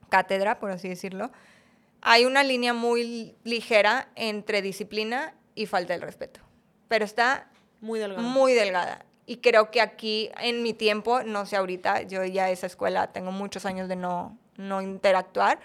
cátedra, 0.09 0.59
por 0.59 0.71
así 0.71 0.89
decirlo, 0.89 1.31
hay 2.01 2.25
una 2.25 2.43
línea 2.43 2.73
muy 2.73 3.35
ligera 3.43 4.09
entre 4.15 4.61
disciplina 4.61 5.33
y 5.55 5.65
falta 5.65 5.93
de 5.93 5.99
respeto. 5.99 6.39
Pero 6.87 7.05
está 7.05 7.49
muy 7.81 7.99
delgada. 7.99 8.21
Muy 8.21 8.53
delgada. 8.53 9.05
Y 9.25 9.37
creo 9.37 9.69
que 9.69 9.81
aquí, 9.81 10.31
en 10.39 10.63
mi 10.63 10.73
tiempo, 10.73 11.21
no 11.23 11.45
sé 11.45 11.57
ahorita, 11.57 12.03
yo 12.03 12.23
ya 12.25 12.49
esa 12.49 12.65
escuela 12.65 13.11
tengo 13.11 13.31
muchos 13.31 13.65
años 13.65 13.87
de 13.87 13.95
no, 13.95 14.37
no 14.59 14.81
interactuar. 14.81 15.59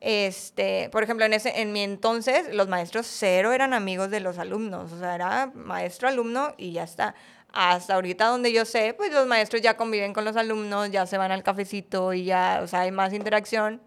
Este, 0.00 0.88
por 0.90 1.02
ejemplo, 1.02 1.24
en, 1.24 1.32
ese, 1.32 1.60
en 1.60 1.72
mi 1.72 1.82
entonces, 1.82 2.54
los 2.54 2.68
maestros 2.68 3.06
cero 3.06 3.52
eran 3.52 3.72
amigos 3.74 4.10
de 4.10 4.20
los 4.20 4.38
alumnos, 4.38 4.92
o 4.92 4.98
sea, 4.98 5.14
era 5.14 5.50
maestro-alumno 5.54 6.54
y 6.58 6.72
ya 6.72 6.84
está. 6.84 7.14
Hasta 7.52 7.94
ahorita 7.94 8.26
donde 8.26 8.52
yo 8.52 8.64
sé, 8.66 8.94
pues 8.94 9.12
los 9.12 9.26
maestros 9.26 9.62
ya 9.62 9.76
conviven 9.76 10.12
con 10.12 10.24
los 10.24 10.36
alumnos, 10.36 10.90
ya 10.90 11.06
se 11.06 11.16
van 11.16 11.32
al 11.32 11.42
cafecito 11.42 12.12
y 12.12 12.24
ya, 12.24 12.60
o 12.62 12.66
sea, 12.66 12.82
hay 12.82 12.92
más 12.92 13.14
interacción. 13.14 13.80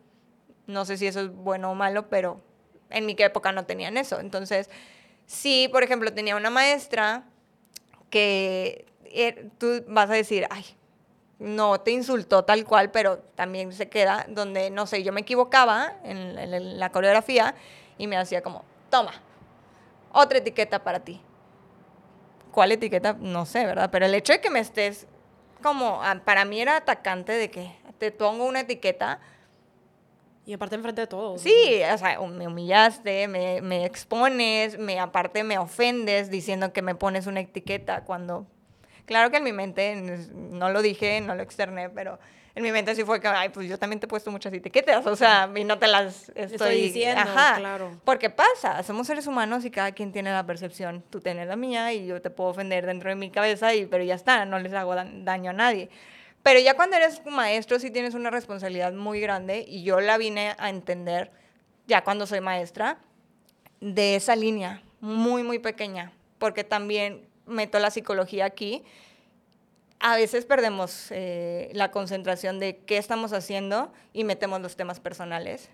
No 0.65 0.85
sé 0.85 0.97
si 0.97 1.07
eso 1.07 1.21
es 1.21 1.29
bueno 1.31 1.71
o 1.71 1.75
malo, 1.75 2.09
pero 2.09 2.41
en 2.89 3.05
mi 3.05 3.15
época 3.19 3.51
no 3.51 3.65
tenían 3.65 3.97
eso. 3.97 4.19
Entonces, 4.19 4.69
sí, 5.27 5.69
por 5.71 5.83
ejemplo, 5.83 6.11
tenía 6.13 6.35
una 6.35 6.49
maestra 6.49 7.25
que 8.09 8.85
eh, 9.05 9.49
tú 9.59 9.83
vas 9.87 10.09
a 10.09 10.13
decir, 10.13 10.47
ay, 10.49 10.65
no 11.39 11.79
te 11.79 11.91
insultó 11.91 12.43
tal 12.43 12.65
cual, 12.65 12.91
pero 12.91 13.19
también 13.35 13.71
se 13.71 13.89
queda 13.89 14.25
donde, 14.27 14.69
no 14.69 14.85
sé, 14.85 15.03
yo 15.03 15.13
me 15.13 15.21
equivocaba 15.21 15.93
en, 16.03 16.79
la 16.79 16.91
coreografía 16.91 17.55
y 17.97 18.07
me 18.07 18.17
hacía 18.17 18.41
como, 18.41 18.65
toma, 18.89 19.13
otra 20.11 20.39
etiqueta 20.39 20.83
para 20.83 20.99
ti. 20.99 21.21
¿Cuál 22.51 22.73
etiqueta? 22.73 23.15
No 23.19 23.45
sé, 23.45 23.65
¿verdad? 23.65 23.89
Pero 23.91 24.05
el 24.05 24.13
hecho 24.13 24.33
de 24.33 24.41
que 24.41 24.49
me 24.49 24.59
estés 24.59 25.07
como, 25.63 26.03
ah, 26.03 26.21
para 26.25 26.43
mí 26.45 26.61
era 26.61 26.77
atacante 26.77 27.31
de 27.31 27.49
que 27.49 27.73
te 27.97 28.11
pongo 28.11 28.45
una 28.45 28.61
etiqueta 28.61 29.19
Y 30.45 30.53
aparte 30.53 30.75
enfrente 30.75 31.01
de 31.01 31.07
todos. 31.07 31.41
Sí, 31.41 31.81
o 31.93 31.97
sea, 31.97 32.19
me 32.21 32.47
humillaste, 32.47 33.27
me, 33.27 33.61
me 33.61 33.85
expones, 33.85 34.77
me 34.77 34.99
aparte 34.99 35.43
me 35.43 35.57
ofendes 35.57 36.29
diciendo 36.29 36.73
que 36.73 36.81
me 36.81 36.95
pones 36.95 37.27
una 37.27 37.39
etiqueta 37.41 38.03
cuando... 38.03 38.47
Claro 39.09 39.31
que 39.31 39.37
en 39.37 39.43
mi 39.43 39.53
mente, 39.53 39.95
no 39.95 40.69
lo 40.69 40.83
dije, 40.83 41.19
no 41.19 41.33
lo 41.33 41.41
externé, 41.41 41.89
pero 41.89 42.19
en 42.53 42.61
mi 42.61 42.71
mente 42.71 42.93
sí 42.93 43.03
fue 43.03 43.19
que, 43.19 43.27
ay, 43.27 43.49
pues 43.49 43.67
yo 43.67 43.79
también 43.79 43.99
te 43.99 44.05
he 44.05 44.07
puesto 44.07 44.29
muchas 44.29 44.53
etiquetas, 44.53 45.03
o 45.07 45.15
sea, 45.15 45.49
y 45.55 45.63
no 45.63 45.79
te 45.79 45.87
las 45.87 46.31
estoy, 46.35 46.79
diciendo, 46.79 47.19
Ajá, 47.19 47.55
claro. 47.57 47.89
Porque 48.05 48.29
pasa, 48.29 48.83
somos 48.83 49.07
seres 49.07 49.25
humanos 49.25 49.65
y 49.65 49.71
cada 49.71 49.93
quien 49.93 50.11
tiene 50.11 50.31
la 50.31 50.45
percepción. 50.45 51.03
Tú 51.09 51.21
tienes 51.21 51.47
la 51.47 51.55
mía 51.55 51.91
y 51.91 52.05
yo 52.05 52.21
te 52.21 52.29
puedo 52.29 52.51
ofender 52.51 52.85
dentro 52.85 53.09
de 53.09 53.15
mi 53.15 53.31
cabeza, 53.31 53.73
y, 53.73 53.87
pero 53.87 54.03
ya 54.03 54.13
está, 54.13 54.45
no 54.45 54.59
les 54.59 54.73
hago 54.73 54.93
daño 54.93 55.49
a 55.49 55.53
nadie. 55.53 55.89
Pero 56.43 56.59
ya 56.59 56.75
cuando 56.75 56.95
eres 56.95 57.25
maestro 57.25 57.79
sí 57.79 57.89
tienes 57.89 58.13
una 58.13 58.29
responsabilidad 58.29 58.93
muy 58.93 59.19
grande 59.21 59.65
y 59.67 59.81
yo 59.81 60.01
la 60.01 60.19
vine 60.19 60.53
a 60.59 60.69
entender 60.69 61.31
ya 61.87 62.03
cuando 62.03 62.27
soy 62.27 62.41
maestra 62.41 62.99
de 63.81 64.15
esa 64.15 64.35
línea 64.35 64.83
muy, 65.01 65.41
muy 65.41 65.57
pequeña, 65.57 66.11
porque 66.37 66.63
también 66.63 67.27
meto 67.49 67.79
la 67.79 67.91
psicología 67.91 68.45
aquí. 68.45 68.83
A 69.99 70.15
veces 70.15 70.45
perdemos 70.45 71.07
eh, 71.11 71.69
la 71.73 71.91
concentración 71.91 72.59
de 72.59 72.77
qué 72.77 72.97
estamos 72.97 73.33
haciendo 73.33 73.91
y 74.13 74.23
metemos 74.23 74.61
los 74.61 74.75
temas 74.75 74.99
personales. 74.99 75.69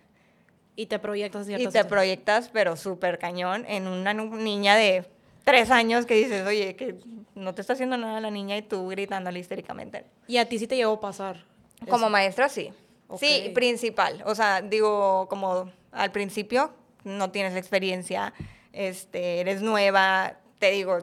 Y 0.76 0.88
te 0.88 1.00
proyectas 1.00 1.48
Y 1.48 1.68
te 1.68 1.86
proyectas, 1.86 2.50
pero 2.50 2.76
súper 2.76 3.20
cañón, 3.20 3.66
en 3.68 3.88
una 3.88 4.14
niña 4.14 4.76
de 4.76 5.06
tres 5.46 5.72
años 5.72 6.06
que 6.06 6.16
dices, 6.16 6.46
oye, 6.46 6.76
que 6.76 6.96
no 7.36 7.54
te 7.54 7.62
está 7.62 7.74
haciendo 7.74 7.98
nada 7.98 8.20
la 8.20 8.32
niña 8.32 8.58
y 8.58 8.62
tú 8.62 8.88
gritándole 8.88 9.40
histéricamente. 9.40 10.04
¿Y 10.28 10.38
a 10.38 10.50
ti 10.50 10.60
sí 10.60 10.68
te 10.68 10.76
llegó 10.76 10.94
a 10.94 11.00
pasar? 11.00 11.46
Como 11.88 12.10
maestra, 12.10 12.50
sí. 12.50 12.74
Sí, 13.18 13.52
principal. 13.54 14.24
O 14.26 14.34
sea, 14.36 14.62
digo, 14.62 15.28
como 15.30 15.72
al 15.92 16.12
principio 16.12 16.74
no 17.04 17.32
tienes 17.32 17.56
experiencia, 17.56 18.34
este, 18.74 19.40
eres 19.40 19.62
nueva, 19.62 20.38
te 20.60 20.72
digo, 20.72 20.98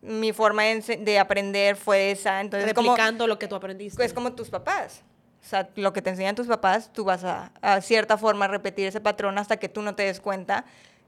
mi 0.00 0.32
forma 0.32 0.62
de, 0.64 1.18
aprender 1.18 1.76
fue 1.76 2.10
esa. 2.10 2.40
Entonces, 2.40 2.68
Replicando 2.68 3.26
lo 3.26 3.38
que 3.38 3.48
tú 3.48 3.54
aprendiste. 3.54 4.04
Es 4.04 4.12
como 4.12 4.32
tus 4.32 4.50
papás. 4.50 5.02
O 5.42 5.48
sea, 5.48 5.68
lo 5.76 5.92
que 5.92 6.02
te 6.02 6.10
enseñan 6.10 6.34
tus 6.34 6.46
papás, 6.46 6.92
tú 6.92 7.04
vas 7.04 7.24
a, 7.24 7.52
a 7.62 7.80
cierta 7.80 8.18
forma 8.18 8.48
repetir 8.48 8.86
ese 8.86 9.00
patrón 9.00 9.38
hasta 9.38 9.56
que 9.56 9.68
tú 9.68 9.82
no 9.82 9.94
te 9.94 10.02
des 10.02 10.20
cuenta 10.20 10.64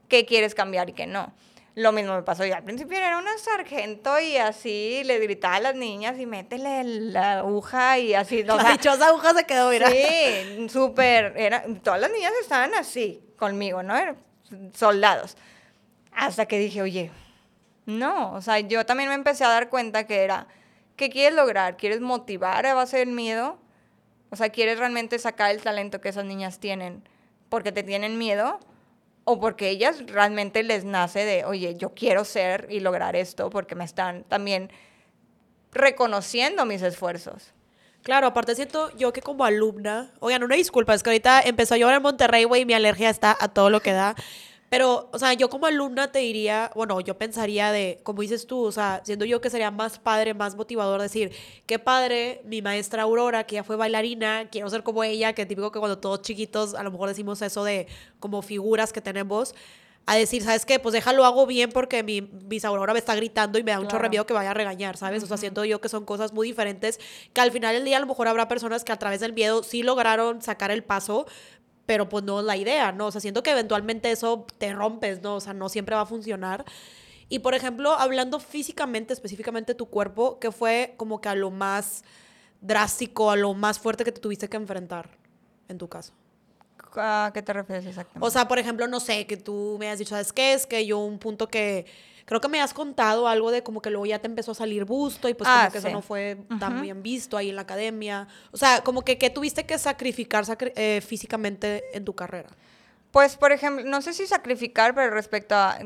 qué 0.07 0.25
quieres 0.25 0.55
cambiar 0.55 0.89
y 0.89 0.93
qué 0.93 1.07
no. 1.07 1.33
Lo 1.75 1.93
mismo 1.93 2.15
me 2.15 2.23
pasó 2.23 2.45
yo. 2.45 2.55
Al 2.55 2.63
principio 2.63 2.97
era 2.97 3.17
una 3.17 3.37
sargento 3.37 4.19
y 4.19 4.35
así 4.35 5.03
le 5.05 5.19
gritaba 5.19 5.55
a 5.55 5.59
las 5.61 5.75
niñas 5.75 6.19
y 6.19 6.25
métele 6.25 6.83
la 6.83 7.39
aguja 7.39 7.97
y 7.97 8.13
así. 8.13 8.43
la 8.43 8.71
dichosa 8.71 9.07
aguja 9.07 9.33
se 9.33 9.45
quedó, 9.45 9.69
mira. 9.69 9.89
Sí, 9.89 10.67
súper. 10.69 11.33
Todas 11.81 12.01
las 12.01 12.11
niñas 12.11 12.33
estaban 12.41 12.73
así 12.73 13.23
conmigo, 13.37 13.83
¿no? 13.83 13.95
Eran 13.95 14.17
soldados. 14.73 15.37
Hasta 16.11 16.45
que 16.45 16.59
dije, 16.59 16.81
oye, 16.81 17.09
no. 17.85 18.33
O 18.33 18.41
sea, 18.41 18.59
yo 18.59 18.85
también 18.85 19.09
me 19.09 19.15
empecé 19.15 19.43
a 19.43 19.49
dar 19.49 19.69
cuenta 19.69 20.05
que 20.05 20.23
era, 20.23 20.47
¿qué 20.95 21.09
quieres 21.09 21.35
lograr? 21.35 21.77
¿Quieres 21.77 22.01
motivar 22.01 22.65
a 22.65 22.73
base 22.73 22.97
del 22.97 23.11
miedo? 23.11 23.57
O 24.29 24.35
sea, 24.35 24.49
¿quieres 24.49 24.79
realmente 24.79 25.19
sacar 25.19 25.51
el 25.51 25.61
talento 25.61 26.01
que 26.01 26.09
esas 26.09 26.25
niñas 26.25 26.59
tienen 26.59 27.03
porque 27.49 27.71
te 27.71 27.83
tienen 27.83 28.17
miedo? 28.17 28.59
o 29.23 29.39
porque 29.39 29.69
ellas 29.69 30.03
realmente 30.07 30.63
les 30.63 30.83
nace 30.83 31.25
de, 31.25 31.45
oye, 31.45 31.75
yo 31.75 31.93
quiero 31.93 32.25
ser 32.25 32.67
y 32.69 32.79
lograr 32.79 33.15
esto 33.15 33.49
porque 33.49 33.75
me 33.75 33.83
están 33.83 34.23
también 34.23 34.71
reconociendo 35.71 36.65
mis 36.65 36.81
esfuerzos. 36.81 37.53
Claro, 38.03 38.27
aparte 38.27 38.55
siento 38.55 38.95
yo 38.97 39.13
que 39.13 39.21
como 39.21 39.45
alumna, 39.45 40.11
oigan, 40.19 40.43
una 40.43 40.55
disculpa, 40.55 40.95
es 40.95 41.03
que 41.03 41.11
ahorita 41.11 41.41
empezó 41.41 41.75
a 41.75 41.77
llover 41.77 41.97
en 41.97 42.01
Monterrey, 42.01 42.45
güey, 42.45 42.63
y 42.63 42.65
mi 42.65 42.73
alergia 42.73 43.09
está 43.09 43.37
a 43.39 43.47
todo 43.47 43.69
lo 43.69 43.79
que 43.79 43.91
da. 43.91 44.15
Pero, 44.71 45.09
o 45.11 45.19
sea, 45.19 45.33
yo 45.33 45.49
como 45.49 45.65
alumna 45.65 46.13
te 46.13 46.19
diría, 46.19 46.71
bueno, 46.75 47.01
yo 47.01 47.17
pensaría 47.17 47.73
de, 47.73 47.99
como 48.03 48.21
dices 48.21 48.47
tú, 48.47 48.63
o 48.63 48.71
sea, 48.71 49.01
siendo 49.03 49.25
yo 49.25 49.41
que 49.41 49.49
sería 49.49 49.69
más 49.69 49.99
padre, 49.99 50.33
más 50.33 50.55
motivador 50.55 51.01
decir, 51.01 51.33
qué 51.65 51.77
padre, 51.77 52.41
mi 52.45 52.61
maestra 52.61 53.03
Aurora, 53.03 53.43
que 53.45 53.55
ya 53.55 53.65
fue 53.65 53.75
bailarina, 53.75 54.47
quiero 54.49 54.69
ser 54.69 54.81
como 54.83 55.03
ella, 55.03 55.33
que 55.33 55.45
típico 55.45 55.73
que 55.73 55.79
cuando 55.79 55.97
todos 55.97 56.21
chiquitos 56.21 56.73
a 56.73 56.83
lo 56.83 56.91
mejor 56.91 57.09
decimos 57.09 57.41
eso 57.41 57.65
de 57.65 57.87
como 58.21 58.41
figuras 58.41 58.93
que 58.93 59.01
tenemos, 59.01 59.55
a 60.05 60.15
decir, 60.15 60.41
¿sabes 60.41 60.65
qué? 60.65 60.79
Pues 60.79 60.93
déjalo 60.93 61.25
hago 61.25 61.45
bien 61.45 61.69
porque 61.71 62.01
mi 62.01 62.21
bis 62.21 62.63
Aurora 62.63 62.93
me 62.93 62.99
está 62.99 63.13
gritando 63.13 63.59
y 63.59 63.63
me 63.63 63.71
da 63.71 63.79
un 63.81 63.89
chorre 63.89 64.09
miedo 64.09 64.25
que 64.25 64.33
vaya 64.33 64.51
a 64.51 64.53
regañar, 64.53 64.95
¿sabes? 64.95 65.21
O 65.21 65.27
sea, 65.27 65.35
siento 65.35 65.65
yo 65.65 65.81
que 65.81 65.89
son 65.89 66.05
cosas 66.05 66.31
muy 66.31 66.47
diferentes, 66.47 66.97
que 67.33 67.41
al 67.41 67.51
final 67.51 67.75
del 67.75 67.83
día 67.83 67.97
a 67.97 67.99
lo 67.99 68.07
mejor 68.07 68.29
habrá 68.29 68.47
personas 68.47 68.85
que 68.85 68.93
a 68.93 68.97
través 68.97 69.19
del 69.19 69.33
miedo 69.33 69.63
sí 69.63 69.83
lograron 69.83 70.41
sacar 70.41 70.71
el 70.71 70.83
paso, 70.83 71.27
pero 71.91 72.07
pues 72.07 72.23
no 72.23 72.39
es 72.39 72.45
la 72.45 72.55
idea, 72.55 72.93
¿no? 72.93 73.07
O 73.07 73.11
sea, 73.11 73.19
siento 73.19 73.43
que 73.43 73.51
eventualmente 73.51 74.09
eso 74.11 74.47
te 74.57 74.71
rompes, 74.71 75.21
¿no? 75.21 75.35
O 75.35 75.39
sea, 75.41 75.53
no 75.53 75.67
siempre 75.67 75.93
va 75.93 76.03
a 76.03 76.05
funcionar. 76.05 76.63
Y 77.27 77.39
por 77.39 77.53
ejemplo, 77.53 77.91
hablando 77.91 78.39
físicamente, 78.39 79.11
específicamente 79.11 79.75
tu 79.75 79.87
cuerpo, 79.87 80.39
¿qué 80.39 80.53
fue 80.53 80.93
como 80.95 81.19
que 81.19 81.27
a 81.27 81.35
lo 81.35 81.51
más 81.51 82.05
drástico, 82.61 83.29
a 83.29 83.35
lo 83.35 83.53
más 83.55 83.77
fuerte 83.77 84.05
que 84.05 84.13
te 84.13 84.21
tuviste 84.21 84.47
que 84.47 84.55
enfrentar 84.55 85.09
en 85.67 85.77
tu 85.77 85.89
caso? 85.89 86.13
¿A 86.95 87.31
qué 87.33 87.41
te 87.41 87.53
refieres 87.53 87.85
exactamente? 87.85 88.25
O 88.25 88.29
sea, 88.29 88.47
por 88.47 88.59
ejemplo, 88.59 88.87
no 88.87 88.99
sé, 88.99 89.25
que 89.27 89.37
tú 89.37 89.77
me 89.79 89.89
has 89.89 89.99
dicho, 89.99 90.11
¿sabes 90.11 90.33
qué? 90.33 90.53
Es 90.53 90.65
que 90.65 90.85
yo 90.85 90.99
un 90.99 91.19
punto 91.19 91.47
que 91.47 91.85
creo 92.25 92.39
que 92.39 92.47
me 92.47 92.61
has 92.61 92.73
contado 92.73 93.27
algo 93.27 93.51
de 93.51 93.63
como 93.63 93.81
que 93.81 93.89
luego 93.89 94.05
ya 94.05 94.19
te 94.19 94.27
empezó 94.27 94.51
a 94.51 94.55
salir 94.55 94.85
busto 94.85 95.27
y 95.27 95.33
pues 95.33 95.49
como 95.49 95.61
ah, 95.61 95.69
que 95.71 95.79
eso 95.79 95.89
no 95.89 96.01
fue 96.01 96.37
tan 96.59 96.81
bien 96.81 97.03
visto 97.03 97.37
ahí 97.37 97.49
en 97.49 97.55
la 97.55 97.63
academia. 97.63 98.27
O 98.51 98.57
sea, 98.57 98.81
como 98.83 99.01
que 99.01 99.17
¿qué 99.17 99.29
tuviste 99.29 99.65
que 99.65 99.77
sacrificar 99.77 100.45
eh, 100.75 101.01
físicamente 101.05 101.83
en 101.93 102.05
tu 102.05 102.13
carrera? 102.13 102.49
Pues, 103.11 103.35
por 103.35 103.51
ejemplo, 103.51 103.83
no 103.85 104.01
sé 104.01 104.13
si 104.13 104.25
sacrificar, 104.25 104.95
pero 104.95 105.11
respecto 105.11 105.55
a, 105.55 105.77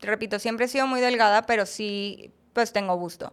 repito, 0.00 0.38
siempre 0.38 0.66
he 0.66 0.68
sido 0.68 0.86
muy 0.86 1.00
delgada, 1.00 1.42
pero 1.42 1.66
sí, 1.66 2.32
pues 2.52 2.72
tengo 2.72 2.96
gusto. 2.96 3.32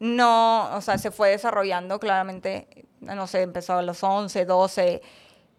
No, 0.00 0.74
o 0.74 0.80
sea, 0.80 0.98
se 0.98 1.10
fue 1.10 1.30
desarrollando 1.30 1.98
claramente, 2.00 2.86
no 3.00 3.26
sé, 3.26 3.42
empezó 3.42 3.74
a 3.74 3.82
los 3.82 4.02
11, 4.02 4.44
12, 4.46 5.02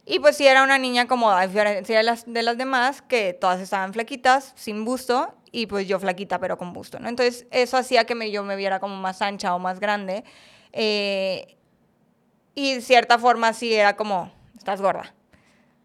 y 0.10 0.20
pues 0.20 0.38
sí 0.38 0.48
era 0.48 0.64
una 0.64 0.78
niña 0.78 1.06
como, 1.06 1.32
a 1.32 1.46
diferencia 1.46 1.98
de 1.98 2.04
las, 2.04 2.26
de 2.26 2.42
las 2.42 2.58
demás, 2.58 3.02
que 3.02 3.34
todas 3.34 3.60
estaban 3.60 3.92
flaquitas, 3.92 4.54
sin 4.56 4.86
busto, 4.86 5.36
y 5.52 5.68
pues 5.68 5.86
yo 5.86 6.00
flaquita, 6.00 6.40
pero 6.40 6.58
con 6.58 6.72
busto, 6.72 6.98
¿no? 6.98 7.10
Entonces 7.10 7.46
eso 7.52 7.76
hacía 7.76 8.06
que 8.06 8.16
me, 8.16 8.32
yo 8.32 8.42
me 8.44 8.56
viera 8.56 8.80
como 8.80 8.96
más 8.96 9.22
ancha 9.22 9.54
o 9.54 9.60
más 9.60 9.82
grande. 9.82 10.24
Eh, 10.72 11.58
y 12.56 12.76
de 12.76 12.82
cierta 12.82 13.20
forma 13.20 13.52
sí 13.52 13.74
era 13.74 13.98
como, 13.98 14.32
estás 14.58 14.82
gorda. 14.82 15.14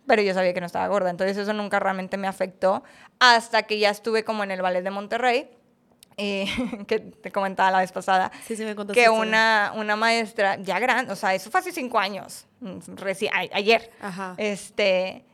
Pero 0.07 0.23
yo 0.23 0.35
sabía 0.35 0.55
que 0.55 0.61
no 0.61 0.67
estaba 0.67 0.87
gorda, 0.87 1.11
entonces 1.11 1.37
eso 1.37 1.53
nunca 1.53 1.81
realmente 1.81 2.17
me 2.17 2.29
afectó 2.29 2.85
hasta 3.19 3.65
que 3.65 3.81
ya 3.81 3.91
estuve 3.91 4.23
como 4.23 4.45
en 4.45 4.53
el 4.53 4.63
ballet 4.63 4.83
de 4.83 4.91
Monterrey 4.91 5.51
eh, 6.17 6.47
que 6.87 6.99
te 6.99 7.31
comentaba 7.31 7.71
la 7.71 7.79
vez 7.79 7.93
pasada, 7.93 8.31
que 8.93 9.09
una, 9.09 9.73
una 9.77 9.97
maestra 9.97 10.57
ya 10.57 10.79
grande, 10.79 11.13
o 11.13 11.17
sea, 11.17 11.35
eso 11.35 11.51
fue 11.51 11.61
hace 11.61 11.73
cinco 11.73 11.99
años, 11.99 12.47
mm, 12.61 12.79
ayer, 13.53 13.91
este, 14.37 15.25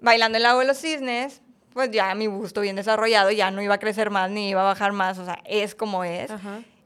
bailando 0.00 0.36
el 0.36 0.42
lago 0.42 0.60
de 0.60 0.66
los 0.66 0.78
cisnes, 0.78 1.42
pues 1.72 1.90
ya 1.90 2.14
mi 2.14 2.26
gusto 2.26 2.60
bien 2.60 2.76
desarrollado, 2.76 3.30
ya 3.30 3.50
no 3.50 3.62
iba 3.62 3.74
a 3.74 3.78
crecer 3.78 4.10
más 4.10 4.30
ni 4.30 4.50
iba 4.50 4.60
a 4.60 4.64
bajar 4.64 4.92
más, 4.92 5.18
o 5.18 5.24
sea, 5.24 5.38
es 5.44 5.74
como 5.74 6.04
es. 6.04 6.30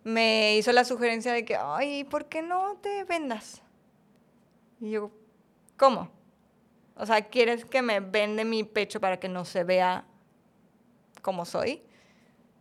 Me 0.04 0.56
hizo 0.56 0.70
la 0.70 0.84
sugerencia 0.84 1.32
de 1.32 1.44
que, 1.44 1.56
ay, 1.56 2.04
¿por 2.04 2.26
qué 2.26 2.40
no 2.40 2.76
te 2.80 3.02
vendas? 3.04 3.62
Y 4.80 4.92
yo, 4.92 5.10
¿cómo? 5.76 6.10
O 6.94 7.04
sea, 7.04 7.22
¿quieres 7.22 7.64
que 7.64 7.82
me 7.82 8.00
vende 8.00 8.44
mi 8.44 8.62
pecho 8.62 9.00
para 9.00 9.18
que 9.18 9.28
no 9.28 9.44
se 9.44 9.64
vea 9.64 10.04
como 11.22 11.44
soy? 11.44 11.82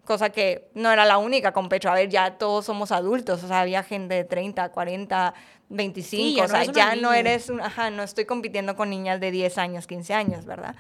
Cosa 0.06 0.30
que 0.30 0.70
no 0.74 0.92
era 0.92 1.06
la 1.06 1.18
única 1.18 1.52
con 1.52 1.68
pecho. 1.68 1.90
A 1.90 1.96
ver, 1.96 2.10
ya 2.10 2.38
todos 2.38 2.66
somos 2.66 2.92
adultos, 2.92 3.44
o 3.44 3.48
sea, 3.48 3.62
había 3.62 3.84
gente 3.84 4.16
de 4.16 4.24
30, 4.24 4.70
40, 4.70 5.34
25, 5.70 6.44
o 6.44 6.48
sea, 6.48 6.64
ya 6.66 6.96
no 6.96 7.12
eres, 7.12 7.52
ajá, 7.62 7.90
no 7.90 8.04
estoy 8.04 8.26
compitiendo 8.26 8.76
con 8.76 8.90
niñas 8.90 9.20
de 9.20 9.32
10 9.32 9.58
años, 9.58 9.88
15 9.88 10.14
años, 10.14 10.46
¿verdad? 10.46 10.76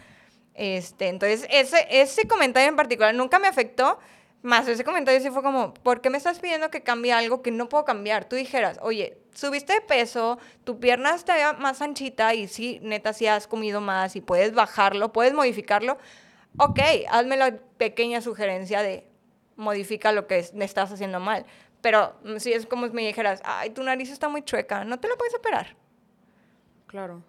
Este, 0.53 1.09
entonces, 1.09 1.47
ese, 1.51 1.85
ese 1.89 2.27
comentario 2.27 2.69
en 2.69 2.75
particular 2.75 3.13
nunca 3.13 3.39
me 3.39 3.47
afectó, 3.47 3.99
más 4.41 4.67
ese 4.67 4.83
comentario 4.83 5.19
sí 5.19 5.29
fue 5.31 5.41
como, 5.41 5.73
¿por 5.73 6.01
qué 6.01 6.09
me 6.09 6.17
estás 6.17 6.39
pidiendo 6.39 6.69
que 6.69 6.83
cambie 6.83 7.11
algo 7.11 7.41
que 7.41 7.51
no 7.51 7.67
puedo 7.67 7.83
cambiar? 7.83 8.25
Tú 8.25 8.35
dijeras, 8.35 8.77
oye, 8.81 9.17
subiste 9.33 9.73
de 9.73 9.81
peso, 9.81 10.37
tu 10.63 10.79
pierna 10.79 11.15
está 11.15 11.53
más 11.53 11.81
anchita 11.81 12.33
y 12.35 12.47
sí, 12.47 12.79
neta, 12.83 13.11
sí 13.11 13.27
has 13.27 13.47
comido 13.47 13.81
más 13.81 14.15
y 14.15 14.21
puedes 14.21 14.53
bajarlo, 14.53 15.11
puedes 15.11 15.33
modificarlo. 15.33 15.97
Ok, 16.57 16.79
hazme 17.09 17.37
la 17.37 17.57
pequeña 17.77 18.21
sugerencia 18.21 18.81
de, 18.81 19.07
modifica 19.55 20.11
lo 20.11 20.27
que 20.27 20.39
estás 20.39 20.91
haciendo 20.91 21.19
mal. 21.19 21.45
Pero 21.81 22.15
mm, 22.23 22.37
si 22.37 22.53
es 22.53 22.65
como 22.65 22.87
si 22.87 22.93
me 22.93 23.05
dijeras, 23.05 23.41
ay, 23.43 23.69
tu 23.69 23.83
nariz 23.83 24.09
está 24.09 24.29
muy 24.29 24.43
chueca, 24.43 24.83
no 24.83 24.99
te 24.99 25.07
lo 25.07 25.17
puedes 25.17 25.35
operar. 25.35 25.75
Claro. 26.87 27.23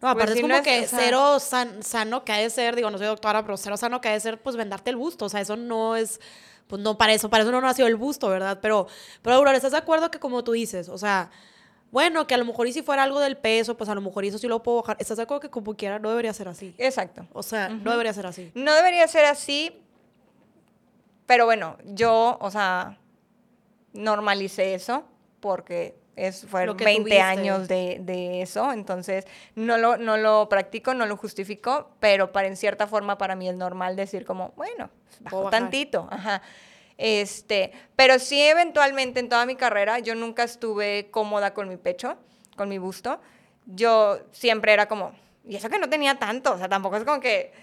No, 0.00 0.08
aparte 0.08 0.32
pues 0.32 0.36
es 0.36 0.42
como 0.42 0.62
que 0.62 0.86
cero 0.88 1.38
sano 1.38 2.24
que 2.24 2.32
ha 2.32 2.38
de 2.38 2.50
ser, 2.50 2.74
digo, 2.74 2.90
no 2.90 2.98
soy 2.98 3.06
doctora, 3.06 3.44
pero 3.44 3.56
cero 3.56 3.76
sano 3.76 4.00
que 4.00 4.08
ha 4.08 4.12
de 4.12 4.20
ser, 4.20 4.42
pues, 4.42 4.56
vendarte 4.56 4.90
el 4.90 4.96
busto. 4.96 5.26
O 5.26 5.28
sea, 5.28 5.40
eso 5.40 5.54
no 5.56 5.94
es, 5.94 6.20
pues, 6.66 6.82
no, 6.82 6.98
para 6.98 7.12
eso, 7.12 7.30
para 7.30 7.44
eso 7.44 7.52
no 7.52 7.60
nació 7.60 7.86
el 7.86 7.94
busto, 7.94 8.28
¿verdad? 8.28 8.58
Pero, 8.60 8.88
pero, 9.22 9.36
Aurora, 9.36 9.56
¿estás 9.56 9.70
de 9.70 9.78
acuerdo 9.78 10.10
que 10.10 10.18
como 10.18 10.42
tú 10.42 10.52
dices, 10.52 10.88
o 10.88 10.98
sea, 10.98 11.30
bueno, 11.92 12.26
que 12.26 12.34
a 12.34 12.38
lo 12.38 12.44
mejor 12.44 12.66
y 12.66 12.72
si 12.72 12.82
fuera 12.82 13.04
algo 13.04 13.20
del 13.20 13.36
peso, 13.36 13.76
pues 13.76 13.90
a 13.90 13.94
lo 13.94 14.00
mejor 14.00 14.24
eso 14.24 14.38
sí 14.38 14.48
lo 14.48 14.62
puedo 14.62 14.80
bajar. 14.80 14.96
¿Estás 14.98 15.18
de 15.18 15.24
acuerdo 15.24 15.40
que 15.42 15.50
como 15.50 15.76
quiera 15.76 15.98
no 15.98 16.08
debería 16.08 16.32
ser 16.32 16.48
así? 16.48 16.74
Exacto. 16.78 17.28
O 17.32 17.42
sea, 17.42 17.68
no 17.68 17.92
debería 17.92 18.12
ser 18.14 18.26
así. 18.26 18.50
No 18.54 18.74
debería 18.74 19.06
ser 19.06 19.26
así, 19.26 19.81
pero 21.32 21.46
bueno, 21.46 21.78
yo, 21.86 22.36
o 22.42 22.50
sea, 22.50 22.98
normalicé 23.94 24.74
eso 24.74 25.04
porque 25.40 25.96
es, 26.14 26.44
fueron 26.44 26.76
20 26.76 27.22
años 27.22 27.68
de, 27.68 27.96
de, 28.02 28.42
eso, 28.42 28.70
entonces 28.70 29.24
no 29.54 29.78
lo, 29.78 29.96
no 29.96 30.18
lo 30.18 30.46
practico, 30.50 30.92
no 30.92 31.06
lo 31.06 31.16
justifico, 31.16 31.88
pero 32.00 32.32
para 32.32 32.48
en 32.48 32.56
cierta 32.58 32.86
forma 32.86 33.16
para 33.16 33.34
mí 33.34 33.48
es 33.48 33.56
normal 33.56 33.96
decir 33.96 34.26
como, 34.26 34.52
bueno, 34.58 34.90
bajo 35.20 35.48
tantito, 35.48 36.06
ajá. 36.10 36.42
Este, 36.98 37.72
pero 37.96 38.18
sí 38.18 38.42
eventualmente 38.42 39.18
en 39.18 39.30
toda 39.30 39.46
mi 39.46 39.56
carrera 39.56 40.00
yo 40.00 40.14
nunca 40.14 40.44
estuve 40.44 41.08
cómoda 41.10 41.54
con 41.54 41.66
mi 41.66 41.78
pecho, 41.78 42.18
con 42.58 42.68
mi 42.68 42.76
busto. 42.76 43.22
Yo 43.64 44.18
siempre 44.32 44.74
era 44.74 44.86
como, 44.86 45.12
y 45.48 45.56
eso 45.56 45.70
que 45.70 45.78
no 45.78 45.88
tenía 45.88 46.18
tanto, 46.18 46.52
o 46.52 46.58
sea, 46.58 46.68
tampoco 46.68 46.98
es 46.98 47.04
como 47.04 47.20
que 47.20 47.61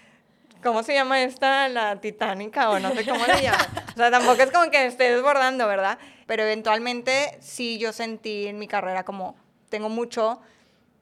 ¿Cómo 0.64 0.84
se 0.84 0.94
llama 0.94 1.22
esta? 1.22 1.70
La 1.70 2.02
titánica 2.02 2.70
o 2.70 2.80
no 2.80 2.94
sé 2.94 3.06
cómo 3.06 3.26
le 3.26 3.42
llama. 3.42 3.66
O 3.94 3.98
sea, 3.98 4.12
tampoco 4.12 4.42
es 4.42 4.52
como 4.52 4.70
que 4.70 4.86
esté 4.86 5.12
desbordando, 5.12 5.68
¿verdad? 5.68 5.98
Pero 6.26 6.44
eventualmente 6.44 7.38
sí 7.42 7.78
yo 7.78 7.94
sentí 7.94 8.48
en 8.48 8.60
mi 8.60 8.68
carrera 8.68 9.04
como 9.04 9.36
tengo 9.70 9.90
mucho, 9.90 10.42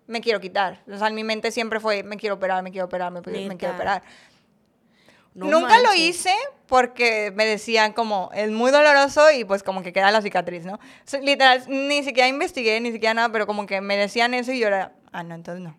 me 0.05 0.21
quiero 0.21 0.39
quitar. 0.39 0.83
O 0.91 0.97
sea, 0.97 1.07
en 1.07 1.15
mi 1.15 1.23
mente 1.23 1.51
siempre 1.51 1.79
fue 1.79 2.03
me 2.03 2.17
quiero 2.17 2.35
operar, 2.35 2.61
me 2.63 2.71
quiero 2.71 2.85
operar, 2.85 3.11
me, 3.11 3.21
quiero 3.21 3.73
operar. 3.73 4.03
Nunca 5.33 5.79
lo 5.79 5.93
hice 5.93 6.33
porque 6.67 7.31
me 7.35 7.45
decían 7.45 7.93
como 7.93 8.29
es 8.33 8.51
muy 8.51 8.71
doloroso 8.71 9.31
y 9.31 9.43
pues 9.43 9.63
como 9.63 9.83
que 9.83 9.93
queda 9.93 10.11
la 10.11 10.21
cicatriz, 10.21 10.65
¿no? 10.65 10.79
literal, 11.21 11.63
ni 11.67 12.03
siquiera 12.03 12.27
investigué, 12.27 12.79
ni 12.81 12.91
siquiera 12.91 13.13
nada, 13.13 13.29
pero 13.31 13.47
como 13.47 13.65
que 13.65 13.81
me 13.81 13.97
decían 13.97 14.33
eso 14.33 14.51
y 14.51 14.59
yo 14.59 14.67
era, 14.67 14.93
ah, 15.11 15.23
no, 15.23 15.35
entonces 15.35 15.63
no. 15.63 15.77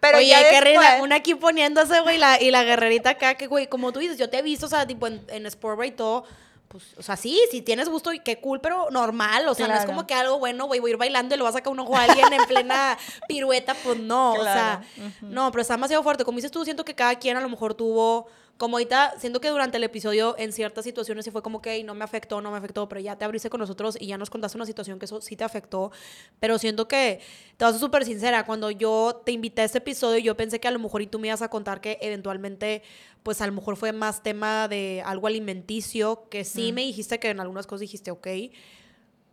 Pero 0.00 0.18
Oye, 0.18 0.28
ya 0.28 0.42
después... 0.42 0.78
una 1.02 1.16
aquí 1.16 1.34
poniéndose, 1.34 2.00
güey, 2.00 2.18
la, 2.18 2.40
y 2.40 2.50
la 2.50 2.64
guerrerita 2.64 3.10
acá, 3.10 3.34
que, 3.34 3.46
güey, 3.46 3.66
como 3.66 3.92
tú 3.92 4.00
dices, 4.00 4.18
yo 4.18 4.30
te 4.30 4.38
he 4.38 4.42
visto, 4.42 4.66
o 4.66 4.68
sea, 4.68 4.86
tipo 4.86 5.06
en, 5.06 5.22
en 5.28 5.46
Sport 5.46 5.84
y 5.84 5.90
todo, 5.90 6.24
pues, 6.70 6.84
o 6.96 7.02
sea, 7.02 7.16
sí, 7.16 7.42
si 7.50 7.62
tienes 7.62 7.88
gusto, 7.88 8.12
y 8.12 8.20
qué 8.20 8.40
cool, 8.40 8.60
pero 8.60 8.90
normal, 8.92 9.48
o 9.48 9.54
sea, 9.54 9.66
no 9.66 9.74
es 9.74 9.84
como 9.84 10.06
que 10.06 10.14
algo 10.14 10.38
bueno, 10.38 10.66
güey, 10.66 10.78
voy 10.78 10.90
a 10.90 10.92
ir 10.92 10.98
bailando 10.98 11.34
y 11.34 11.38
lo 11.38 11.42
vas 11.42 11.54
a 11.54 11.58
sacar 11.58 11.72
un 11.72 11.80
ojo 11.80 11.96
a 11.96 12.04
alguien 12.04 12.32
en 12.32 12.44
plena 12.44 12.96
pirueta, 13.28 13.74
pues 13.82 13.98
no, 13.98 14.34
o 14.34 14.44
sea, 14.44 14.80
no, 15.20 15.50
pero 15.50 15.62
está 15.62 15.74
demasiado 15.74 16.04
fuerte. 16.04 16.24
Como 16.24 16.36
dices 16.36 16.52
tú, 16.52 16.64
siento 16.64 16.84
que 16.84 16.94
cada 16.94 17.16
quien 17.16 17.36
a 17.36 17.40
lo 17.40 17.48
mejor 17.48 17.74
tuvo 17.74 18.28
como 18.60 18.76
ahorita, 18.76 19.14
siento 19.18 19.40
que 19.40 19.48
durante 19.48 19.78
el 19.78 19.84
episodio 19.84 20.34
en 20.36 20.52
ciertas 20.52 20.84
situaciones 20.84 21.24
sí 21.24 21.30
fue 21.30 21.40
como 21.40 21.62
que 21.62 21.82
no 21.82 21.94
me 21.94 22.04
afectó, 22.04 22.42
no 22.42 22.50
me 22.50 22.58
afectó, 22.58 22.90
pero 22.90 23.00
ya 23.00 23.16
te 23.16 23.24
abriste 23.24 23.48
con 23.48 23.58
nosotros 23.58 23.96
y 23.98 24.08
ya 24.08 24.18
nos 24.18 24.28
contaste 24.28 24.58
una 24.58 24.66
situación 24.66 24.98
que 24.98 25.06
eso 25.06 25.22
sí 25.22 25.34
te 25.34 25.44
afectó, 25.44 25.92
pero 26.40 26.58
siento 26.58 26.86
que 26.86 27.20
te 27.56 27.64
vas 27.64 27.70
a 27.70 27.78
ser 27.78 27.80
súper 27.80 28.04
sincera, 28.04 28.44
cuando 28.44 28.70
yo 28.70 29.22
te 29.24 29.32
invité 29.32 29.62
a 29.62 29.64
este 29.64 29.78
episodio 29.78 30.18
yo 30.18 30.36
pensé 30.36 30.60
que 30.60 30.68
a 30.68 30.72
lo 30.72 30.78
mejor 30.78 31.00
y 31.00 31.06
tú 31.06 31.18
me 31.18 31.28
ibas 31.28 31.40
a 31.40 31.48
contar 31.48 31.80
que 31.80 31.96
eventualmente 32.02 32.82
pues 33.22 33.40
a 33.40 33.46
lo 33.46 33.54
mejor 33.54 33.76
fue 33.78 33.92
más 33.92 34.22
tema 34.22 34.68
de 34.68 35.02
algo 35.06 35.26
alimenticio, 35.26 36.28
que 36.28 36.44
sí 36.44 36.72
me 36.72 36.82
dijiste 36.82 37.18
que 37.18 37.30
en 37.30 37.40
algunas 37.40 37.66
cosas 37.66 37.80
dijiste 37.80 38.10
ok, 38.10 38.28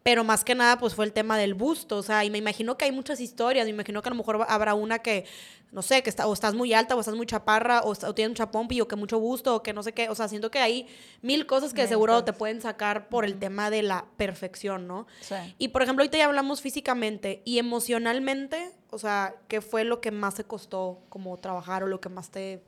pero 0.07 0.23
más 0.23 0.45
que 0.45 0.55
nada 0.55 0.77
pues 0.77 0.95
fue 0.95 1.03
el 1.03 1.11
tema 1.11 1.37
del 1.37 1.53
busto, 1.53 1.97
o 1.97 2.01
sea, 2.01 2.23
y 2.23 2.29
me 2.29 2.37
imagino 2.37 2.77
que 2.77 2.85
hay 2.85 2.93
muchas 2.93 3.19
historias, 3.19 3.65
me 3.65 3.71
imagino 3.71 4.01
que 4.01 4.07
a 4.07 4.11
lo 4.11 4.15
mejor 4.15 4.45
habrá 4.47 4.73
una 4.73 4.99
que, 4.99 5.25
no 5.73 5.81
sé, 5.81 6.01
que 6.01 6.09
está, 6.09 6.27
o 6.27 6.33
estás 6.33 6.53
muy 6.53 6.71
alta, 6.73 6.95
o 6.95 6.99
estás 7.01 7.13
muy 7.13 7.25
chaparra, 7.25 7.81
o, 7.83 7.93
tienes 8.13 8.29
mucha 8.29 8.49
pompi, 8.49 8.79
o 8.79 8.87
que 8.87 8.95
mucho 8.95 9.19
busto, 9.19 9.57
o 9.57 9.63
que 9.63 9.73
no 9.73 9.83
sé 9.83 9.91
qué, 9.91 10.07
o 10.07 10.15
sea, 10.15 10.29
siento 10.29 10.49
que 10.49 10.59
hay 10.59 10.87
mil 11.21 11.45
cosas 11.45 11.73
que 11.73 11.85
seguro 11.87 12.23
te 12.23 12.31
pueden 12.31 12.61
sacar 12.61 13.09
por 13.09 13.25
el 13.25 13.37
tema 13.37 13.69
de 13.69 13.83
la 13.83 14.05
perfección, 14.15 14.87
¿no? 14.87 15.07
Sí. 15.19 15.35
Y 15.57 15.67
por 15.67 15.83
ejemplo, 15.83 16.03
ahorita 16.03 16.17
ya 16.17 16.27
hablamos 16.27 16.61
físicamente 16.61 17.41
y 17.43 17.59
emocionalmente, 17.59 18.71
o 18.91 18.99
sea, 18.99 19.35
¿qué 19.49 19.59
fue 19.59 19.83
lo 19.83 19.99
que 19.99 20.11
más 20.11 20.35
te 20.35 20.45
costó 20.45 21.01
como 21.09 21.35
trabajar 21.35 21.83
o 21.83 21.87
lo 21.87 21.99
que 21.99 22.07
más 22.07 22.29
te 22.29 22.63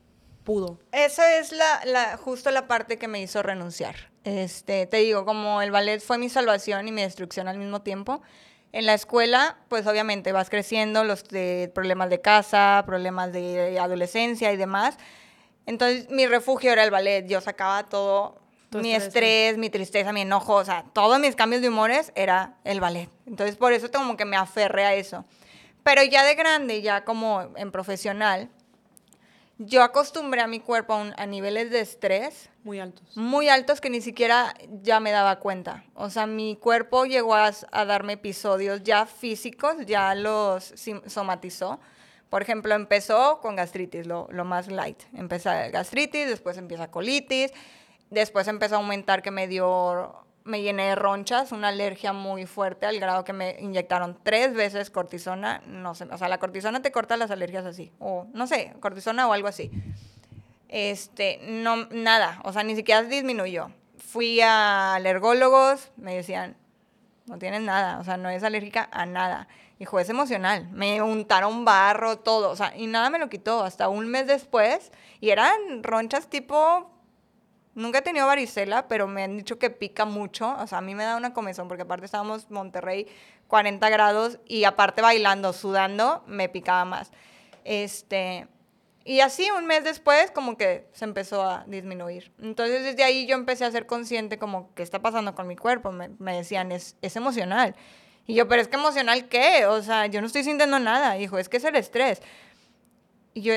pudo? 0.50 0.78
Esa 0.92 1.38
es 1.38 1.52
la, 1.52 1.82
la 1.84 2.16
justo 2.16 2.50
la 2.50 2.66
parte 2.66 2.98
que 2.98 3.08
me 3.08 3.20
hizo 3.20 3.42
renunciar 3.42 4.10
este, 4.24 4.86
te 4.86 4.98
digo, 4.98 5.24
como 5.24 5.62
el 5.62 5.70
ballet 5.70 6.00
fue 6.00 6.18
mi 6.18 6.28
salvación 6.28 6.88
y 6.88 6.92
mi 6.92 7.02
destrucción 7.02 7.48
al 7.48 7.58
mismo 7.58 7.82
tiempo, 7.82 8.20
en 8.72 8.86
la 8.86 8.94
escuela, 8.94 9.56
pues 9.68 9.86
obviamente 9.86 10.32
vas 10.32 10.50
creciendo, 10.50 11.04
los 11.04 11.24
de 11.24 11.70
problemas 11.74 12.10
de 12.10 12.20
casa, 12.20 12.84
problemas 12.86 13.32
de 13.32 13.78
adolescencia 13.80 14.52
y 14.52 14.56
demás. 14.56 14.96
Entonces, 15.66 16.08
mi 16.10 16.26
refugio 16.26 16.70
era 16.70 16.84
el 16.84 16.90
ballet. 16.90 17.26
Yo 17.26 17.40
sacaba 17.40 17.88
todo, 17.88 18.38
mi 18.72 18.94
estrés, 18.94 19.58
mi 19.58 19.70
tristeza, 19.70 20.12
mi 20.12 20.20
enojo, 20.20 20.54
o 20.54 20.64
sea, 20.64 20.84
todos 20.92 21.18
mis 21.18 21.34
cambios 21.34 21.62
de 21.62 21.68
humores 21.68 22.12
era 22.14 22.58
el 22.62 22.78
ballet. 22.78 23.08
Entonces, 23.26 23.56
por 23.56 23.72
eso 23.72 23.90
como 23.90 24.16
que 24.16 24.24
me 24.24 24.36
aferré 24.36 24.84
a 24.84 24.94
eso. 24.94 25.24
Pero 25.82 26.04
ya 26.04 26.24
de 26.24 26.36
grande, 26.36 26.80
ya 26.80 27.04
como 27.04 27.48
en 27.56 27.72
profesional, 27.72 28.50
yo 29.62 29.82
acostumbré 29.82 30.40
a 30.40 30.46
mi 30.46 30.58
cuerpo 30.58 30.94
a, 31.14 31.26
niveles 31.26 31.70
de 31.70 31.80
estrés. 31.80 32.48
Muy 32.64 32.80
altos. 32.80 33.14
Muy 33.14 33.50
altos 33.50 33.82
que 33.82 33.90
ni 33.90 34.00
siquiera 34.00 34.54
ya 34.82 35.00
me 35.00 35.10
daba 35.10 35.38
cuenta. 35.38 35.84
O 35.94 36.08
sea, 36.08 36.26
mi 36.26 36.56
cuerpo 36.56 37.04
llegó 37.04 37.34
a, 37.34 37.52
darme 37.84 38.14
episodios 38.14 38.82
ya 38.82 39.04
físicos, 39.04 39.84
ya 39.84 40.14
los 40.14 40.72
somatizó. 41.06 41.78
Por 42.30 42.40
ejemplo, 42.40 42.74
empezó 42.74 43.40
con 43.40 43.54
gastritis, 43.54 44.06
lo, 44.06 44.28
lo 44.30 44.46
más 44.46 44.68
light. 44.68 45.02
Empezó 45.12 45.50
gastritis, 45.70 46.26
después 46.26 46.56
empieza 46.56 46.90
colitis, 46.90 47.52
después 48.08 48.48
empezó 48.48 48.76
a 48.76 48.78
aumentar 48.78 49.20
que 49.20 49.30
me 49.30 49.46
dio 49.46 50.24
me 50.44 50.62
llené 50.62 50.88
de 50.88 50.94
ronchas, 50.94 51.52
una 51.52 51.68
alergia 51.68 52.12
muy 52.12 52.46
fuerte 52.46 52.86
al 52.86 52.98
grado 52.98 53.24
que 53.24 53.32
me 53.32 53.56
inyectaron 53.60 54.18
tres 54.22 54.54
veces 54.54 54.90
cortisona, 54.90 55.62
no 55.66 55.94
sé, 55.94 56.04
o 56.04 56.18
sea, 56.18 56.28
la 56.28 56.38
cortisona 56.38 56.82
te 56.82 56.92
corta 56.92 57.16
las 57.16 57.30
alergias 57.30 57.66
así, 57.66 57.92
o 57.98 58.26
no 58.32 58.46
sé, 58.46 58.74
cortisona 58.80 59.28
o 59.28 59.32
algo 59.32 59.48
así. 59.48 59.70
Este, 60.68 61.40
no, 61.42 61.86
nada, 61.90 62.40
o 62.44 62.52
sea, 62.52 62.62
ni 62.62 62.76
siquiera 62.76 63.02
disminuyó. 63.02 63.70
Fui 63.98 64.40
a 64.40 64.94
alergólogos, 64.94 65.90
me 65.96 66.14
decían, 66.14 66.56
no 67.26 67.38
tienes 67.38 67.60
nada, 67.60 67.98
o 67.98 68.04
sea, 68.04 68.16
no 68.16 68.28
es 68.28 68.42
alérgica 68.42 68.88
a 68.92 69.06
nada. 69.06 69.48
Hijo, 69.78 69.98
es 69.98 70.10
emocional. 70.10 70.68
Me 70.72 71.00
untaron 71.00 71.64
barro, 71.64 72.18
todo, 72.18 72.50
o 72.50 72.56
sea, 72.56 72.76
y 72.76 72.86
nada 72.86 73.08
me 73.08 73.18
lo 73.18 73.28
quitó. 73.28 73.64
Hasta 73.64 73.88
un 73.88 74.08
mes 74.08 74.26
después, 74.26 74.92
y 75.20 75.30
eran 75.30 75.82
ronchas 75.82 76.28
tipo 76.28 76.90
Nunca 77.74 77.98
he 77.98 78.02
tenido 78.02 78.26
varicela, 78.26 78.88
pero 78.88 79.06
me 79.06 79.22
han 79.22 79.36
dicho 79.36 79.58
que 79.58 79.70
pica 79.70 80.04
mucho. 80.04 80.56
O 80.58 80.66
sea, 80.66 80.78
a 80.78 80.80
mí 80.80 80.94
me 80.94 81.04
da 81.04 81.16
una 81.16 81.32
comezón 81.32 81.68
porque 81.68 81.82
aparte 81.82 82.04
estábamos 82.04 82.50
Monterrey 82.50 83.06
40 83.46 83.88
grados 83.90 84.38
y 84.46 84.64
aparte 84.64 85.02
bailando, 85.02 85.52
sudando, 85.52 86.24
me 86.26 86.48
picaba 86.48 86.84
más. 86.84 87.12
Este, 87.64 88.48
y 89.04 89.20
así 89.20 89.48
un 89.50 89.66
mes 89.66 89.84
después 89.84 90.30
como 90.30 90.56
que 90.56 90.88
se 90.92 91.04
empezó 91.04 91.42
a 91.42 91.64
disminuir. 91.66 92.32
Entonces 92.40 92.82
desde 92.82 93.04
ahí 93.04 93.26
yo 93.26 93.34
empecé 93.34 93.64
a 93.64 93.70
ser 93.70 93.86
consciente 93.86 94.38
como 94.38 94.74
qué 94.74 94.82
está 94.82 95.00
pasando 95.00 95.34
con 95.34 95.46
mi 95.46 95.56
cuerpo. 95.56 95.92
Me, 95.92 96.10
me 96.18 96.36
decían, 96.36 96.72
es, 96.72 96.96
es 97.02 97.16
emocional. 97.16 97.76
Y 98.26 98.34
yo, 98.34 98.46
pero 98.46 98.62
es 98.62 98.68
que 98.68 98.76
emocional 98.76 99.28
qué? 99.28 99.66
O 99.66 99.82
sea, 99.82 100.06
yo 100.06 100.20
no 100.20 100.26
estoy 100.26 100.44
sintiendo 100.44 100.78
nada. 100.78 101.14
Dijo, 101.14 101.38
es 101.38 101.48
que 101.48 101.56
es 101.56 101.64
el 101.64 101.76
estrés. 101.76 102.20
Y 103.34 103.42
yo, 103.42 103.54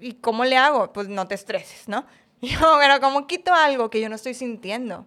¿y 0.00 0.14
cómo 0.14 0.44
le 0.44 0.56
hago? 0.56 0.92
Pues 0.92 1.08
no 1.08 1.26
te 1.26 1.34
estreses, 1.34 1.88
¿no? 1.88 2.06
Yo, 2.60 2.76
pero 2.78 3.00
como 3.00 3.26
quito 3.26 3.52
algo 3.52 3.90
que 3.90 4.00
yo 4.00 4.08
no 4.08 4.14
estoy 4.14 4.34
sintiendo? 4.34 5.04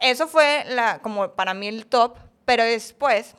Eso 0.00 0.26
fue 0.26 0.64
la, 0.68 1.00
como 1.00 1.32
para 1.32 1.54
mí 1.54 1.68
el 1.68 1.86
top, 1.86 2.16
pero 2.44 2.64
después 2.64 3.34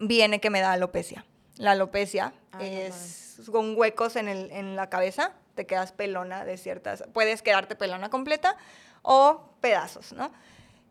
viene 0.00 0.40
que 0.40 0.50
me 0.50 0.60
da 0.60 0.72
alopecia. 0.72 1.24
La 1.56 1.72
alopecia 1.72 2.32
es 2.60 3.40
con 3.52 3.76
huecos 3.76 4.16
en, 4.16 4.28
el, 4.28 4.50
en 4.50 4.74
la 4.74 4.88
cabeza, 4.90 5.34
te 5.54 5.66
quedas 5.66 5.92
pelona 5.92 6.44
de 6.44 6.56
ciertas, 6.56 7.04
puedes 7.12 7.42
quedarte 7.42 7.76
pelona 7.76 8.10
completa 8.10 8.56
o 9.02 9.52
pedazos, 9.60 10.12
¿no? 10.12 10.32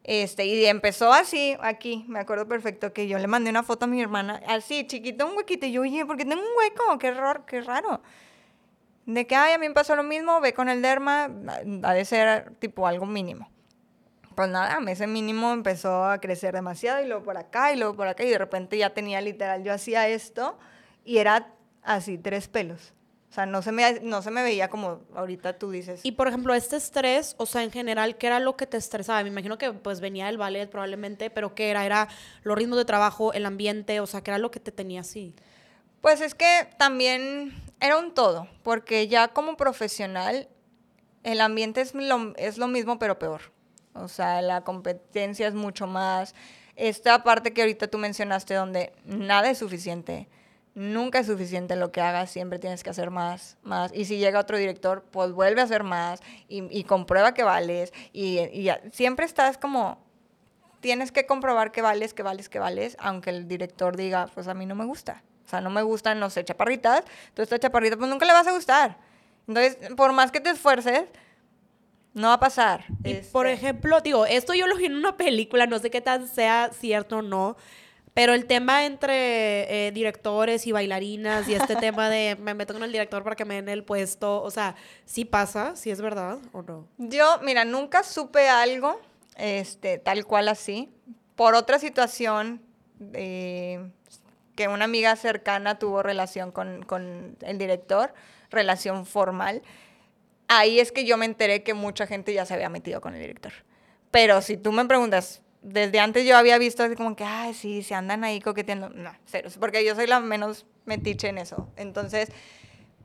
Este, 0.03 0.45
y 0.45 0.65
empezó 0.65 1.11
así, 1.11 1.57
aquí, 1.59 2.05
me 2.07 2.19
acuerdo 2.19 2.47
perfecto 2.47 2.93
que 2.93 3.09
yo 3.09 3.17
le 3.17 3.27
mandé 3.27 3.49
una 3.49 3.63
foto 3.63 3.85
a 3.85 3.87
mi 3.89 4.01
hermana, 4.01 4.41
así, 4.47 4.87
chiquito, 4.87 5.25
un 5.25 5.35
huequito, 5.35 5.65
y 5.65 5.73
yo, 5.73 5.81
oye, 5.81 6.05
¿por 6.05 6.15
qué 6.15 6.23
tengo 6.23 6.41
un 6.41 6.47
hueco? 6.57 6.97
Qué, 6.97 7.11
raro, 7.11 7.45
qué 7.45 7.59
raro 7.61 8.01
de 9.07 9.25
que, 9.25 9.35
ay, 9.35 9.53
a 9.53 9.57
mí 9.57 9.67
me 9.69 9.73
pasó 9.73 9.95
lo 9.95 10.03
mismo, 10.03 10.41
ve 10.41 10.53
con 10.53 10.67
el 10.67 10.81
derma, 10.81 11.31
ha 11.83 11.93
de 11.93 12.05
ser 12.05 12.53
tipo 12.59 12.85
algo 12.85 13.05
mínimo. 13.05 13.49
Pues 14.35 14.49
nada, 14.49 14.79
ese 14.91 15.07
mínimo 15.07 15.53
empezó 15.53 16.03
a 16.03 16.19
crecer 16.19 16.53
demasiado 16.53 17.01
y 17.01 17.07
luego 17.07 17.23
por 17.23 17.37
acá 17.37 17.71
y 17.73 17.77
luego 17.77 17.95
por 17.95 18.07
acá 18.07 18.23
y 18.23 18.29
de 18.29 18.37
repente 18.37 18.77
ya 18.77 18.93
tenía 18.93 19.21
literal, 19.21 19.63
yo 19.63 19.73
hacía 19.73 20.07
esto 20.09 20.59
y 21.05 21.17
era 21.19 21.53
así, 21.83 22.17
tres 22.17 22.49
pelos. 22.49 22.93
O 23.31 23.33
sea, 23.33 23.45
no 23.45 23.61
se, 23.61 23.71
me, 23.71 23.99
no 24.01 24.21
se 24.21 24.29
me 24.29 24.43
veía 24.43 24.69
como 24.69 25.01
ahorita 25.15 25.57
tú 25.57 25.71
dices. 25.71 26.01
Y 26.03 26.11
por 26.11 26.27
ejemplo, 26.27 26.53
este 26.53 26.75
estrés, 26.75 27.35
o 27.37 27.45
sea, 27.45 27.63
en 27.63 27.71
general, 27.71 28.17
¿qué 28.17 28.27
era 28.27 28.41
lo 28.41 28.57
que 28.57 28.67
te 28.67 28.75
estresaba? 28.75 29.23
Me 29.23 29.29
imagino 29.29 29.57
que 29.57 29.71
pues 29.71 30.01
venía 30.01 30.25
del 30.25 30.37
ballet 30.37 30.69
probablemente, 30.69 31.29
pero 31.29 31.55
¿qué 31.55 31.69
era? 31.69 31.85
¿Era 31.85 32.09
los 32.43 32.57
ritmos 32.57 32.77
de 32.77 32.85
trabajo, 32.85 33.31
el 33.31 33.45
ambiente? 33.45 34.01
O 34.01 34.07
sea, 34.07 34.21
¿qué 34.21 34.31
era 34.31 34.37
lo 34.37 34.51
que 34.51 34.59
te 34.59 34.71
tenía 34.73 35.01
así? 35.01 35.33
Pues 36.01 36.21
es 36.21 36.35
que 36.35 36.69
también 36.77 37.53
era 37.79 37.97
un 37.97 38.13
todo, 38.13 38.47
porque 38.63 39.07
ya 39.07 39.29
como 39.29 39.57
profesional 39.57 40.49
el 41.23 41.41
ambiente 41.41 41.81
es 41.81 41.93
lo, 41.93 42.33
es 42.37 42.57
lo 42.57 42.67
mismo 42.67 42.99
pero 42.99 43.19
peor. 43.19 43.41
O 43.93 44.07
sea, 44.07 44.41
la 44.41 44.61
competencia 44.63 45.47
es 45.47 45.53
mucho 45.53 45.87
más, 45.87 46.35
esta 46.75 47.23
parte 47.23 47.53
que 47.53 47.61
ahorita 47.61 47.87
tú 47.87 47.97
mencionaste 47.97 48.53
donde 48.53 48.93
nada 49.03 49.49
es 49.49 49.57
suficiente, 49.57 50.29
nunca 50.75 51.19
es 51.19 51.27
suficiente 51.27 51.75
lo 51.75 51.91
que 51.91 52.01
hagas, 52.01 52.29
siempre 52.29 52.59
tienes 52.59 52.83
que 52.83 52.91
hacer 52.91 53.09
más, 53.09 53.57
más. 53.63 53.91
Y 53.93 54.05
si 54.05 54.17
llega 54.17 54.39
otro 54.39 54.57
director, 54.57 55.03
pues 55.09 55.31
vuelve 55.31 55.61
a 55.61 55.63
hacer 55.63 55.83
más 55.83 56.21
y, 56.47 56.83
comprueba 56.83 57.33
que 57.33 57.43
vales. 57.43 57.91
Y, 58.13 58.39
y 58.39 58.69
siempre 58.91 59.25
estás 59.25 59.57
como, 59.57 59.97
tienes 60.79 61.11
que 61.11 61.25
comprobar 61.25 61.71
que 61.71 61.81
vales, 61.81 62.13
que 62.13 62.21
vales, 62.21 62.47
que 62.47 62.59
vales, 62.59 62.95
aunque 62.99 63.31
el 63.31 63.47
director 63.47 63.97
diga, 63.97 64.27
pues 64.35 64.47
a 64.47 64.53
mí 64.53 64.67
no 64.67 64.75
me 64.75 64.85
gusta. 64.85 65.23
O 65.47 65.49
sea, 65.49 65.61
no 65.61 65.69
me 65.69 65.81
gustan, 65.81 66.19
no 66.19 66.29
sé, 66.29 66.43
chaparritas. 66.43 67.05
Tú 67.33 67.41
esta 67.41 67.57
chaparrita, 67.57 67.95
pues 67.95 68.09
nunca 68.09 68.25
le 68.25 68.33
vas 68.33 68.45
a 68.45 68.51
gustar. 68.51 68.97
Entonces, 69.47 69.77
por 69.95 70.11
más 70.11 70.29
que 70.29 70.41
te 70.41 70.49
esfuerces, 70.49 71.05
no 72.13 72.27
va 72.27 72.33
a 72.33 72.39
pasar. 72.39 72.83
Y 73.05 73.13
por 73.31 73.47
este 73.47 73.65
ejemplo, 73.65 74.01
digo, 74.01 74.25
esto 74.25 74.53
yo 74.53 74.67
lo 74.67 74.75
vi 74.75 74.85
en 74.85 74.95
una 74.95 75.15
película, 75.15 75.65
no 75.65 75.79
sé 75.79 75.89
qué 75.89 76.01
tan 76.01 76.27
sea 76.27 76.71
cierto 76.77 77.17
o 77.17 77.21
no, 77.21 77.55
pero 78.13 78.33
el 78.33 78.45
tema 78.45 78.85
entre 78.85 79.87
eh, 79.87 79.91
directores 79.91 80.67
y 80.67 80.73
bailarinas 80.73 81.47
y 81.47 81.53
este 81.53 81.75
tema 81.77 82.09
de 82.09 82.35
me 82.41 82.53
meto 82.53 82.73
con 82.73 82.83
el 82.83 82.91
director 82.91 83.23
para 83.23 83.37
que 83.37 83.45
me 83.45 83.55
den 83.55 83.69
el 83.69 83.85
puesto, 83.85 84.41
o 84.41 84.51
sea, 84.51 84.75
¿sí 85.05 85.23
pasa? 85.23 85.75
¿Sí 85.77 85.91
es 85.91 86.01
verdad 86.01 86.39
o 86.51 86.61
no? 86.61 86.87
Yo, 86.97 87.39
mira, 87.41 87.63
nunca 87.63 88.03
supe 88.03 88.49
algo 88.49 88.99
este, 89.37 89.99
tal 89.99 90.25
cual 90.25 90.49
así. 90.49 90.89
Por 91.35 91.55
otra 91.55 91.79
situación, 91.79 92.61
eh, 93.13 93.91
que 94.57 94.67
una 94.67 94.83
amiga 94.83 95.15
cercana 95.15 95.79
tuvo 95.79 96.03
relación 96.03 96.51
con, 96.51 96.83
con 96.83 97.37
el 97.39 97.57
director, 97.57 98.13
relación 98.49 99.05
formal 99.05 99.61
ahí 100.47 100.79
es 100.79 100.91
que 100.91 101.05
yo 101.05 101.17
me 101.17 101.25
enteré 101.25 101.63
que 101.63 101.73
mucha 101.73 102.07
gente 102.07 102.33
ya 102.33 102.45
se 102.45 102.53
había 102.53 102.69
metido 102.69 103.01
con 103.01 103.13
el 103.13 103.21
director. 103.21 103.53
Pero 104.11 104.41
si 104.41 104.57
tú 104.57 104.71
me 104.71 104.85
preguntas, 104.85 105.41
desde 105.61 105.99
antes 105.99 106.25
yo 106.25 106.37
había 106.37 106.57
visto 106.57 106.83
así 106.83 106.95
como 106.95 107.15
que, 107.15 107.23
ay, 107.23 107.53
sí, 107.53 107.83
se 107.83 107.93
andan 107.93 108.23
ahí 108.23 108.39
coqueteando. 108.39 108.89
No, 108.89 109.11
cero, 109.25 109.49
porque 109.59 109.85
yo 109.85 109.95
soy 109.95 110.07
la 110.07 110.19
menos 110.19 110.65
metiche 110.85 111.27
en 111.29 111.37
eso. 111.37 111.69
Entonces, 111.75 112.29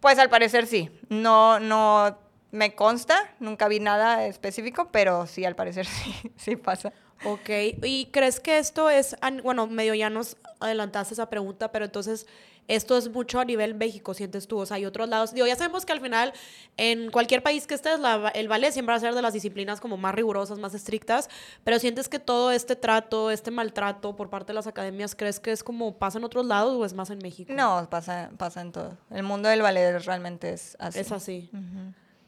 pues 0.01 0.19
al 0.19 0.31
parecer 0.31 0.67
sí. 0.67 0.91
No, 1.09 1.59
no 1.59 2.19
me 2.51 2.75
consta, 2.75 3.35
nunca 3.41 3.69
vi 3.69 3.81
nada 3.81 4.27
específico, 4.27 4.91
pero 4.93 5.27
sí, 5.27 5.45
al 5.45 5.57
parecer 5.57 5.87
sí, 5.87 6.15
sí 6.37 6.57
pasa. 6.57 6.93
Ok, 7.25 7.51
¿y 7.85 8.09
crees 8.13 8.41
que 8.41 8.59
esto 8.59 8.91
es, 8.91 9.17
bueno, 9.45 9.69
medio 9.69 9.95
ya 9.95 10.11
nos 10.11 10.37
adelantaste 10.63 11.15
esa 11.15 11.29
pregunta, 11.29 11.73
pero 11.73 11.85
entonces 11.85 12.27
esto 12.69 12.97
es 12.97 13.09
mucho 13.09 13.41
a 13.41 13.45
nivel 13.45 13.75
México, 13.75 14.15
sientes 14.15 14.47
tú, 14.47 14.59
o 14.59 14.67
sea, 14.67 14.77
hay 14.77 14.87
otros 14.87 15.09
lados, 15.09 15.35
digo, 15.35 15.47
ya 15.47 15.57
sabemos 15.57 15.85
que 15.85 15.93
al 15.93 16.01
final 16.01 16.33
en 16.77 17.11
cualquier 17.11 17.43
país 17.43 17.67
que 17.67 17.75
estés, 17.75 17.99
el 18.35 18.49
ballet 18.49 18.73
siempre 18.73 18.93
va 18.93 18.97
a 18.97 19.01
ser 19.01 19.15
de 19.15 19.23
las 19.23 19.33
disciplinas 19.33 19.81
como 19.81 19.97
más 19.97 20.15
rigurosas, 20.15 20.59
más 20.59 20.75
estrictas, 20.75 21.29
pero 21.65 21.79
sientes 21.79 22.09
que 22.09 22.19
todo 22.19 22.53
este 22.53 22.77
trato, 22.77 23.31
este 23.31 23.51
maltrato 23.51 24.15
por 24.15 24.31
parte 24.31 24.49
de 24.49 24.55
las 24.55 24.67
academias, 24.67 25.15
¿crees 25.15 25.41
que 25.41 25.53
es 25.53 25.65
como 25.65 25.99
pasa 25.99 26.19
en 26.19 26.25
otros 26.25 26.47
lados 26.47 26.77
o 26.77 26.85
es 26.85 26.95
más 26.95 27.11
en 27.11 27.19
México? 27.19 27.53
No, 27.53 27.89
pasa, 27.91 28.31
pasa 28.37 28.61
en 28.61 28.73
todo. 28.73 28.97
El 29.11 29.25
mundo 29.25 29.49
del 29.49 29.63
ballet 29.63 29.99
realmente 30.05 30.53
es 30.53 30.77
así. 30.79 30.99
Es 31.01 31.13
así. 31.13 31.51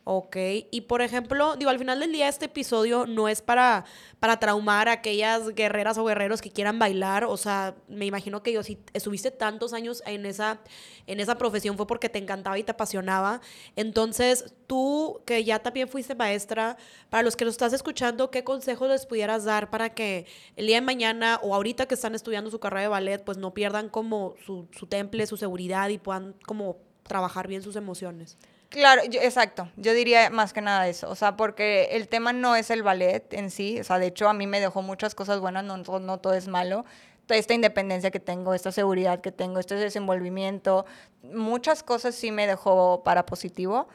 Ok, 0.06 0.36
y 0.70 0.82
por 0.82 1.00
ejemplo, 1.00 1.56
digo, 1.56 1.70
al 1.70 1.78
final 1.78 1.98
del 1.98 2.12
día 2.12 2.28
este 2.28 2.44
episodio 2.44 3.06
no 3.06 3.26
es 3.26 3.40
para, 3.40 3.86
para 4.20 4.38
traumar 4.38 4.86
a 4.86 4.92
aquellas 4.92 5.54
guerreras 5.54 5.96
o 5.96 6.04
guerreros 6.04 6.42
que 6.42 6.50
quieran 6.50 6.78
bailar, 6.78 7.24
o 7.24 7.38
sea, 7.38 7.74
me 7.88 8.04
imagino 8.04 8.42
que 8.42 8.52
yo 8.52 8.62
si 8.62 8.78
estuviste 8.92 9.30
tantos 9.30 9.72
años 9.72 10.02
en 10.04 10.26
esa, 10.26 10.60
en 11.06 11.20
esa 11.20 11.38
profesión 11.38 11.78
fue 11.78 11.86
porque 11.86 12.10
te 12.10 12.18
encantaba 12.18 12.58
y 12.58 12.62
te 12.62 12.72
apasionaba, 12.72 13.40
entonces 13.76 14.52
tú 14.66 15.22
que 15.24 15.42
ya 15.42 15.60
también 15.60 15.88
fuiste 15.88 16.14
maestra, 16.14 16.76
para 17.08 17.22
los 17.22 17.34
que 17.34 17.46
nos 17.46 17.54
estás 17.54 17.72
escuchando, 17.72 18.30
¿qué 18.30 18.44
consejos 18.44 18.90
les 18.90 19.06
pudieras 19.06 19.44
dar 19.44 19.70
para 19.70 19.94
que 19.94 20.26
el 20.56 20.66
día 20.66 20.76
de 20.76 20.82
mañana 20.82 21.40
o 21.42 21.54
ahorita 21.54 21.86
que 21.86 21.94
están 21.94 22.14
estudiando 22.14 22.50
su 22.50 22.60
carrera 22.60 22.82
de 22.82 22.88
ballet, 22.88 23.24
pues 23.24 23.38
no 23.38 23.54
pierdan 23.54 23.88
como 23.88 24.34
su, 24.44 24.68
su 24.72 24.86
temple, 24.86 25.26
su 25.26 25.38
seguridad 25.38 25.88
y 25.88 25.96
puedan 25.96 26.34
como 26.46 26.76
trabajar 27.04 27.48
bien 27.48 27.62
sus 27.62 27.76
emociones? 27.76 28.36
Claro, 28.74 29.02
exacto. 29.04 29.68
Yo 29.76 29.94
diría 29.94 30.30
más 30.30 30.52
que 30.52 30.60
nada 30.60 30.88
eso. 30.88 31.08
O 31.08 31.14
sea, 31.14 31.36
porque 31.36 31.90
el 31.92 32.08
tema 32.08 32.32
no 32.32 32.56
es 32.56 32.70
el 32.70 32.82
ballet 32.82 33.32
en 33.32 33.52
sí. 33.52 33.78
O 33.78 33.84
sea, 33.84 34.00
de 34.00 34.08
hecho, 34.08 34.28
a 34.28 34.32
mí 34.32 34.48
me 34.48 34.58
dejó 34.58 34.82
muchas 34.82 35.14
cosas 35.14 35.38
buenas, 35.38 35.62
no, 35.62 35.80
todo 35.84 36.34
es 36.34 36.48
malo. 36.48 36.84
Esta 37.28 37.54
independencia 37.54 38.10
que 38.10 38.18
tengo, 38.18 38.52
esta 38.52 38.72
seguridad 38.72 39.20
que 39.20 39.30
tengo, 39.30 39.60
este 39.60 39.76
desenvolvimiento, 39.76 40.86
muchas 41.22 41.84
cosas 41.84 42.16
sí 42.16 42.32
me 42.32 42.48
dejó 42.48 43.04
para 43.04 43.26
positivo. 43.26 43.86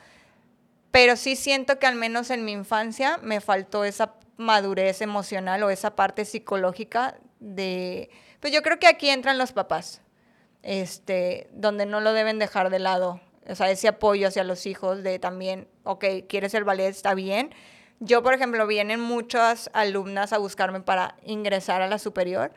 Pero 0.91 1.17
sí 1.17 1.35
siento 1.35 1.77
que 1.77 1.85
al 1.85 1.95
menos 1.95 2.29
en 2.29 2.45
mi 2.45 2.53
infancia 2.53 3.19
me 3.21 3.41
faltó 3.41 3.83
esa 3.83 4.13
madurez 4.37 5.01
emocional 5.01 5.61
o 5.61 5.69
esa 5.71 5.97
parte 5.97 6.23
psicológica 6.23 7.17
de... 7.41 8.09
Pues 8.39 8.53
yo 8.53 8.61
creo 8.61 8.79
que 8.79 8.87
aquí 8.87 9.09
entran 9.09 9.37
los 9.37 9.51
papás, 9.51 10.01
este, 10.63 11.49
donde 11.51 11.85
no 11.85 11.99
lo 11.99 12.13
deben 12.13 12.39
dejar 12.39 12.69
de 12.69 12.79
lado 12.79 13.19
o 13.49 13.55
sea, 13.55 13.69
ese 13.69 13.87
apoyo 13.87 14.27
hacia 14.27 14.43
los 14.43 14.65
hijos 14.65 15.03
de 15.03 15.19
también, 15.19 15.67
ok, 15.83 16.05
quieres 16.27 16.53
el 16.53 16.63
ballet, 16.63 16.89
está 16.89 17.13
bien. 17.13 17.53
Yo, 17.99 18.23
por 18.23 18.33
ejemplo, 18.33 18.65
vienen 18.67 18.99
muchas 18.99 19.69
alumnas 19.73 20.31
a 20.31 20.37
buscarme 20.37 20.81
para 20.81 21.15
ingresar 21.25 21.81
a 21.81 21.87
la 21.87 21.99
superior 21.99 22.53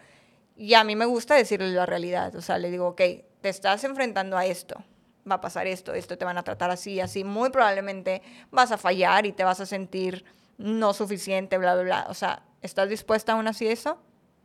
y 0.56 0.74
a 0.74 0.84
mí 0.84 0.94
me 0.94 1.04
gusta 1.04 1.34
decirles 1.34 1.72
la 1.72 1.86
realidad. 1.86 2.34
O 2.36 2.42
sea, 2.42 2.58
le 2.58 2.70
digo, 2.70 2.88
ok, 2.88 3.00
te 3.40 3.48
estás 3.48 3.82
enfrentando 3.84 4.36
a 4.36 4.46
esto, 4.46 4.84
va 5.28 5.36
a 5.36 5.40
pasar 5.40 5.66
esto, 5.66 5.94
esto 5.94 6.16
te 6.16 6.24
van 6.24 6.38
a 6.38 6.44
tratar 6.44 6.70
así, 6.70 7.00
así. 7.00 7.24
Muy 7.24 7.50
probablemente 7.50 8.22
vas 8.50 8.70
a 8.70 8.78
fallar 8.78 9.26
y 9.26 9.32
te 9.32 9.44
vas 9.44 9.60
a 9.60 9.66
sentir 9.66 10.24
no 10.58 10.92
suficiente, 10.92 11.58
bla, 11.58 11.74
bla, 11.74 11.82
bla. 11.82 12.06
O 12.08 12.14
sea, 12.14 12.42
¿estás 12.60 12.88
dispuesta 12.88 13.32
aún 13.32 13.48
así 13.48 13.66
a 13.66 13.72
eso? 13.72 13.98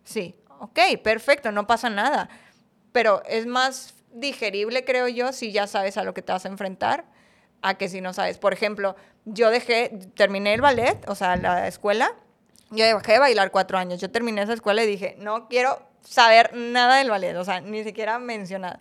Sí. 0.03 0.35
Ok, 0.59 0.79
perfecto, 1.03 1.51
no 1.51 1.67
pasa 1.67 1.89
nada. 1.89 2.29
Pero 2.91 3.21
es 3.25 3.45
más 3.45 3.93
digerible, 4.19 4.83
creo 4.83 5.07
yo, 5.07 5.33
si 5.33 5.51
ya 5.51 5.67
sabes 5.67 5.97
a 5.97 6.03
lo 6.03 6.13
que 6.13 6.21
te 6.21 6.31
vas 6.31 6.45
a 6.45 6.49
enfrentar, 6.49 7.05
a 7.61 7.75
que 7.75 7.89
si 7.89 8.01
no 8.01 8.13
sabes. 8.13 8.37
Por 8.37 8.53
ejemplo, 8.53 8.95
yo 9.25 9.49
dejé, 9.49 9.89
terminé 10.15 10.53
el 10.53 10.61
ballet, 10.61 10.97
o 11.07 11.15
sea, 11.15 11.35
la 11.35 11.67
escuela, 11.67 12.13
yo 12.71 12.85
dejé 12.85 13.13
de 13.13 13.19
bailar 13.19 13.51
cuatro 13.51 13.77
años. 13.77 13.99
Yo 14.01 14.11
terminé 14.11 14.41
esa 14.41 14.53
escuela 14.53 14.83
y 14.83 14.87
dije, 14.87 15.15
no 15.19 15.47
quiero 15.47 15.81
saber 16.01 16.55
nada 16.55 16.97
del 16.97 17.09
ballet, 17.09 17.35
o 17.35 17.43
sea, 17.43 17.61
ni 17.61 17.83
siquiera 17.83 18.19
mencionado. 18.19 18.79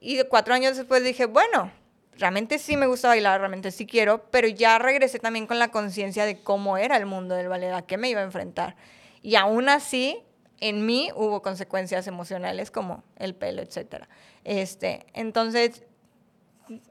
Y 0.00 0.22
cuatro 0.24 0.54
años 0.54 0.76
después 0.76 1.02
dije, 1.02 1.26
bueno, 1.26 1.70
realmente 2.18 2.58
sí 2.58 2.76
me 2.76 2.86
gusta 2.86 3.08
bailar, 3.08 3.40
realmente 3.40 3.70
sí 3.70 3.86
quiero, 3.86 4.24
pero 4.30 4.48
ya 4.48 4.78
regresé 4.78 5.18
también 5.18 5.46
con 5.46 5.58
la 5.58 5.68
conciencia 5.68 6.24
de 6.24 6.40
cómo 6.42 6.76
era 6.76 6.96
el 6.96 7.06
mundo 7.06 7.34
del 7.34 7.48
ballet, 7.48 7.72
a 7.72 7.82
qué 7.82 7.96
me 7.96 8.08
iba 8.08 8.20
a 8.20 8.24
enfrentar. 8.24 8.76
Y 9.22 9.36
aún 9.36 9.68
así, 9.68 10.22
en 10.64 10.86
mí 10.86 11.10
hubo 11.14 11.42
consecuencias 11.42 12.06
emocionales 12.06 12.70
como 12.70 13.04
el 13.18 13.34
pelo, 13.34 13.60
etc. 13.60 14.04
Este, 14.44 15.04
entonces, 15.12 15.84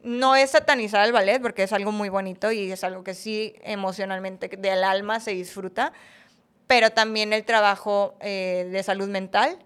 no 0.04 0.36
es 0.36 0.52
satanizar 0.52 1.04
el 1.08 1.12
ballet 1.12 1.42
porque 1.42 1.64
es 1.64 1.74
algo 1.74 1.92
muy 1.92 2.10
bonito 2.10 2.52
y 2.52 2.72
es 2.72 2.84
algo 2.84 3.04
que 3.04 3.16
sí 3.16 3.56
emocionalmente 3.64 4.48
del 4.48 4.84
alma 4.84 5.20
se 5.20 5.32
disfruta, 5.32 5.92
pero 6.68 6.92
también 6.92 7.34
el 7.34 7.46
trabajo 7.46 8.14
eh, 8.20 8.70
de 8.72 8.84
salud 8.84 9.10
mental, 9.10 9.58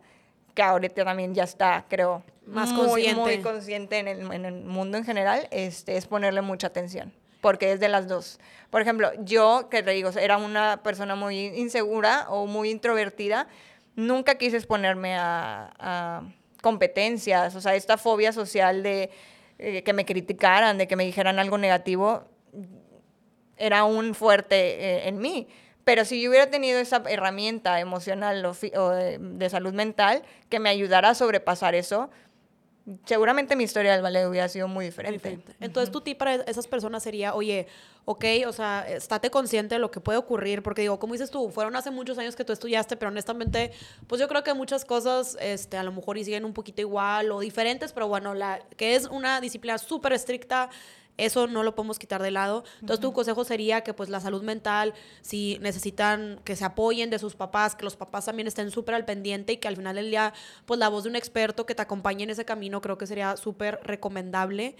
que 0.55 0.61
ahorita 0.61 1.03
también 1.03 1.35
ya 1.35 1.43
está, 1.43 1.83
creo, 1.89 2.23
más 2.45 2.69
muy, 2.69 2.87
consciente, 2.87 3.21
muy 3.21 3.41
consciente 3.41 3.97
en 3.99 4.07
el, 4.07 4.31
en 4.31 4.45
el, 4.45 4.63
mundo 4.63 4.97
en 4.97 5.03
general, 5.03 5.49
este, 5.51 5.97
es 5.97 6.07
ponerle 6.07 6.39
mucha 6.39 6.67
atención, 6.67 7.13
porque 7.41 7.73
es 7.73 7.81
de 7.81 7.89
las 7.89 8.07
dos. 8.07 8.39
Por 8.69 8.81
ejemplo, 8.81 9.11
yo, 9.19 9.67
que 9.69 9.83
te 9.83 9.91
digo, 9.91 10.11
era 10.11 10.37
una 10.37 10.81
persona 10.81 11.15
muy 11.15 11.47
insegura 11.47 12.25
o 12.29 12.47
muy 12.47 12.69
introvertida, 12.69 13.47
nunca 13.97 14.35
quise 14.35 14.55
exponerme 14.55 15.17
a, 15.17 16.21
competencias, 16.61 17.55
o 17.55 17.61
sea, 17.61 17.75
esta 17.75 17.97
fobia 17.97 18.31
social 18.31 18.81
de 18.81 19.11
eh, 19.59 19.83
que 19.83 19.93
me 19.93 20.05
criticaran, 20.05 20.77
de 20.77 20.87
que 20.87 20.95
me 20.95 21.05
dijeran 21.05 21.39
algo 21.39 21.57
negativo, 21.57 22.25
era 23.57 23.83
un 23.83 24.15
fuerte 24.15 24.55
eh, 24.55 25.07
en 25.07 25.19
mí. 25.19 25.47
Pero 25.83 26.03
si 26.03 26.21
yo 26.21 26.29
hubiera 26.29 26.49
tenido 26.49 26.79
esa 26.79 27.01
herramienta 27.07 27.79
emocional 27.79 28.45
o, 28.45 28.89
de, 28.91 29.49
salud 29.49 29.73
mental 29.73 30.23
que 30.49 30.59
me 30.59 30.69
ayudara 30.69 31.09
a 31.09 31.15
sobrepasar 31.15 31.75
eso, 31.75 32.09
seguramente 33.05 33.55
mi 33.55 33.63
historia 33.63 33.93
del 33.93 34.01
ballet 34.01 34.27
hubiera 34.27 34.47
sido 34.47 34.67
muy 34.67 34.85
diferente. 34.85 35.39
Entonces, 35.59 35.91
tu 35.91 36.01
tip 36.01 36.17
para 36.17 36.35
esas 36.35 36.67
personas 36.67 37.03
sería, 37.03 37.33
oye, 37.35 37.67
ok, 38.05 38.25
o 38.47 38.53
sea, 38.53 38.87
estate 38.87 39.29
consciente 39.29 39.75
de 39.75 39.79
lo 39.79 39.91
que 39.91 39.99
puede 39.99 40.17
ocurrir, 40.17 40.63
porque 40.63 40.81
digo, 40.81 40.97
como 40.97 41.13
dices 41.13 41.29
tú, 41.29 41.49
fueron 41.49 41.75
hace 41.75 41.91
muchos 41.91 42.17
años 42.17 42.35
que 42.35 42.45
tú 42.45 42.53
estudiaste, 42.53 42.95
pero 42.95 43.09
honestamente, 43.09 43.71
pues 44.07 44.21
yo 44.21 44.29
creo 44.29 44.43
que 44.43 44.53
muchas 44.53 44.85
cosas, 44.85 45.37
este, 45.41 45.75
a 45.75 45.83
lo 45.83 45.91
mejor 45.91 46.17
y 46.17 46.23
siguen 46.23 46.45
un 46.45 46.53
poquito 46.53 46.81
igual 46.81 47.31
o 47.31 47.41
diferentes, 47.41 47.91
pero 47.91 48.07
bueno, 48.07 48.33
la 48.33 48.59
que 48.77 48.95
es 48.95 49.07
una 49.07 49.41
disciplina 49.41 49.77
súper 49.77 50.13
estricta, 50.13 50.69
eso 51.17 51.47
no 51.47 51.63
lo 51.63 51.75
podemos 51.75 51.99
quitar 51.99 52.21
de 52.21 52.31
lado. 52.31 52.63
Entonces, 52.79 53.01
tu 53.01 53.11
consejo 53.11 53.43
sería 53.43 53.81
que 53.81 53.93
pues 53.93 54.09
la 54.09 54.19
salud 54.19 54.43
mental, 54.43 54.93
si 55.21 55.57
necesitan 55.61 56.39
que 56.43 56.55
se 56.55 56.63
apoyen 56.63 57.09
de 57.09 57.19
sus 57.19 57.35
papás, 57.35 57.75
que 57.75 57.83
los 57.83 57.95
papás 57.95 58.25
también 58.25 58.47
estén 58.47 58.71
súper 58.71 58.95
al 58.95 59.05
pendiente 59.05 59.53
y 59.53 59.57
que 59.57 59.67
al 59.67 59.75
final 59.75 59.95
del 59.95 60.09
día, 60.09 60.33
pues 60.65 60.79
la 60.79 60.89
voz 60.89 61.03
de 61.03 61.09
un 61.09 61.15
experto 61.15 61.65
que 61.65 61.75
te 61.75 61.81
acompañe 61.81 62.23
en 62.23 62.29
ese 62.29 62.45
camino, 62.45 62.81
creo 62.81 62.97
que 62.97 63.07
sería 63.07 63.35
súper 63.37 63.79
recomendable. 63.83 64.75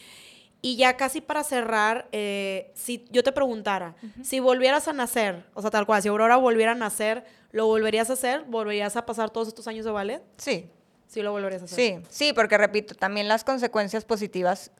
Y 0.62 0.76
ya 0.76 0.98
casi 0.98 1.22
para 1.22 1.44
cerrar, 1.44 2.08
eh, 2.12 2.72
si 2.74 3.06
yo 3.12 3.24
te 3.24 3.32
preguntara, 3.32 3.96
si 4.24 4.40
volvieras 4.40 4.88
a 4.88 4.94
nacer, 4.94 5.46
o 5.54 5.62
sea, 5.62 5.70
tal 5.70 5.86
cual, 5.86 6.02
si 6.02 6.08
Aurora 6.08 6.36
volviera 6.38 6.72
a 6.72 6.76
nacer, 6.76 7.26
¿lo 7.52 7.68
volverías 7.68 8.10
a 8.10 8.14
hacer? 8.14 8.44
¿Volverías 8.44 8.96
a 8.96 9.06
pasar 9.06 9.30
todos 9.30 9.48
estos 9.48 9.68
años 9.68 9.86
de 9.86 9.92
ballet? 9.92 10.24
Sí. 10.38 10.70
Sí, 11.08 11.22
lo 11.22 11.32
volverías 11.32 11.62
a 11.62 11.66
hacer. 11.66 11.78
Sí, 11.78 12.06
sí, 12.10 12.34
porque 12.34 12.58
repito, 12.58 12.96
también 12.96 13.28
las 13.28 13.44
consecuencias 13.44 14.04
positivas 14.04 14.72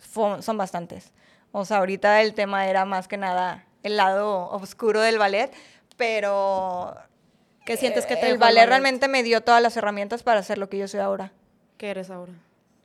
son 0.42 0.58
bastantes. 0.58 1.14
O 1.52 1.66
sea, 1.66 1.78
ahorita 1.78 2.22
el 2.22 2.34
tema 2.34 2.68
era 2.68 2.86
más 2.86 3.08
que 3.08 3.18
nada 3.18 3.66
el 3.84 3.98
lado 3.98 4.50
oscuro 4.50 5.02
del 5.02 5.18
ballet, 5.18 5.52
pero... 5.96 6.96
¿Qué 7.66 7.76
sientes 7.76 8.06
que 8.06 8.16
te 8.16 8.30
El 8.30 8.38
ballet 8.38 8.66
realmente 8.66 9.08
me 9.10 9.24
dio 9.24 9.42
todas 9.42 9.62
las 9.62 9.76
herramientas 9.76 10.24
para 10.24 10.40
hacer 10.40 10.58
lo 10.58 10.70
que 10.70 10.78
yo 10.78 10.88
soy 10.88 11.02
ahora. 11.02 11.34
¿Qué 11.78 11.90
eres 11.90 12.10
ahora? 12.10 12.34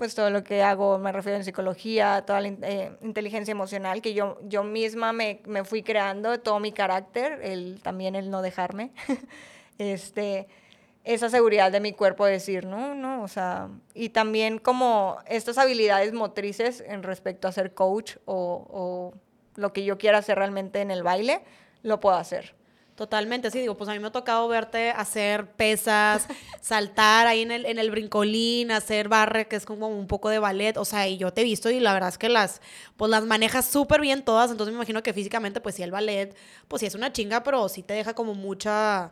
pues 0.03 0.17
todo 0.17 0.31
lo 0.31 0.43
que 0.43 0.65
hago, 0.65 0.99
me 0.99 1.13
refiero 1.13 1.39
en 1.39 1.45
psicología, 1.45 2.25
toda 2.27 2.41
la 2.41 2.49
eh, 2.49 2.91
inteligencia 3.03 3.53
emocional, 3.53 4.03
que 4.03 4.15
yo, 4.15 4.37
yo 4.43 4.65
misma 4.65 5.13
me, 5.13 5.41
me, 5.47 5.63
fui 5.63 5.85
creando, 5.85 6.41
todo 6.41 6.59
mi 6.59 6.73
carácter, 6.73 7.39
el, 7.41 7.81
también 7.85 8.17
el 8.17 8.29
no 8.29 8.43
dejarme, 8.43 8.91
este, 9.79 10.49
esa 11.05 11.29
seguridad 11.29 11.73
de 11.73 11.81
mi 11.81 11.93
cuerpo 11.93 12.25
de 12.27 12.33
decir, 12.33 12.65
no, 12.65 12.95
no, 12.95 13.23
o 13.23 13.29
sea, 13.29 13.69
y 13.95 14.11
también 14.11 14.59
como 14.59 15.19
estas 15.27 15.59
habilidades 15.59 16.13
motrices 16.13 16.83
en 16.87 17.03
respecto 17.03 17.49
a 17.49 17.53
ser 17.53 17.75
coach 17.75 18.17
o, 18.25 18.67
o 18.71 19.15
lo 19.57 19.73
que 19.73 19.85
yo 19.85 19.99
quiera 19.99 20.19
hacer 20.19 20.39
realmente 20.39 20.81
en 20.81 20.91
el 20.91 21.03
baile, 21.03 21.43
lo 21.83 22.01
puedo 22.01 22.17
hacer. 22.17 22.55
Totalmente, 22.95 23.51
sí, 23.51 23.59
digo, 23.59 23.75
pues 23.75 23.89
a 23.89 23.95
mí 23.95 23.99
me 24.01 24.09
ha 24.09 24.13
tocado 24.13 24.47
verte 24.49 24.91
hacer 24.91 25.51
pesas, 25.53 26.29
saltar 26.61 27.27
ahí 27.27 27.41
en 27.41 27.51
el, 27.51 27.65
en 27.65 27.79
el 27.79 27.91
brincolín, 27.91 28.71
hacer 28.71 29.09
barre, 29.09 29.49
que 29.49 29.57
es 29.57 29.65
como 29.65 29.89
un 29.89 30.07
poco 30.07 30.29
de 30.29 30.39
ballet, 30.39 30.77
o 30.77 30.85
sea, 30.85 31.09
y 31.09 31.17
yo 31.17 31.33
te 31.33 31.41
he 31.41 31.45
visto 31.45 31.71
y 31.71 31.81
la 31.81 31.95
verdad 31.95 32.11
es 32.11 32.19
que 32.19 32.29
las, 32.29 32.61
pues 32.99 33.11
las 33.11 33.25
manejas 33.25 33.65
súper 33.65 34.03
bien 34.03 34.23
todas, 34.23 34.51
entonces 34.51 34.73
me 34.75 34.77
imagino 34.77 35.03
que 35.03 35.15
físicamente, 35.15 35.61
pues 35.63 35.75
sí, 35.75 35.83
el 35.83 35.91
ballet, 35.91 36.37
pues 36.69 36.81
sí 36.81 36.87
es 36.87 36.95
una 36.95 37.13
chinga, 37.13 37.43
pero 37.43 37.69
sí 37.71 37.83
te 37.83 37.95
deja 37.95 38.15
como 38.15 38.35
mucha, 38.35 39.11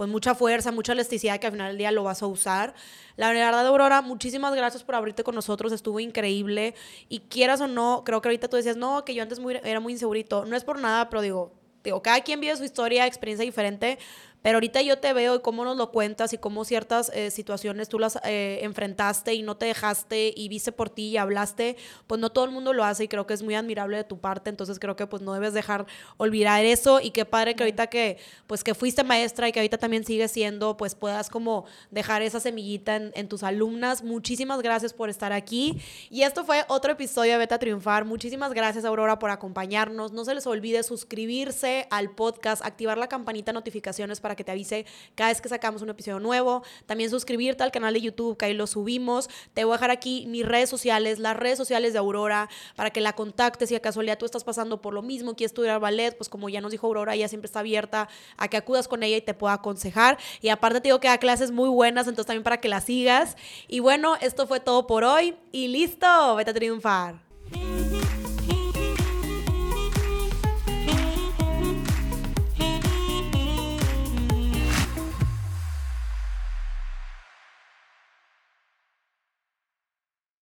pues 0.00 0.08
mucha 0.08 0.34
fuerza, 0.34 0.72
mucha 0.72 0.94
elasticidad 0.94 1.38
que 1.38 1.46
al 1.46 1.52
final 1.52 1.68
del 1.68 1.76
día 1.76 1.92
lo 1.92 2.02
vas 2.02 2.22
a 2.22 2.26
usar. 2.26 2.72
La 3.16 3.28
verdad, 3.28 3.66
Aurora, 3.66 4.00
muchísimas 4.00 4.54
gracias 4.54 4.82
por 4.82 4.94
abrirte 4.94 5.22
con 5.22 5.34
nosotros, 5.34 5.72
estuvo 5.72 6.00
increíble, 6.00 6.74
y 7.10 7.18
quieras 7.18 7.60
o 7.60 7.68
no, 7.68 8.02
creo 8.02 8.22
que 8.22 8.28
ahorita 8.28 8.48
tú 8.48 8.56
decías, 8.56 8.78
no, 8.78 9.04
que 9.04 9.14
yo 9.14 9.22
antes 9.22 9.40
muy, 9.40 9.60
era 9.62 9.78
muy 9.78 9.92
insegurito, 9.92 10.46
no 10.46 10.56
es 10.56 10.64
por 10.64 10.78
nada, 10.78 11.10
pero 11.10 11.20
digo, 11.20 11.52
digo, 11.84 12.00
cada 12.00 12.22
quien 12.22 12.40
vive 12.40 12.56
su 12.56 12.64
historia, 12.64 13.06
experiencia 13.06 13.44
diferente, 13.44 13.98
pero 14.42 14.56
ahorita 14.56 14.82
yo 14.82 14.98
te 14.98 15.12
veo 15.12 15.36
y 15.36 15.40
cómo 15.40 15.64
nos 15.64 15.76
lo 15.76 15.90
cuentas 15.90 16.32
y 16.32 16.38
cómo 16.38 16.64
ciertas 16.64 17.10
eh, 17.14 17.30
situaciones 17.30 17.88
tú 17.88 17.98
las 17.98 18.18
eh, 18.24 18.60
enfrentaste 18.62 19.34
y 19.34 19.42
no 19.42 19.56
te 19.56 19.66
dejaste 19.66 20.32
y 20.34 20.48
viste 20.48 20.72
por 20.72 20.90
ti 20.90 21.08
y 21.08 21.16
hablaste, 21.16 21.76
pues 22.06 22.20
no 22.20 22.30
todo 22.30 22.44
el 22.44 22.50
mundo 22.50 22.72
lo 22.72 22.84
hace 22.84 23.04
y 23.04 23.08
creo 23.08 23.26
que 23.26 23.34
es 23.34 23.42
muy 23.42 23.54
admirable 23.54 23.96
de 23.96 24.04
tu 24.04 24.18
parte, 24.18 24.50
entonces 24.50 24.78
creo 24.78 24.96
que 24.96 25.06
pues 25.06 25.22
no 25.22 25.34
debes 25.34 25.52
dejar 25.52 25.86
olvidar 26.16 26.64
eso 26.64 27.00
y 27.00 27.10
qué 27.10 27.24
padre 27.24 27.54
que 27.54 27.62
ahorita 27.62 27.88
que 27.88 28.18
pues 28.46 28.64
que 28.64 28.74
fuiste 28.74 29.04
maestra 29.04 29.48
y 29.48 29.52
que 29.52 29.60
ahorita 29.60 29.78
también 29.78 30.04
sigues 30.04 30.30
siendo, 30.30 30.76
pues 30.76 30.94
puedas 30.94 31.28
como 31.28 31.64
dejar 31.90 32.22
esa 32.22 32.40
semillita 32.40 32.96
en, 32.96 33.12
en 33.14 33.28
tus 33.28 33.42
alumnas. 33.42 34.02
Muchísimas 34.02 34.62
gracias 34.62 34.92
por 34.92 35.10
estar 35.10 35.32
aquí 35.32 35.80
y 36.10 36.22
esto 36.22 36.44
fue 36.44 36.64
otro 36.68 36.92
episodio 36.92 37.32
de 37.32 37.38
Beta 37.38 37.58
Triunfar. 37.58 38.04
Muchísimas 38.04 38.52
gracias 38.52 38.84
Aurora 38.84 39.18
por 39.18 39.30
acompañarnos. 39.30 40.12
No 40.12 40.24
se 40.24 40.34
les 40.34 40.46
olvide 40.46 40.82
suscribirse 40.82 41.86
al 41.90 42.10
podcast, 42.10 42.64
activar 42.64 42.98
la 42.98 43.08
campanita 43.08 43.52
de 43.52 43.54
notificaciones 43.54 44.20
para 44.20 44.29
para 44.30 44.36
que 44.36 44.44
te 44.44 44.52
avise 44.52 44.86
cada 45.16 45.30
vez 45.30 45.40
que 45.40 45.48
sacamos 45.48 45.82
un 45.82 45.90
episodio 45.90 46.20
nuevo. 46.20 46.62
También 46.86 47.10
suscribirte 47.10 47.64
al 47.64 47.72
canal 47.72 47.94
de 47.94 48.00
YouTube, 48.00 48.36
que 48.36 48.44
ahí 48.44 48.54
lo 48.54 48.68
subimos. 48.68 49.28
Te 49.54 49.64
voy 49.64 49.72
a 49.72 49.76
dejar 49.76 49.90
aquí 49.90 50.24
mis 50.28 50.46
redes 50.46 50.70
sociales, 50.70 51.18
las 51.18 51.36
redes 51.36 51.58
sociales 51.58 51.92
de 51.92 51.98
Aurora, 51.98 52.48
para 52.76 52.90
que 52.90 53.00
la 53.00 53.14
contactes 53.14 53.70
si 53.70 53.74
a 53.74 53.80
casualidad 53.80 54.18
tú 54.18 54.26
estás 54.26 54.44
pasando 54.44 54.80
por 54.80 54.94
lo 54.94 55.02
mismo, 55.02 55.34
quieres 55.34 55.50
estudiar 55.50 55.80
ballet, 55.80 56.16
pues 56.16 56.28
como 56.28 56.48
ya 56.48 56.60
nos 56.60 56.70
dijo 56.70 56.86
Aurora, 56.86 57.14
ella 57.14 57.26
siempre 57.26 57.46
está 57.46 57.58
abierta 57.58 58.08
a 58.36 58.46
que 58.46 58.56
acudas 58.56 58.86
con 58.86 59.02
ella 59.02 59.16
y 59.16 59.20
te 59.20 59.34
pueda 59.34 59.54
aconsejar. 59.54 60.16
Y 60.40 60.50
aparte 60.50 60.80
te 60.80 60.88
digo 60.88 61.00
que 61.00 61.08
da 61.08 61.18
clases 61.18 61.50
muy 61.50 61.68
buenas, 61.68 62.06
entonces 62.06 62.26
también 62.26 62.44
para 62.44 62.60
que 62.60 62.68
la 62.68 62.80
sigas. 62.80 63.36
Y 63.66 63.80
bueno, 63.80 64.14
esto 64.20 64.46
fue 64.46 64.60
todo 64.60 64.86
por 64.86 65.02
hoy 65.02 65.34
y 65.50 65.66
listo, 65.66 66.36
vete 66.36 66.52
a 66.52 66.54
triunfar. 66.54 67.29